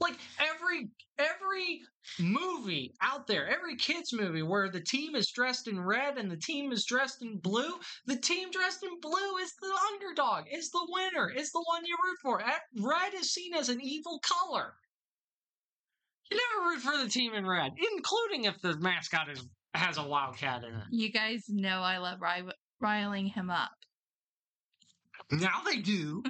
Like 0.00 0.18
every 0.38 0.88
every 1.18 1.82
movie 2.18 2.94
out 3.00 3.26
there, 3.26 3.48
every 3.48 3.76
kids 3.76 4.12
movie 4.12 4.42
where 4.42 4.68
the 4.68 4.80
team 4.80 5.14
is 5.14 5.30
dressed 5.30 5.68
in 5.68 5.80
red 5.80 6.18
and 6.18 6.30
the 6.30 6.36
team 6.36 6.72
is 6.72 6.84
dressed 6.84 7.22
in 7.22 7.38
blue, 7.38 7.78
the 8.06 8.16
team 8.16 8.50
dressed 8.50 8.82
in 8.82 9.00
blue 9.00 9.36
is 9.36 9.52
the 9.60 9.78
underdog, 9.92 10.46
is 10.50 10.70
the 10.70 10.86
winner, 10.90 11.30
is 11.30 11.52
the 11.52 11.62
one 11.66 11.84
you 11.84 11.96
root 12.04 12.18
for. 12.22 12.42
Red 12.76 13.14
is 13.14 13.32
seen 13.32 13.54
as 13.54 13.68
an 13.68 13.80
evil 13.80 14.20
color. 14.20 14.74
You 16.30 16.38
never 16.38 16.70
root 16.70 16.80
for 16.80 16.96
the 16.96 17.10
team 17.10 17.34
in 17.34 17.46
red, 17.46 17.72
including 17.92 18.44
if 18.44 18.60
the 18.60 18.76
mascot 18.78 19.28
is 19.28 19.46
has 19.74 19.98
a 19.98 20.02
wildcat 20.02 20.64
in 20.64 20.74
it. 20.74 20.84
You 20.90 21.10
guys 21.10 21.44
know 21.48 21.80
I 21.80 21.98
love 21.98 22.20
ri- 22.20 22.52
riling 22.80 23.26
him 23.26 23.50
up. 23.50 23.70
Now 25.30 25.62
they 25.64 25.78
do. 25.78 26.22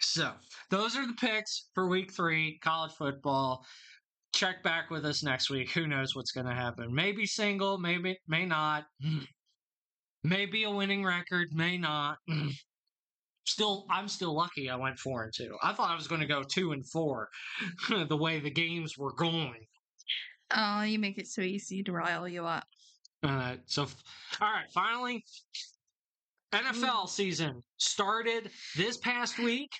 so, 0.00 0.32
those 0.70 0.96
are 0.96 1.06
the 1.06 1.14
picks 1.14 1.68
for 1.74 1.88
week 1.88 2.12
three, 2.12 2.58
college 2.62 2.92
football. 2.92 3.64
Check 4.34 4.62
back 4.62 4.90
with 4.90 5.04
us 5.04 5.22
next 5.22 5.50
week. 5.50 5.70
Who 5.72 5.86
knows 5.86 6.14
what's 6.14 6.32
going 6.32 6.46
to 6.46 6.54
happen? 6.54 6.94
Maybe 6.94 7.26
single, 7.26 7.78
maybe, 7.78 8.18
may 8.28 8.46
not. 8.46 8.84
Maybe 10.22 10.64
a 10.64 10.70
winning 10.70 11.02
record, 11.02 11.48
may 11.54 11.78
not. 11.78 12.18
Still, 13.46 13.86
I'm 13.90 14.06
still 14.06 14.34
lucky 14.36 14.68
I 14.68 14.76
went 14.76 14.98
four 14.98 15.24
and 15.24 15.32
two. 15.34 15.56
I 15.62 15.72
thought 15.72 15.90
I 15.90 15.96
was 15.96 16.06
going 16.06 16.20
to 16.20 16.26
go 16.26 16.42
two 16.42 16.72
and 16.72 16.86
four 16.88 17.28
the 17.88 18.16
way 18.16 18.38
the 18.38 18.50
games 18.50 18.96
were 18.98 19.14
going. 19.14 19.64
Oh, 20.54 20.82
you 20.82 20.98
make 20.98 21.18
it 21.18 21.28
so 21.28 21.42
easy 21.42 21.82
to 21.82 21.92
rile 21.92 22.28
you 22.28 22.46
up. 22.46 22.64
Uh, 23.22 23.56
so, 23.66 23.82
all 23.82 24.52
right, 24.52 24.70
finally, 24.72 25.24
NFL 26.52 27.08
season 27.08 27.62
started 27.76 28.50
this 28.76 28.96
past 28.96 29.38
week. 29.38 29.70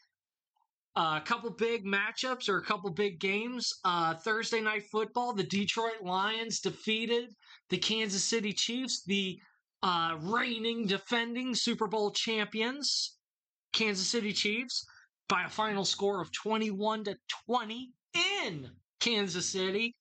a 0.96 1.20
couple 1.24 1.50
big 1.50 1.84
matchups 1.84 2.48
or 2.48 2.58
a 2.58 2.64
couple 2.64 2.90
big 2.90 3.18
games. 3.18 3.72
Uh, 3.84 4.14
Thursday 4.14 4.60
night 4.60 4.84
football, 4.92 5.32
the 5.32 5.44
Detroit 5.44 6.02
Lions 6.02 6.60
defeated 6.60 7.34
the 7.70 7.78
Kansas 7.78 8.22
City 8.24 8.52
Chiefs, 8.52 9.02
the 9.04 9.40
uh, 9.82 10.16
reigning, 10.20 10.86
defending 10.86 11.54
Super 11.54 11.86
Bowl 11.86 12.10
champions, 12.10 13.16
Kansas 13.72 14.06
City 14.06 14.32
Chiefs, 14.32 14.84
by 15.28 15.44
a 15.44 15.48
final 15.48 15.84
score 15.84 16.20
of 16.20 16.30
21 16.32 17.04
to 17.04 17.16
20 17.46 17.92
in 18.44 18.70
Kansas 18.98 19.46
City. 19.46 19.94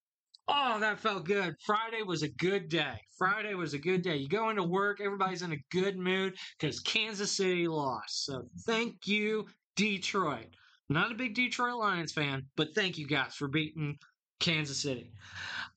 Oh, 0.52 0.80
that 0.80 1.00
felt 1.00 1.26
good. 1.26 1.54
Friday 1.64 2.02
was 2.02 2.24
a 2.24 2.28
good 2.28 2.70
day. 2.70 3.00
Friday 3.20 3.54
was 3.54 3.76
a 3.76 3.78
good 3.78 4.02
day. 4.02 4.16
You 4.16 4.28
go 4.28 4.50
into 4.50 4.64
work, 4.64 5.00
everybody's 5.00 5.44
in 5.44 5.52
a 5.52 5.64
good 5.72 5.96
mood 5.96 6.36
because 6.60 6.80
Kansas 6.80 7.32
City 7.32 7.68
lost. 7.68 8.26
So 8.26 8.50
thank 8.66 9.06
you, 9.06 9.46
Detroit. 9.76 10.48
Not 10.90 11.12
a 11.12 11.16
big 11.16 11.36
Detroit 11.36 11.76
Lions 11.76 12.14
fan, 12.14 12.48
but 12.56 12.74
thank 12.74 12.98
you 12.98 13.06
guys 13.06 13.36
for 13.36 13.48
beating 13.48 13.96
Kansas 14.40 14.82
City. 14.82 15.12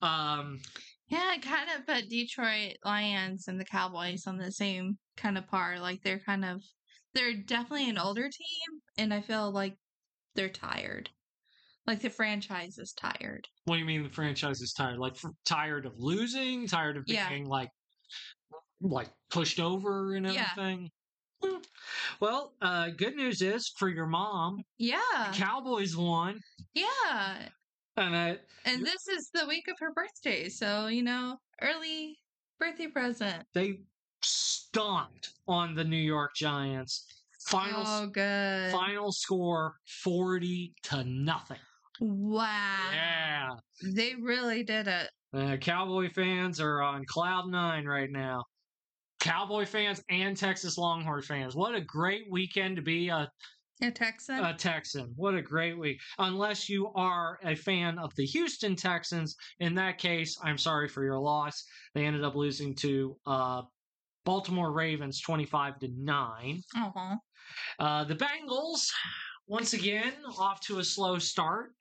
Um, 0.00 0.58
Yeah, 1.08 1.28
I 1.30 1.38
kind 1.38 1.68
of 1.76 1.86
put 1.86 2.08
Detroit 2.08 2.76
Lions 2.82 3.48
and 3.48 3.60
the 3.60 3.66
Cowboys 3.66 4.26
on 4.26 4.38
the 4.38 4.50
same 4.50 4.96
kind 5.18 5.36
of 5.36 5.46
par. 5.46 5.78
Like 5.80 6.02
they're 6.02 6.20
kind 6.20 6.46
of, 6.46 6.62
they're 7.12 7.34
definitely 7.34 7.90
an 7.90 7.98
older 7.98 8.30
team, 8.30 8.80
and 8.96 9.12
I 9.12 9.20
feel 9.20 9.50
like 9.50 9.76
they're 10.34 10.48
tired. 10.48 11.10
Like 11.86 12.00
the 12.00 12.10
franchise 12.10 12.78
is 12.78 12.92
tired. 12.92 13.46
what 13.64 13.74
do 13.74 13.80
you 13.80 13.84
mean 13.86 14.02
the 14.04 14.08
franchise 14.10 14.60
is 14.60 14.72
tired? 14.72 14.98
Like 14.98 15.14
f- 15.14 15.30
tired 15.44 15.84
of 15.86 15.94
losing, 15.98 16.66
tired 16.68 16.96
of 16.96 17.04
being 17.06 17.44
Yeah. 17.44 17.48
like 17.50 17.70
like 18.80 19.10
pushed 19.30 19.60
over 19.60 20.14
and 20.14 20.26
everything. 20.26 20.90
Hmm. 21.42 21.58
Well, 22.20 22.54
uh, 22.60 22.90
good 22.90 23.16
news 23.16 23.42
is 23.42 23.68
for 23.76 23.88
your 23.88 24.06
mom, 24.06 24.62
Yeah, 24.78 25.32
Cowboys 25.34 25.96
won, 25.96 26.38
yeah. 26.74 27.48
and 27.96 28.14
I, 28.16 28.38
And 28.64 28.84
this 28.86 29.08
is 29.08 29.30
the 29.34 29.46
week 29.46 29.66
of 29.68 29.76
her 29.80 29.92
birthday, 29.92 30.48
so 30.48 30.86
you 30.86 31.02
know, 31.02 31.38
early 31.60 32.16
birthday 32.60 32.86
present. 32.88 33.44
they 33.54 33.80
stomped 34.22 35.30
on 35.48 35.74
the 35.74 35.84
New 35.84 35.96
York 35.96 36.32
Giants. 36.36 37.06
Final 37.48 37.82
Oh, 37.84 38.06
good. 38.06 38.70
final 38.70 39.10
score 39.10 39.74
forty 40.04 40.74
to 40.84 41.02
nothing. 41.04 41.58
Wow. 42.00 42.90
Yeah, 42.92 43.48
They 43.82 44.14
really 44.20 44.62
did 44.62 44.88
it. 44.88 45.10
uh, 45.34 45.56
Cowboy 45.58 46.10
fans 46.12 46.60
are 46.60 46.82
on 46.82 47.04
cloud 47.06 47.48
nine 47.48 47.84
right 47.86 48.10
now. 48.10 48.42
Cowboy 49.20 49.64
fans 49.66 50.02
and 50.10 50.36
Texas 50.36 50.76
Longhorn 50.78 51.22
fans. 51.22 51.54
What 51.54 51.74
a 51.74 51.80
great 51.80 52.24
weekend 52.30 52.74
to 52.76 52.82
be 52.82 53.08
a, 53.08 53.30
A 53.80 53.90
Texan. 53.90 54.44
a 54.44 54.52
Texan. 54.54 55.12
What 55.16 55.34
a 55.34 55.42
great 55.42 55.78
week. 55.78 56.00
Unless 56.18 56.68
you 56.68 56.90
are 56.96 57.38
a 57.44 57.54
fan 57.54 57.98
of 57.98 58.12
the 58.16 58.26
Houston 58.26 58.74
Texans. 58.74 59.36
In 59.60 59.74
that 59.76 59.98
case, 59.98 60.36
I'm 60.42 60.58
sorry 60.58 60.88
for 60.88 61.04
your 61.04 61.20
loss. 61.20 61.62
They 61.94 62.04
ended 62.04 62.24
up 62.24 62.34
losing 62.34 62.74
to 62.76 63.16
uh, 63.26 63.62
Baltimore 64.24 64.72
Ravens 64.72 65.20
25 65.20 65.78
to 65.80 65.88
9. 65.96 66.62
uh-huh. 66.76 67.16
Uh, 67.78 68.04
the 68.04 68.14
Bengals, 68.14 68.88
once 69.46 69.72
again, 69.72 70.12
off 70.38 70.60
to 70.60 70.78
a 70.78 70.84
slow 70.84 71.18
start 71.18 71.72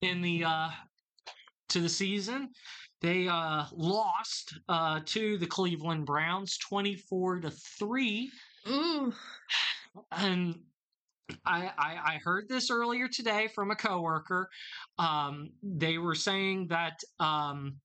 in 0.00 0.22
the 0.22 0.44
uh, 0.44 0.70
to 1.70 1.80
the 1.80 1.88
season. 1.88 2.50
They 3.00 3.26
uh, 3.26 3.64
lost 3.72 4.54
uh, 4.68 5.00
to 5.06 5.36
the 5.38 5.46
Cleveland 5.46 6.06
Browns, 6.06 6.56
twenty-four 6.58 7.40
to 7.40 7.50
three, 7.50 8.30
Ooh. 8.68 9.12
and 10.12 10.54
I, 11.44 11.72
I 11.78 12.14
I 12.14 12.20
heard 12.22 12.48
this 12.48 12.70
earlier 12.70 13.08
today 13.08 13.48
from 13.54 13.72
a 13.72 13.76
coworker. 13.76 14.48
Um, 14.98 15.50
they 15.62 15.98
were 15.98 16.14
saying 16.14 16.68
that 16.68 17.00
um, 17.18 17.80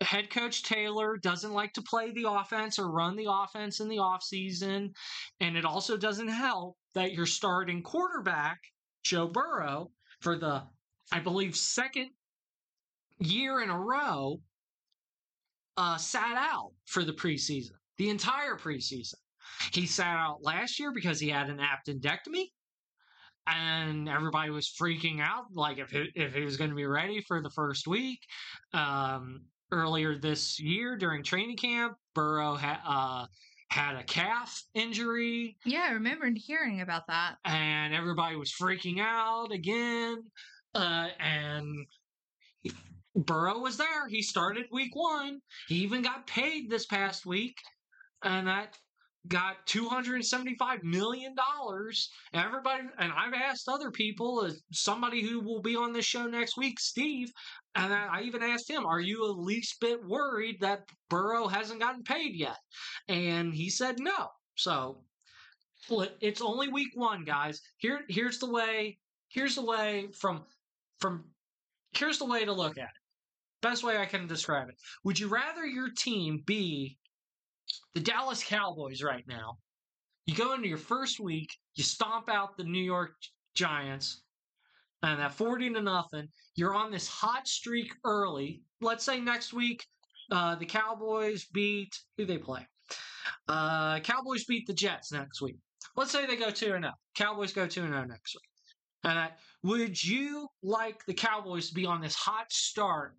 head 0.00 0.30
coach 0.30 0.62
Taylor 0.62 1.18
doesn't 1.18 1.52
like 1.52 1.74
to 1.74 1.82
play 1.82 2.12
the 2.12 2.30
offense 2.30 2.78
or 2.78 2.90
run 2.90 3.14
the 3.14 3.28
offense 3.30 3.80
in 3.80 3.88
the 3.88 3.96
offseason. 3.96 4.90
And 5.40 5.56
it 5.56 5.66
also 5.66 5.96
doesn't 5.96 6.28
help 6.28 6.77
that 6.94 7.12
your 7.12 7.26
starting 7.26 7.82
quarterback, 7.82 8.58
Joe 9.02 9.28
Burrow, 9.28 9.90
for 10.20 10.36
the, 10.36 10.62
I 11.12 11.20
believe, 11.20 11.56
second 11.56 12.10
year 13.18 13.60
in 13.60 13.70
a 13.70 13.78
row, 13.78 14.40
uh, 15.76 15.96
sat 15.96 16.36
out 16.36 16.72
for 16.86 17.04
the 17.04 17.12
preseason, 17.12 17.72
the 17.98 18.10
entire 18.10 18.56
preseason. 18.56 19.14
He 19.72 19.86
sat 19.86 20.16
out 20.16 20.42
last 20.42 20.78
year 20.78 20.92
because 20.92 21.20
he 21.20 21.28
had 21.28 21.48
an 21.48 21.58
appendectomy. 21.58 22.46
And 23.46 24.10
everybody 24.10 24.50
was 24.50 24.68
freaking 24.68 25.20
out, 25.22 25.44
like 25.54 25.78
if 25.78 25.90
he, 25.90 26.10
if 26.14 26.34
he 26.34 26.42
was 26.42 26.58
going 26.58 26.68
to 26.68 26.76
be 26.76 26.84
ready 26.84 27.22
for 27.22 27.40
the 27.40 27.48
first 27.48 27.86
week. 27.86 28.20
Um, 28.74 29.40
earlier 29.72 30.18
this 30.18 30.60
year 30.60 30.96
during 30.96 31.22
training 31.22 31.56
camp, 31.56 31.94
Burrow 32.14 32.56
had 32.56 32.78
uh, 32.86 33.26
had 33.70 33.96
a 33.96 34.02
calf 34.04 34.62
injury, 34.74 35.56
Yeah, 35.64 35.86
I 35.88 35.92
remember 35.92 36.30
hearing 36.34 36.80
about 36.80 37.06
that. 37.08 37.36
and 37.44 37.92
everybody 37.94 38.36
was 38.36 38.50
freaking 38.52 38.98
out 39.00 39.52
again. 39.52 40.22
Uh, 40.74 41.08
and 41.18 41.86
Burrow 43.16 43.58
was 43.58 43.76
there. 43.76 44.08
He 44.08 44.22
started 44.22 44.66
week 44.70 44.94
one. 44.94 45.40
He 45.68 45.76
even 45.76 46.02
got 46.02 46.26
paid 46.26 46.70
this 46.70 46.86
past 46.86 47.26
week, 47.26 47.56
and 48.22 48.46
that 48.46 48.76
got 49.26 49.66
two 49.66 49.88
hundred 49.88 50.14
and 50.16 50.24
seventy-five 50.24 50.82
million 50.84 51.34
dollars. 51.34 52.10
Everybody, 52.32 52.84
and 52.98 53.12
I've 53.12 53.34
asked 53.34 53.68
other 53.68 53.90
people, 53.90 54.40
uh, 54.46 54.52
somebody 54.72 55.22
who 55.22 55.40
will 55.40 55.60
be 55.60 55.74
on 55.74 55.92
this 55.92 56.04
show 56.04 56.26
next 56.26 56.56
week, 56.56 56.78
Steve, 56.78 57.32
and 57.78 57.94
I, 57.94 58.22
even 58.22 58.42
asked 58.42 58.68
him, 58.68 58.84
"Are 58.84 59.00
you 59.00 59.18
the 59.18 59.40
least 59.40 59.80
bit 59.80 60.04
worried 60.04 60.60
that 60.60 60.88
Burrow 61.08 61.46
hasn't 61.46 61.80
gotten 61.80 62.02
paid 62.02 62.34
yet?" 62.34 62.58
And 63.08 63.54
he 63.54 63.70
said 63.70 64.00
no. 64.00 64.28
So 64.56 65.04
it's 66.20 66.40
only 66.40 66.68
week 66.68 66.90
one, 66.94 67.24
guys. 67.24 67.60
Here, 67.78 68.00
here's 68.08 68.38
the 68.38 68.50
way. 68.50 68.98
Here's 69.28 69.54
the 69.54 69.64
way 69.64 70.08
from 70.12 70.44
from. 70.98 71.24
Here's 71.96 72.18
the 72.18 72.26
way 72.26 72.44
to 72.44 72.52
look 72.52 72.76
at 72.78 72.84
it. 72.84 73.00
Best 73.62 73.82
way 73.82 73.98
I 73.98 74.06
can 74.06 74.26
describe 74.26 74.68
it. 74.68 74.76
Would 75.04 75.18
you 75.18 75.28
rather 75.28 75.64
your 75.64 75.90
team 75.90 76.42
be 76.46 76.98
the 77.94 78.00
Dallas 78.00 78.42
Cowboys 78.42 79.02
right 79.02 79.26
now? 79.26 79.58
You 80.26 80.34
go 80.34 80.52
into 80.52 80.68
your 80.68 80.78
first 80.78 81.18
week, 81.20 81.50
you 81.74 81.84
stomp 81.84 82.28
out 82.28 82.56
the 82.56 82.64
New 82.64 82.82
York 82.82 83.14
Giants, 83.54 84.22
and 85.02 85.20
at 85.20 85.32
forty 85.32 85.72
to 85.72 85.80
nothing, 85.80 86.28
you're 86.54 86.74
on 86.74 86.90
this 86.90 87.08
hot 87.08 87.46
streak 87.46 87.92
early. 88.04 88.62
Let's 88.80 89.04
say 89.04 89.20
next 89.20 89.52
week, 89.52 89.84
uh, 90.30 90.56
the 90.56 90.66
Cowboys 90.66 91.46
beat 91.52 91.98
who 92.16 92.24
they 92.24 92.38
play. 92.38 92.66
Uh, 93.48 94.00
Cowboys 94.00 94.44
beat 94.44 94.66
the 94.66 94.74
Jets 94.74 95.12
next 95.12 95.40
week. 95.40 95.56
Let's 95.96 96.10
say 96.10 96.26
they 96.26 96.36
go 96.36 96.50
2 96.50 96.74
and 96.74 96.84
0. 96.84 96.94
Cowboys 97.14 97.52
go 97.52 97.66
2 97.66 97.82
and 97.82 97.92
0 97.92 98.04
next 98.04 98.34
week. 98.34 98.48
And 99.04 99.30
would 99.62 100.02
you 100.02 100.48
like 100.62 101.04
the 101.06 101.14
Cowboys 101.14 101.68
to 101.68 101.74
be 101.74 101.86
on 101.86 102.00
this 102.00 102.14
hot 102.14 102.52
start 102.52 103.14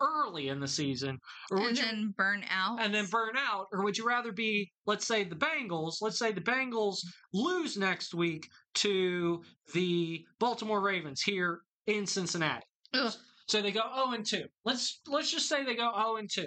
early 0.00 0.48
in 0.48 0.60
the 0.60 0.68
season? 0.68 1.18
Or 1.50 1.60
would 1.60 1.78
And 1.78 1.98
you, 2.02 2.08
burn 2.16 2.44
out. 2.48 2.80
and 2.80 2.94
then 2.94 3.06
burn 3.06 3.36
out? 3.36 3.66
Or 3.72 3.84
would 3.84 3.96
you 3.96 4.06
rather 4.06 4.32
be, 4.32 4.70
let's 4.86 5.06
say, 5.06 5.24
the 5.24 5.36
Bengals? 5.36 5.96
Let's 6.00 6.18
say 6.18 6.32
the 6.32 6.40
Bengals 6.40 6.98
lose 7.32 7.76
next 7.76 8.14
week 8.14 8.48
to 8.76 9.42
the 9.74 10.24
Baltimore 10.38 10.80
Ravens 10.80 11.22
here 11.22 11.60
in 11.86 12.06
Cincinnati. 12.06 12.64
Ugh. 12.94 13.12
So 13.48 13.62
they 13.62 13.70
go 13.72 13.82
0 13.94 14.12
and 14.12 14.26
2. 14.26 14.44
Let's 14.64 15.00
let's 15.06 15.30
just 15.30 15.48
say 15.48 15.64
they 15.64 15.76
go 15.76 15.92
0 15.94 16.16
and 16.16 16.28
2. 16.30 16.46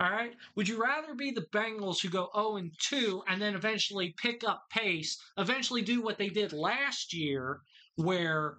All 0.00 0.10
right? 0.10 0.32
Would 0.56 0.66
you 0.66 0.82
rather 0.82 1.14
be 1.14 1.30
the 1.30 1.44
Bengals 1.54 2.00
who 2.00 2.08
go 2.08 2.28
0 2.34 2.56
and 2.56 2.72
2 2.80 3.22
and 3.28 3.40
then 3.40 3.54
eventually 3.54 4.14
pick 4.20 4.42
up 4.42 4.62
pace, 4.70 5.16
eventually 5.36 5.82
do 5.82 6.02
what 6.02 6.18
they 6.18 6.28
did 6.28 6.52
last 6.52 7.12
year 7.14 7.60
where 7.96 8.56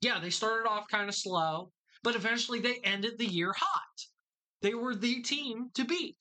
yeah, 0.00 0.20
they 0.20 0.30
started 0.30 0.68
off 0.68 0.86
kind 0.88 1.08
of 1.08 1.14
slow, 1.14 1.70
but 2.08 2.16
eventually 2.16 2.58
they 2.58 2.80
ended 2.84 3.18
the 3.18 3.26
year 3.26 3.52
hot. 3.54 4.06
They 4.62 4.72
were 4.72 4.94
the 4.94 5.20
team 5.20 5.68
to 5.74 5.84
beat. 5.84 6.16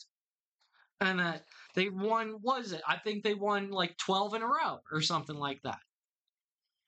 And 0.99 1.21
uh, 1.21 1.37
they 1.75 1.87
won 1.87 2.39
was 2.41 2.73
it? 2.73 2.81
I 2.85 2.97
think 2.97 3.23
they 3.23 3.35
won 3.35 3.71
like 3.71 3.95
12 3.95 4.33
in 4.33 4.41
a 4.41 4.47
row 4.47 4.79
or 4.91 4.99
something 4.99 5.37
like 5.37 5.61
that 5.63 5.79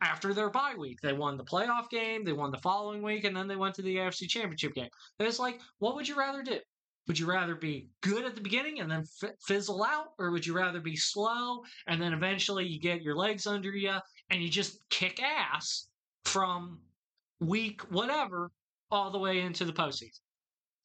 after 0.01 0.33
their 0.33 0.49
bye 0.49 0.75
week. 0.77 0.99
They 1.01 1.13
won 1.13 1.37
the 1.37 1.45
playoff 1.45 1.89
game, 1.89 2.25
they 2.25 2.33
won 2.33 2.51
the 2.51 2.57
following 2.57 3.01
week, 3.01 3.23
and 3.23 3.33
then 3.33 3.47
they 3.47 3.55
went 3.55 3.73
to 3.75 3.81
the 3.81 3.95
AFC 3.95 4.27
Championship 4.27 4.73
game. 4.73 4.89
And 5.17 5.25
it's 5.25 5.39
like, 5.39 5.61
what 5.77 5.95
would 5.95 6.05
you 6.05 6.17
rather 6.17 6.43
do? 6.43 6.59
Would 7.07 7.17
you 7.17 7.25
rather 7.25 7.55
be 7.55 7.87
good 8.01 8.25
at 8.25 8.35
the 8.35 8.41
beginning 8.41 8.81
and 8.81 8.91
then 8.91 9.05
f- 9.23 9.31
fizzle 9.47 9.81
out, 9.81 10.07
or 10.19 10.31
would 10.31 10.45
you 10.45 10.53
rather 10.53 10.81
be 10.81 10.97
slow 10.97 11.63
and 11.87 12.01
then 12.01 12.11
eventually 12.11 12.65
you 12.65 12.81
get 12.81 13.01
your 13.01 13.15
legs 13.15 13.47
under 13.47 13.71
you 13.71 13.95
and 14.29 14.43
you 14.43 14.49
just 14.49 14.77
kick 14.89 15.23
ass 15.23 15.87
from 16.25 16.79
week 17.39 17.81
whatever 17.93 18.51
all 18.91 19.11
the 19.11 19.19
way 19.19 19.41
into 19.41 19.65
the 19.65 19.73
postseason? 19.73 20.19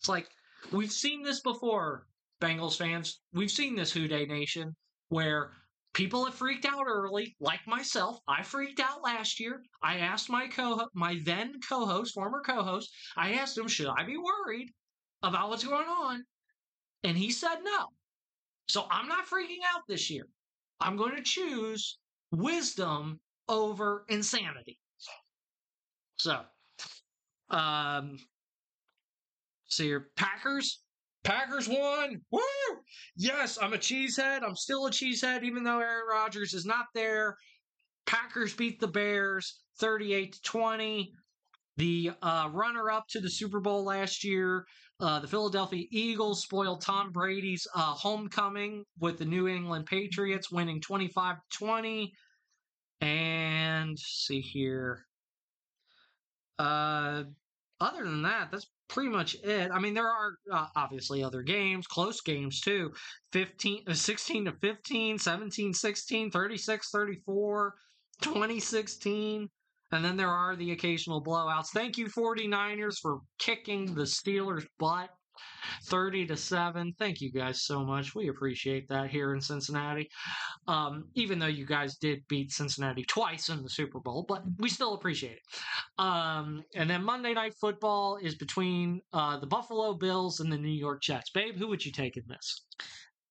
It's 0.01 0.09
like 0.09 0.29
we've 0.73 0.93
seen 0.93 1.23
this 1.23 1.41
before, 1.41 2.07
Bengals 2.41 2.77
fans. 2.77 3.21
We've 3.33 3.51
seen 3.51 3.77
this 3.77 3.93
Who 3.93 4.09
Dey 4.09 4.27
Nation 4.27 4.75
where 5.09 5.53
people 5.95 6.25
have 6.25 6.35
freaked 6.35 6.67
out 6.67 6.85
early, 6.87 7.37
like 7.41 7.67
myself. 7.67 8.19
I 8.29 8.43
freaked 8.43 8.81
out 8.81 9.03
last 9.03 9.41
year. 9.41 9.63
I 9.83 9.99
asked 9.99 10.29
my 10.29 10.49
co 10.49 10.89
my 10.95 11.21
then 11.25 11.61
co-host, 11.67 12.15
former 12.15 12.43
co-host, 12.45 12.91
I 13.17 13.35
asked 13.35 13.57
him, 13.57 13.69
should 13.69 13.89
I 13.89 14.05
be 14.05 14.17
worried 14.17 14.71
about 15.23 15.49
what's 15.49 15.65
going 15.65 15.89
on? 15.89 16.25
And 17.05 17.17
he 17.17 17.31
said 17.31 17.59
no. 17.63 17.87
So 18.69 18.87
I'm 18.91 19.09
not 19.09 19.27
freaking 19.27 19.63
out 19.75 19.83
this 19.89 20.11
year. 20.11 20.27
I'm 20.81 20.97
going 20.97 21.17
to 21.17 21.23
choose 21.23 21.99
wisdom 22.31 23.21
over 23.49 24.05
insanity. 24.09 24.79
So 26.17 26.41
Um, 27.51 28.19
see 29.69 29.89
your 29.89 30.09
Packers. 30.17 30.81
Packers 31.23 31.69
won. 31.69 32.21
Woo! 32.31 32.41
Yes, 33.17 33.59
I'm 33.61 33.73
a 33.73 33.79
cheesehead. 33.79 34.43
I'm 34.43 34.57
still 34.57 34.87
a 34.87 34.91
cheesehead, 34.91 35.43
even 35.43 35.65
though 35.65 35.81
Aaron 35.81 36.05
Rodgers 36.11 36.53
is 36.53 36.67
not 36.67 36.87
there. 36.95 37.37
Packers 38.07 38.55
beat 38.55 38.79
the 38.81 38.89
Bears 38.89 39.61
38 39.81 40.35
to 40.35 40.43
20. 40.43 41.13
The 41.77 42.11
uh, 42.23 42.51
runner 42.53 42.91
up 42.91 43.09
to 43.09 43.21
the 43.21 43.31
Super 43.31 43.61
Bowl 43.61 43.85
last 43.85 44.23
year, 44.23 44.65
uh, 45.01 45.19
the 45.21 45.27
Philadelphia 45.27 45.87
Eagles 45.91 46.43
spoiled 46.43 46.83
Tom 46.83 47.11
Brady's 47.11 47.67
uh, 47.75 47.95
homecoming 47.95 48.85
with 49.01 49.19
the 49.19 49.25
New 49.25 49.49
England 49.49 49.87
Patriots, 49.87 50.53
winning 50.53 50.81
25 50.81 51.37
to 51.37 51.59
20. 51.59 52.13
And 53.01 53.99
see 53.99 54.41
here. 54.41 55.05
Uh, 56.59 57.25
other 57.81 58.05
than 58.05 58.23
that, 58.23 58.51
that's 58.51 58.67
pretty 58.89 59.11
much 59.11 59.35
it. 59.43 59.71
I 59.73 59.79
mean, 59.79 59.95
there 59.95 60.09
are 60.09 60.37
uh, 60.51 60.67
obviously 60.77 61.23
other 61.23 61.43
games, 61.43 61.87
close 61.87 62.21
games 62.21 62.61
too. 62.61 62.93
15, 63.33 63.85
uh, 63.89 63.95
16 63.95 64.45
to 64.47 64.53
15, 64.53 65.19
17 65.19 65.75
16, 65.75 66.31
36 66.31 66.91
34, 66.91 67.75
2016. 68.23 69.49
And 69.93 70.05
then 70.05 70.17
there 70.17 70.31
are 70.31 70.57
the 70.57 70.73
occasional 70.73 71.23
blowouts. 71.23 71.69
Thank 71.69 71.99
you, 71.99 72.07
49ers, 72.07 72.99
for 73.01 73.21
kicking 73.39 73.95
the 73.95 74.03
Steelers' 74.03 74.67
butt 74.79 75.11
30 75.85 76.27
to 76.27 76.37
7. 76.37 76.95
Thank 76.99 77.21
you 77.21 77.31
guys 77.31 77.63
so 77.63 77.85
much. 77.85 78.15
We 78.15 78.29
appreciate 78.29 78.89
that 78.89 79.11
here 79.11 79.35
in 79.35 79.41
Cincinnati. 79.41 80.09
Um, 80.67 81.05
even 81.15 81.39
though 81.39 81.47
you 81.47 81.67
guys 81.67 81.97
did 81.97 82.23
beat 82.29 82.53
Cincinnati 82.53 83.05
twice 83.05 83.49
in 83.49 83.63
the 83.63 83.69
Super 83.69 84.01
Bowl, 84.01 84.25
but 84.29 84.43
we 84.59 84.69
still 84.69 84.95
appreciate 84.95 85.37
it. 85.37 85.43
Um, 85.99 86.65
and 86.75 86.89
then 86.89 87.05
Monday 87.05 87.35
Night 87.35 87.55
Football 87.61 88.19
is 88.23 88.35
between 88.35 89.01
uh, 89.13 89.39
the 89.39 89.47
Buffalo 89.47 89.95
Bills 89.95 90.41
and 90.41 90.53
the 90.53 90.59
New 90.59 90.69
York 90.69 91.03
Jets. 91.03 91.31
Babe, 91.31 91.57
who 91.57 91.69
would 91.69 91.85
you 91.85 91.93
take 91.93 92.17
in 92.17 92.25
this? 92.29 92.63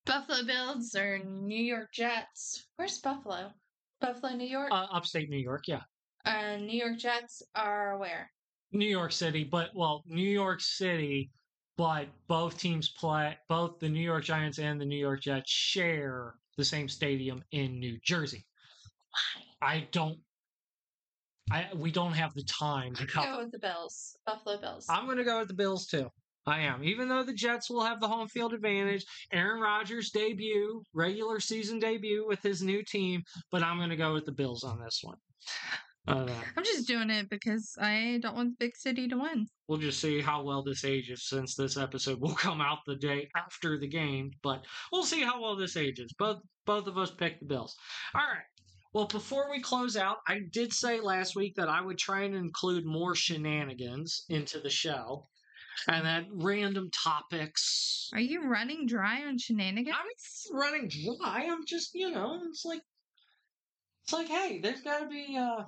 Buffalo 0.05 0.43
Bills 0.43 0.95
or 0.95 1.19
New 1.19 1.63
York 1.63 1.89
Jets? 1.93 2.67
Where's 2.75 2.99
Buffalo? 2.99 3.51
Buffalo, 4.01 4.33
New 4.33 4.47
York? 4.47 4.69
Uh, 4.71 4.87
upstate 4.91 5.29
New 5.29 5.37
York, 5.37 5.67
yeah. 5.67 5.81
Uh, 6.25 6.57
New 6.57 6.77
York 6.77 6.97
Jets 6.97 7.41
are 7.55 7.97
where? 7.97 8.29
New 8.73 8.87
York 8.87 9.11
City, 9.11 9.43
but 9.43 9.69
well, 9.73 10.03
New 10.07 10.29
York 10.29 10.59
City, 10.59 11.31
but 11.77 12.07
both 12.27 12.57
teams 12.57 12.89
play 12.89 13.37
both 13.49 13.79
the 13.79 13.89
New 13.89 14.01
York 14.01 14.23
Giants 14.23 14.59
and 14.59 14.79
the 14.79 14.85
New 14.85 14.97
York 14.97 15.21
Jets 15.21 15.51
share 15.51 16.35
the 16.57 16.65
same 16.65 16.87
stadium 16.87 17.43
in 17.51 17.79
New 17.79 17.97
Jersey. 18.03 18.45
I 19.61 19.87
don't 19.91 20.19
I 21.51 21.67
we 21.75 21.91
don't 21.91 22.13
have 22.13 22.33
the 22.33 22.43
time 22.43 22.95
to 22.95 23.05
Go 23.05 23.21
cover. 23.21 23.43
with 23.43 23.51
the 23.51 23.59
Bills. 23.59 24.15
Buffalo 24.25 24.59
Bills. 24.59 24.85
I'm 24.89 25.05
going 25.05 25.17
to 25.17 25.23
go 25.23 25.39
with 25.39 25.47
the 25.49 25.53
Bills 25.53 25.87
too. 25.87 26.09
I 26.45 26.59
am. 26.61 26.83
Even 26.83 27.07
though 27.07 27.23
the 27.23 27.33
Jets 27.33 27.69
will 27.69 27.83
have 27.83 28.01
the 28.01 28.07
home 28.07 28.27
field 28.27 28.53
advantage, 28.53 29.05
Aaron 29.31 29.61
Rodgers' 29.61 30.11
debut, 30.11 30.83
regular 30.93 31.39
season 31.39 31.79
debut 31.79 32.25
with 32.27 32.41
his 32.41 32.61
new 32.61 32.83
team, 32.83 33.23
but 33.49 33.63
I'm 33.63 33.77
going 33.77 33.89
to 33.91 33.95
go 33.95 34.13
with 34.13 34.25
the 34.25 34.33
Bills 34.33 34.63
on 34.63 34.81
this 34.83 34.99
one. 35.03 35.17
Uh, 36.07 36.27
I'm 36.57 36.63
just 36.65 36.85
doing 36.87 37.09
it 37.09 37.29
because 37.29 37.77
I 37.79 38.19
don't 38.21 38.35
want 38.35 38.49
the 38.59 38.65
big 38.65 38.75
city 38.75 39.07
to 39.07 39.15
win. 39.17 39.47
we'll 39.69 39.79
just 39.79 40.01
see 40.01 40.19
how 40.19 40.43
well 40.43 40.61
this 40.61 40.83
ages 40.83 41.27
since 41.29 41.55
this 41.55 41.77
episode 41.77 42.19
will 42.19 42.35
come 42.47 42.59
out 42.59 42.79
the 42.85 42.95
day 42.97 43.29
after 43.37 43.77
the 43.79 43.87
game 43.87 44.31
but 44.41 44.65
we'll 44.91 45.03
see 45.05 45.21
how 45.23 45.41
well 45.41 45.55
this 45.55 45.77
ages. 45.77 46.11
Both 46.17 46.41
both 46.65 46.87
of 46.87 46.97
us 46.97 47.11
picked 47.11 47.39
the 47.39 47.45
bills. 47.45 47.75
All 48.13 48.21
right. 48.21 48.43
Well 48.93 49.05
before 49.07 49.49
we 49.49 49.61
close 49.61 49.95
out 49.97 50.17
i 50.27 50.39
did 50.51 50.71
say 50.73 50.99
last 50.99 51.35
week 51.35 51.55
that 51.55 51.69
i 51.69 51.81
would 51.81 51.97
try 51.97 52.23
and 52.23 52.35
include 52.35 52.85
more 52.85 53.15
shenanigans 53.15 54.25
into 54.29 54.59
the 54.59 54.69
show 54.69 55.27
and 55.87 56.05
that 56.05 56.25
random 56.31 56.91
topics. 56.91 58.09
Are 58.13 58.19
you 58.19 58.47
running 58.47 58.85
dry 58.85 59.23
on 59.25 59.37
shenanigans? 59.39 59.95
i'm 60.51 60.57
running 60.59 60.89
dry. 60.89 61.47
I'm 61.49 61.65
just 61.65 61.91
you 61.95 62.11
know 62.11 62.41
it's 62.49 62.65
like 62.65 62.81
it's 64.03 64.13
like 64.13 64.27
hey 64.27 64.59
there's 64.61 64.81
got 64.81 64.99
to 64.99 65.07
be 65.07 65.37
uh 65.39 65.63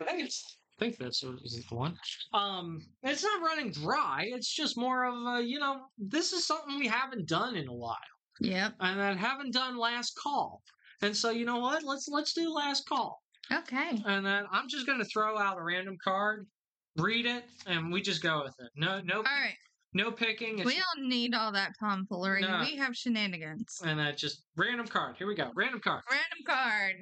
I 0.00 0.04
think 0.04 0.24
it's 0.24 0.58
I 0.76 0.84
think 0.84 0.98
that's 0.98 1.22
what 1.22 1.36
is 1.44 1.64
the 1.68 1.74
one. 1.76 1.96
Um, 2.32 2.80
it's 3.04 3.22
not 3.22 3.42
running 3.42 3.70
dry. 3.70 4.24
It's 4.26 4.52
just 4.52 4.76
more 4.76 5.04
of 5.04 5.14
a, 5.14 5.40
you 5.40 5.60
know, 5.60 5.82
this 5.98 6.32
is 6.32 6.46
something 6.48 6.80
we 6.80 6.88
haven't 6.88 7.28
done 7.28 7.54
in 7.54 7.68
a 7.68 7.72
while, 7.72 7.96
Yeah. 8.40 8.70
and 8.80 8.98
that 8.98 9.16
haven't 9.16 9.52
done 9.52 9.78
last 9.78 10.18
call. 10.20 10.62
And 11.00 11.16
so, 11.16 11.30
you 11.30 11.44
know 11.44 11.58
what? 11.58 11.84
Let's 11.84 12.08
let's 12.08 12.32
do 12.32 12.50
last 12.52 12.88
call. 12.88 13.22
Okay. 13.52 14.02
And 14.04 14.26
then 14.26 14.46
I'm 14.50 14.68
just 14.68 14.84
gonna 14.86 15.04
throw 15.04 15.38
out 15.38 15.58
a 15.58 15.62
random 15.62 15.96
card, 16.02 16.46
read 16.96 17.26
it, 17.26 17.44
and 17.66 17.92
we 17.92 18.02
just 18.02 18.20
go 18.22 18.42
with 18.42 18.54
it. 18.58 18.70
No, 18.74 19.00
no, 19.02 19.18
All 19.18 19.22
right. 19.22 19.54
no 19.92 20.10
picking. 20.10 20.58
It's 20.58 20.66
We 20.66 20.74
don't 20.96 21.08
need 21.08 21.34
all 21.34 21.52
that 21.52 21.72
tomfoolery. 21.78 22.40
No. 22.42 22.64
We 22.68 22.76
have 22.78 22.96
shenanigans. 22.96 23.80
and 23.84 23.98
that 24.00 24.18
just 24.18 24.42
random 24.56 24.88
card. 24.88 25.16
Here 25.18 25.28
we 25.28 25.36
go. 25.36 25.52
Random 25.54 25.80
card. 25.80 26.02
Random 26.10 26.38
card. 26.46 26.94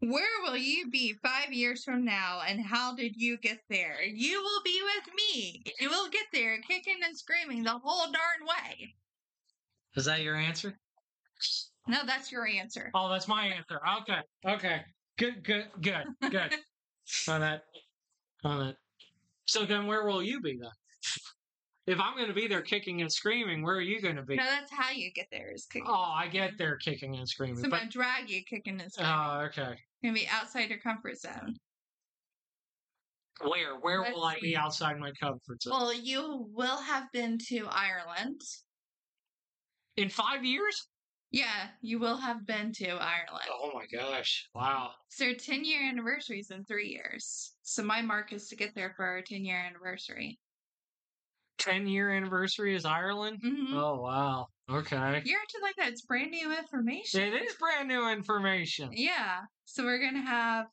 Where 0.00 0.42
will 0.42 0.56
you 0.56 0.90
be 0.90 1.14
five 1.22 1.52
years 1.52 1.84
from 1.84 2.04
now, 2.06 2.40
and 2.46 2.64
how 2.64 2.94
did 2.94 3.16
you 3.16 3.36
get 3.36 3.58
there? 3.68 4.02
You 4.02 4.42
will 4.42 4.62
be 4.64 4.80
with 4.82 5.14
me. 5.14 5.62
You 5.78 5.90
will 5.90 6.08
get 6.08 6.24
there 6.32 6.58
kicking 6.66 7.00
and 7.04 7.16
screaming 7.16 7.62
the 7.62 7.78
whole 7.78 8.06
darn 8.06 8.48
way. 8.48 8.94
Is 9.96 10.06
that 10.06 10.22
your 10.22 10.36
answer? 10.36 10.78
No, 11.86 11.98
that's 12.06 12.32
your 12.32 12.46
answer. 12.46 12.90
Oh, 12.94 13.10
that's 13.10 13.28
my 13.28 13.46
answer. 13.46 13.78
Okay. 14.00 14.20
Okay. 14.46 14.80
Good, 15.18 15.44
good, 15.44 15.66
good, 15.82 16.04
good. 16.30 16.54
on 17.28 17.40
that. 17.42 17.62
On 18.44 18.66
that. 18.66 18.76
So 19.44 19.66
then 19.66 19.86
where 19.86 20.06
will 20.06 20.22
you 20.22 20.40
be 20.40 20.58
then? 20.60 20.70
If 21.86 21.98
I'm 22.00 22.14
going 22.14 22.28
to 22.28 22.34
be 22.34 22.46
there 22.46 22.62
kicking 22.62 23.02
and 23.02 23.12
screaming, 23.12 23.62
where 23.62 23.74
are 23.74 23.80
you 23.82 24.00
going 24.00 24.16
to 24.16 24.22
be? 24.22 24.36
No, 24.36 24.44
that's 24.44 24.70
how 24.70 24.92
you 24.92 25.10
get 25.12 25.26
there. 25.32 25.50
Is 25.52 25.66
kicking. 25.66 25.88
Oh, 25.88 26.12
I 26.14 26.28
get 26.28 26.56
there 26.56 26.76
kicking 26.76 27.16
and 27.16 27.28
screaming. 27.28 27.56
So 27.56 27.68
But, 27.68 27.80
gonna 27.80 27.90
drag 27.90 28.30
you 28.30 28.42
kicking 28.44 28.80
and 28.80 28.92
screaming. 28.92 29.12
oh, 29.12 29.40
okay. 29.48 29.74
You're 30.00 30.12
gonna 30.12 30.20
be 30.20 30.28
outside 30.28 30.70
your 30.70 30.78
comfort 30.78 31.18
zone. 31.18 31.56
Where? 33.42 33.78
Where 33.78 34.02
will 34.02 34.24
I 34.24 34.32
Let's 34.32 34.42
be 34.42 34.50
see. 34.50 34.56
outside 34.56 34.98
my 34.98 35.12
comfort 35.12 35.62
zone? 35.62 35.72
Well, 35.72 35.92
you 35.94 36.46
will 36.52 36.80
have 36.82 37.10
been 37.12 37.38
to 37.48 37.66
Ireland. 37.66 38.40
In 39.96 40.08
five 40.08 40.44
years? 40.44 40.88
Yeah, 41.30 41.70
you 41.80 41.98
will 41.98 42.16
have 42.16 42.44
been 42.44 42.72
to 42.74 42.88
Ireland. 42.88 43.44
Oh 43.48 43.70
my 43.72 43.86
gosh. 43.86 44.48
Wow. 44.54 44.94
So 45.08 45.34
10 45.34 45.64
year 45.64 45.82
anniversaries 45.82 46.50
in 46.50 46.64
three 46.64 46.88
years. 46.88 47.56
So 47.62 47.82
my 47.82 48.02
mark 48.02 48.32
is 48.32 48.48
to 48.48 48.56
get 48.56 48.74
there 48.74 48.92
for 48.94 49.04
our 49.04 49.22
10 49.22 49.44
year 49.44 49.58
anniversary. 49.58 50.40
10 51.58 51.86
year 51.86 52.10
anniversary 52.10 52.74
is 52.74 52.84
Ireland? 52.84 53.38
hmm 53.42 53.76
Oh, 53.76 54.00
wow. 54.00 54.46
Okay. 54.72 55.22
You're 55.24 55.40
acting 55.40 55.60
like 55.62 55.74
that's 55.76 56.02
brand 56.02 56.30
new 56.30 56.56
information. 56.56 57.20
It 57.22 57.42
is 57.42 57.54
brand 57.54 57.88
new 57.88 58.08
information. 58.10 58.90
Yeah. 58.92 59.40
So 59.64 59.84
we're 59.84 59.98
gonna 60.00 60.24
have. 60.24 60.66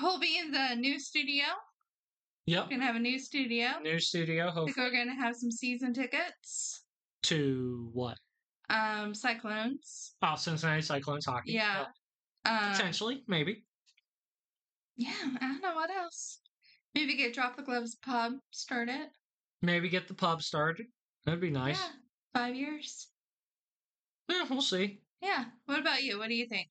We'll 0.00 0.18
be 0.18 0.38
in 0.38 0.50
the 0.52 0.74
new 0.76 0.98
studio. 0.98 1.44
Yep. 2.46 2.64
We're 2.64 2.70
gonna 2.70 2.84
have 2.86 2.96
a 2.96 3.00
new 3.00 3.18
studio. 3.18 3.68
New 3.82 3.98
studio, 3.98 4.50
hopefully. 4.50 4.72
we're 4.76 4.90
gonna 4.96 5.14
have 5.20 5.36
some 5.36 5.50
season 5.50 5.92
tickets. 5.92 6.82
To 7.24 7.90
what? 7.92 8.16
Um, 8.70 9.14
Cyclones. 9.14 10.14
Oh, 10.22 10.34
Cincinnati 10.36 10.80
Cyclones 10.82 11.26
hockey. 11.26 11.52
Yeah. 11.52 11.80
Yep. 11.80 11.88
Um, 12.46 12.72
Potentially, 12.72 13.22
maybe. 13.26 13.64
yeah. 14.96 15.10
I 15.40 15.46
don't 15.48 15.60
know 15.62 15.74
what 15.74 15.90
else. 15.90 16.40
Maybe 16.94 17.16
get 17.16 17.34
Drop 17.34 17.56
the 17.56 17.62
Gloves 17.62 17.96
pub 17.96 18.32
started. 18.50 19.08
Maybe 19.60 19.88
get 19.88 20.08
the 20.08 20.14
pub 20.14 20.42
started. 20.42 20.86
That'd 21.24 21.40
be 21.40 21.50
nice. 21.50 21.78
Yeah. 21.78 21.88
Five 22.36 22.54
years. 22.54 23.08
Yeah, 24.28 24.44
we'll 24.50 24.60
see. 24.60 25.00
Yeah. 25.22 25.46
What 25.64 25.80
about 25.80 26.02
you? 26.02 26.18
What 26.18 26.28
do 26.28 26.34
you 26.34 26.46
think? 26.46 26.68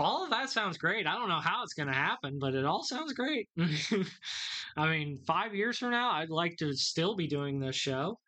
All 0.00 0.24
of 0.24 0.30
that 0.30 0.50
sounds 0.50 0.78
great. 0.78 1.06
I 1.06 1.14
don't 1.14 1.28
know 1.28 1.38
how 1.38 1.62
it's 1.62 1.74
going 1.74 1.86
to 1.86 1.94
happen, 1.94 2.40
but 2.40 2.52
it 2.56 2.64
all 2.64 2.82
sounds 2.82 3.12
great. 3.12 3.48
I 4.76 4.90
mean, 4.90 5.16
five 5.28 5.54
years 5.54 5.78
from 5.78 5.92
now, 5.92 6.10
I'd 6.10 6.30
like 6.30 6.56
to 6.56 6.74
still 6.74 7.14
be 7.14 7.28
doing 7.28 7.60
this 7.60 7.76
show. 7.76 8.18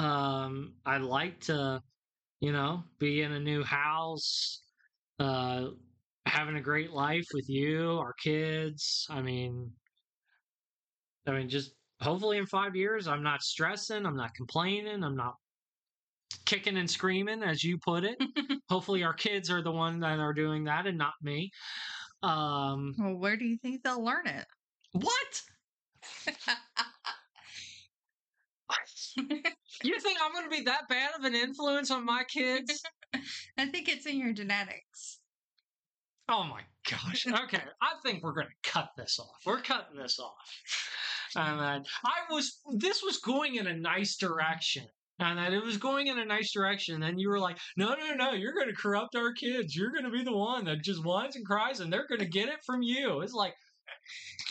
Um, 0.00 0.74
I'd 0.84 1.02
like 1.02 1.38
to, 1.42 1.80
you 2.40 2.50
know, 2.50 2.82
be 2.98 3.22
in 3.22 3.30
a 3.30 3.38
new 3.38 3.62
house, 3.62 4.64
uh, 5.20 5.68
having 6.26 6.56
a 6.56 6.60
great 6.60 6.90
life 6.90 7.28
with 7.32 7.48
you, 7.48 7.92
our 7.92 8.14
kids. 8.14 9.06
I 9.08 9.22
mean, 9.22 9.70
I 11.24 11.30
mean, 11.30 11.48
just 11.48 11.75
hopefully 12.00 12.38
in 12.38 12.46
five 12.46 12.76
years, 12.76 13.08
I'm 13.08 13.22
not 13.22 13.42
stressing, 13.42 14.06
I'm 14.06 14.16
not 14.16 14.34
complaining, 14.34 15.02
I'm 15.02 15.16
not 15.16 15.34
kicking 16.44 16.76
and 16.76 16.90
screaming, 16.90 17.42
as 17.42 17.62
you 17.64 17.78
put 17.78 18.04
it. 18.04 18.16
hopefully, 18.68 19.02
our 19.02 19.14
kids 19.14 19.50
are 19.50 19.62
the 19.62 19.72
one 19.72 20.00
that 20.00 20.18
are 20.18 20.32
doing 20.34 20.64
that 20.64 20.86
and 20.86 20.98
not 20.98 21.14
me. 21.22 21.50
Um, 22.22 22.94
Well, 22.98 23.16
where 23.16 23.36
do 23.36 23.44
you 23.44 23.58
think 23.58 23.82
they'll 23.82 24.04
learn 24.04 24.26
it? 24.26 24.46
what? 24.92 25.42
You 29.82 30.00
think 30.00 30.18
I'm 30.22 30.32
going 30.32 30.44
to 30.44 30.50
be 30.50 30.62
that 30.62 30.88
bad 30.88 31.14
of 31.18 31.24
an 31.24 31.34
influence 31.34 31.90
on 31.90 32.04
my 32.04 32.24
kids? 32.24 32.82
I 33.58 33.66
think 33.66 33.88
it's 33.88 34.06
in 34.06 34.18
your 34.18 34.32
genetics. 34.32 35.20
Oh 36.28 36.44
my 36.44 36.62
gosh. 36.90 37.26
Okay, 37.26 37.62
I 37.80 37.92
think 38.04 38.22
we're 38.22 38.32
going 38.34 38.48
to 38.48 38.70
cut 38.70 38.90
this 38.96 39.18
off. 39.18 39.36
We're 39.44 39.60
cutting 39.60 39.96
this 39.96 40.18
off. 40.18 40.34
And 41.36 41.58
mm-hmm. 41.58 41.60
then 41.60 41.84
I 42.04 42.32
was, 42.32 42.60
this 42.74 43.02
was 43.02 43.18
going 43.18 43.56
in 43.56 43.66
a 43.66 43.76
nice 43.76 44.16
direction. 44.16 44.84
And 45.18 45.38
that 45.38 45.54
it 45.54 45.64
was 45.64 45.78
going 45.78 46.08
in 46.08 46.18
a 46.18 46.26
nice 46.26 46.52
direction. 46.52 46.94
And 46.94 47.02
then 47.02 47.18
you 47.18 47.30
were 47.30 47.40
like, 47.40 47.56
no, 47.76 47.94
no, 47.94 48.14
no, 48.14 48.32
you're 48.32 48.52
going 48.52 48.68
to 48.68 48.74
corrupt 48.74 49.16
our 49.16 49.32
kids. 49.32 49.74
You're 49.74 49.90
going 49.90 50.04
to 50.04 50.10
be 50.10 50.22
the 50.22 50.36
one 50.36 50.66
that 50.66 50.82
just 50.82 51.02
whines 51.04 51.36
and 51.36 51.46
cries 51.46 51.80
and 51.80 51.90
they're 51.90 52.06
going 52.06 52.20
to 52.20 52.26
get 52.26 52.48
it 52.48 52.62
from 52.66 52.82
you. 52.82 53.20
It's 53.22 53.32
like, 53.32 53.54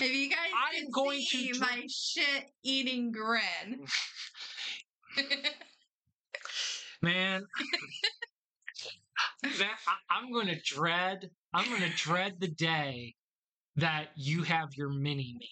If 0.02 0.12
you 0.12 0.30
guys 0.30 0.38
I'm 0.76 0.90
going 0.90 1.20
to 1.20 1.26
see 1.26 1.52
dr- 1.52 1.62
my 1.62 1.84
shit 1.88 2.46
eating 2.64 3.12
grin. 3.12 3.86
Mm. 5.18 5.26
man, 7.04 7.44
man 9.44 9.70
I, 9.88 10.16
I'm 10.18 10.32
going 10.32 10.48
to 10.48 10.60
dread, 10.66 11.30
I'm 11.54 11.70
going 11.70 11.82
to 11.82 11.96
dread 11.96 12.40
the 12.40 12.48
day 12.48 13.14
that 13.76 14.08
you 14.16 14.44
have 14.44 14.74
your 14.74 14.90
mini 14.90 15.36
me. 15.38 15.50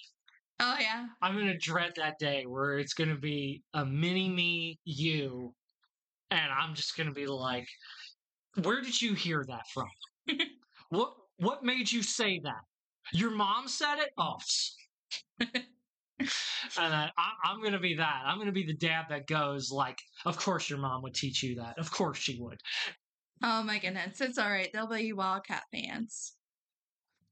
Oh 0.63 0.75
yeah. 0.79 1.05
I'm 1.21 1.35
gonna 1.35 1.57
dread 1.57 1.93
that 1.97 2.17
day 2.19 2.45
where 2.47 2.79
it's 2.79 2.93
gonna 2.93 3.17
be 3.17 3.63
a 3.73 3.85
mini 3.85 4.29
me 4.29 4.79
you, 4.85 5.53
and 6.31 6.51
I'm 6.51 6.73
just 6.75 6.97
gonna 6.97 7.11
be 7.11 7.27
like, 7.27 7.67
"Where 8.61 8.81
did 8.81 9.01
you 9.01 9.13
hear 9.13 9.43
that 9.47 9.67
from? 9.73 9.89
what 10.89 11.13
what 11.37 11.63
made 11.63 11.91
you 11.91 12.01
say 12.01 12.39
that? 12.43 12.61
Your 13.11 13.31
mom 13.31 13.67
said 13.67 13.99
it? 13.99 14.11
Oh." 14.17 14.37
and 15.39 15.49
I, 16.77 17.11
I, 17.17 17.31
I'm 17.45 17.61
gonna 17.61 17.79
be 17.79 17.95
that. 17.95 18.21
I'm 18.25 18.37
gonna 18.37 18.51
be 18.51 18.65
the 18.65 18.77
dad 18.77 19.05
that 19.09 19.27
goes 19.27 19.69
like, 19.71 19.99
"Of 20.25 20.37
course 20.37 20.69
your 20.69 20.79
mom 20.79 21.01
would 21.03 21.13
teach 21.13 21.43
you 21.43 21.55
that. 21.55 21.77
Of 21.77 21.91
course 21.91 22.17
she 22.17 22.39
would. 22.39 22.59
Oh 23.43 23.63
my 23.63 23.79
goodness. 23.79 24.21
It's 24.21 24.37
all 24.37 24.49
right. 24.49 24.69
They'll 24.71 24.87
be 24.87 25.11
Wildcat 25.11 25.63
fans. 25.71 26.35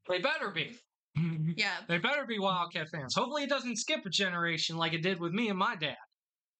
They 0.10 0.20
better 0.20 0.52
be." 0.52 0.78
Yeah. 1.16 1.76
They 1.88 1.97
better 1.97 2.26
be 2.26 2.39
Wildcat 2.39 2.88
fans. 2.89 3.14
Hopefully, 3.16 3.43
it 3.43 3.49
doesn't 3.49 3.78
skip 3.78 4.05
a 4.05 4.09
generation 4.09 4.78
like 4.78 4.93
it 4.93 5.03
did 5.03 5.20
with 5.20 5.34
me 5.34 5.49
and 5.49 5.57
my 5.59 5.76
dad. 5.76 5.97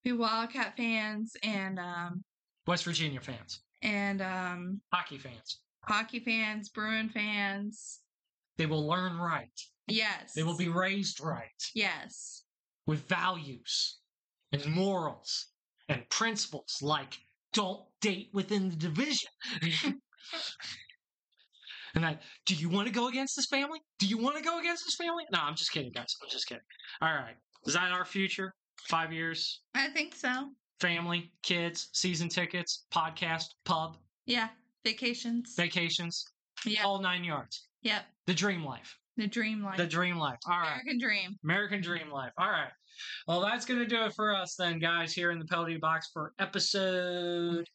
Be 0.03 0.11
Wildcat 0.11 0.75
fans 0.75 1.33
and 1.43 1.79
um 1.79 2.23
West 2.67 2.83
Virginia 2.83 3.21
fans, 3.21 3.61
and 3.81 4.21
um 4.21 4.81
hockey 4.93 5.17
fans. 5.17 5.61
hockey 5.83 6.19
fans, 6.19 6.69
Bruin 6.69 7.09
fans. 7.09 7.99
They 8.57 8.65
will 8.65 8.85
learn 8.87 9.17
right. 9.17 9.49
Yes. 9.87 10.33
They 10.33 10.43
will 10.43 10.57
be 10.57 10.69
raised 10.69 11.21
right 11.21 11.47
Yes. 11.73 12.43
with 12.85 13.07
values 13.07 13.99
and 14.51 14.65
morals 14.67 15.47
and 15.89 16.07
principles 16.09 16.77
like 16.81 17.17
don't 17.53 17.81
date 18.01 18.29
within 18.33 18.69
the 18.69 18.75
division. 18.75 19.29
and 21.95 22.03
that, 22.03 22.21
do 22.45 22.55
you 22.55 22.69
want 22.69 22.87
to 22.87 22.93
go 22.93 23.07
against 23.07 23.35
this 23.35 23.47
family? 23.47 23.79
Do 23.99 24.07
you 24.07 24.17
want 24.17 24.37
to 24.37 24.43
go 24.43 24.59
against 24.59 24.83
this 24.85 24.95
family? 24.95 25.23
No, 25.31 25.39
I'm 25.41 25.55
just 25.55 25.71
kidding, 25.71 25.91
guys. 25.93 26.15
I'm 26.21 26.29
just 26.29 26.47
kidding. 26.47 26.63
All 27.01 27.13
right. 27.13 27.35
Is 27.65 27.73
that 27.73 27.91
our 27.91 28.05
future? 28.05 28.53
Five 28.87 29.13
years? 29.13 29.61
I 29.75 29.89
think 29.89 30.15
so. 30.15 30.49
Family, 30.79 31.31
kids, 31.43 31.89
season 31.93 32.29
tickets, 32.29 32.85
podcast, 32.93 33.45
pub, 33.65 33.97
Yeah. 34.25 34.49
Vacations. 34.83 35.53
vacations, 35.55 36.25
yeah. 36.65 36.83
all 36.83 36.99
nine 36.99 37.23
yards. 37.23 37.67
Yep. 37.83 38.01
The 38.25 38.33
dream 38.33 38.63
life. 38.65 38.97
The 39.17 39.27
dream 39.27 39.61
life. 39.63 39.77
The 39.77 39.85
dream 39.85 40.17
life. 40.17 40.39
All 40.47 40.59
right. 40.59 40.69
American 40.71 40.97
dream. 40.99 41.35
American 41.43 41.81
Dream 41.81 42.09
Life. 42.09 42.31
All 42.39 42.49
right. 42.49 42.71
Well, 43.27 43.41
that's 43.41 43.65
going 43.65 43.79
to 43.79 43.85
do 43.85 44.03
it 44.05 44.13
for 44.15 44.35
us 44.35 44.55
then, 44.57 44.79
guys, 44.79 45.13
here 45.13 45.31
in 45.31 45.37
the 45.37 45.45
penalty 45.45 45.77
box 45.77 46.09
for 46.13 46.33
episode. 46.39 47.65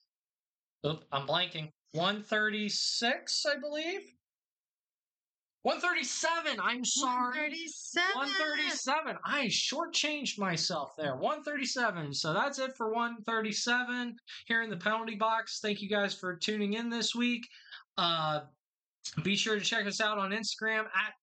Oop, 0.87 1.05
I'm 1.13 1.27
blanking. 1.27 1.71
136, 1.97 3.47
I 3.47 3.59
believe. 3.59 4.13
137. 5.63 6.61
I'm 6.63 6.85
sorry. 6.85 7.41
137. 7.41 8.15
137. 8.15 9.17
I 9.25 9.47
shortchanged 9.47 10.39
myself 10.39 10.93
there. 10.97 11.17
137. 11.17 12.15
So 12.15 12.33
that's 12.33 12.61
it 12.61 12.77
for 12.77 12.93
137 12.93 14.15
here 14.47 14.63
in 14.63 14.71
the 14.71 14.77
penalty 14.77 15.17
box. 15.17 15.59
Thank 15.61 15.83
you 15.83 15.89
guys 15.89 16.15
for 16.15 16.37
tuning 16.37 16.75
in 16.75 16.89
this 16.89 17.17
week. 17.17 17.49
Uh, 17.99 18.43
be 19.25 19.35
sure 19.35 19.59
to 19.59 19.65
check 19.65 19.87
us 19.87 20.01
out 20.01 20.19
on 20.19 20.31
Instagram 20.31 20.85
at 20.85 21.15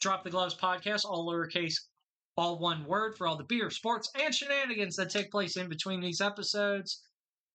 Drop 0.00 0.24
the 0.24 0.30
Gloves 0.30 0.54
Podcast, 0.54 1.06
all 1.06 1.26
lowercase, 1.26 1.76
all 2.36 2.58
one 2.58 2.84
word 2.84 3.16
for 3.16 3.26
all 3.26 3.38
the 3.38 3.44
beer, 3.44 3.70
sports, 3.70 4.10
and 4.22 4.34
shenanigans 4.34 4.96
that 4.96 5.08
take 5.08 5.30
place 5.30 5.56
in 5.56 5.70
between 5.70 6.02
these 6.02 6.20
episodes. 6.20 7.02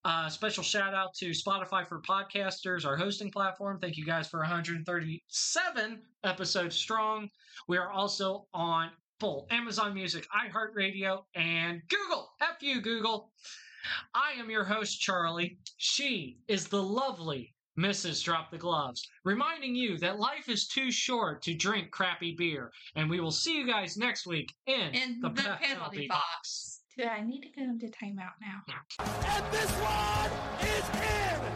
Uh, 0.04 0.28
special 0.30 0.64
shout 0.64 0.96
out 0.96 1.14
to 1.14 1.30
Spotify 1.30 1.86
for 1.88 2.02
Podcasters, 2.02 2.86
our 2.86 2.98
hosting 2.98 3.30
platform. 3.32 3.78
Thank 3.80 3.98
you 3.98 4.06
guys 4.06 4.28
for 4.28 4.40
137 4.40 6.02
episodes 6.24 6.76
strong. 6.76 7.30
We 7.68 7.78
are 7.78 7.92
also 7.92 8.48
on 8.54 8.90
Apple, 9.20 9.46
Amazon 9.52 9.94
Music, 9.94 10.26
iHeartRadio, 10.36 11.20
and 11.36 11.82
Google. 11.88 12.32
F 12.42 12.58
you, 12.62 12.82
Google. 12.82 13.32
I 14.16 14.32
am 14.40 14.50
your 14.50 14.64
host, 14.64 15.00
Charlie. 15.00 15.60
She 15.78 16.40
is 16.48 16.68
the 16.68 16.82
lovely 16.82 17.54
Mrs. 17.78 18.24
Drop 18.24 18.50
the 18.50 18.58
Gloves, 18.58 19.08
reminding 19.24 19.76
you 19.76 20.00
that 20.00 20.20
life 20.20 20.50
is 20.50 20.68
too 20.68 20.92
short 20.92 21.44
to 21.44 21.54
drink 21.54 21.92
crappy 21.92 22.34
beer. 22.36 22.72
And 22.96 23.08
we 23.08 23.20
will 23.20 23.32
see 23.32 23.56
you 23.56 23.68
guys 23.68 23.98
next 23.98 24.26
week 24.26 24.52
in, 24.66 24.94
In 24.96 25.20
the, 25.22 25.30
the 25.30 25.42
penalty, 25.44 25.66
penalty 25.66 26.08
box. 26.08 26.20
box. 26.20 26.71
I 27.00 27.22
need 27.22 27.42
to 27.44 27.50
go 27.50 27.62
into 27.64 27.88
timeout 27.88 28.34
now. 28.42 28.64
And 29.00 29.46
this 29.52 29.72
one 29.72 30.32
is 30.62 30.90
in. 31.02 31.51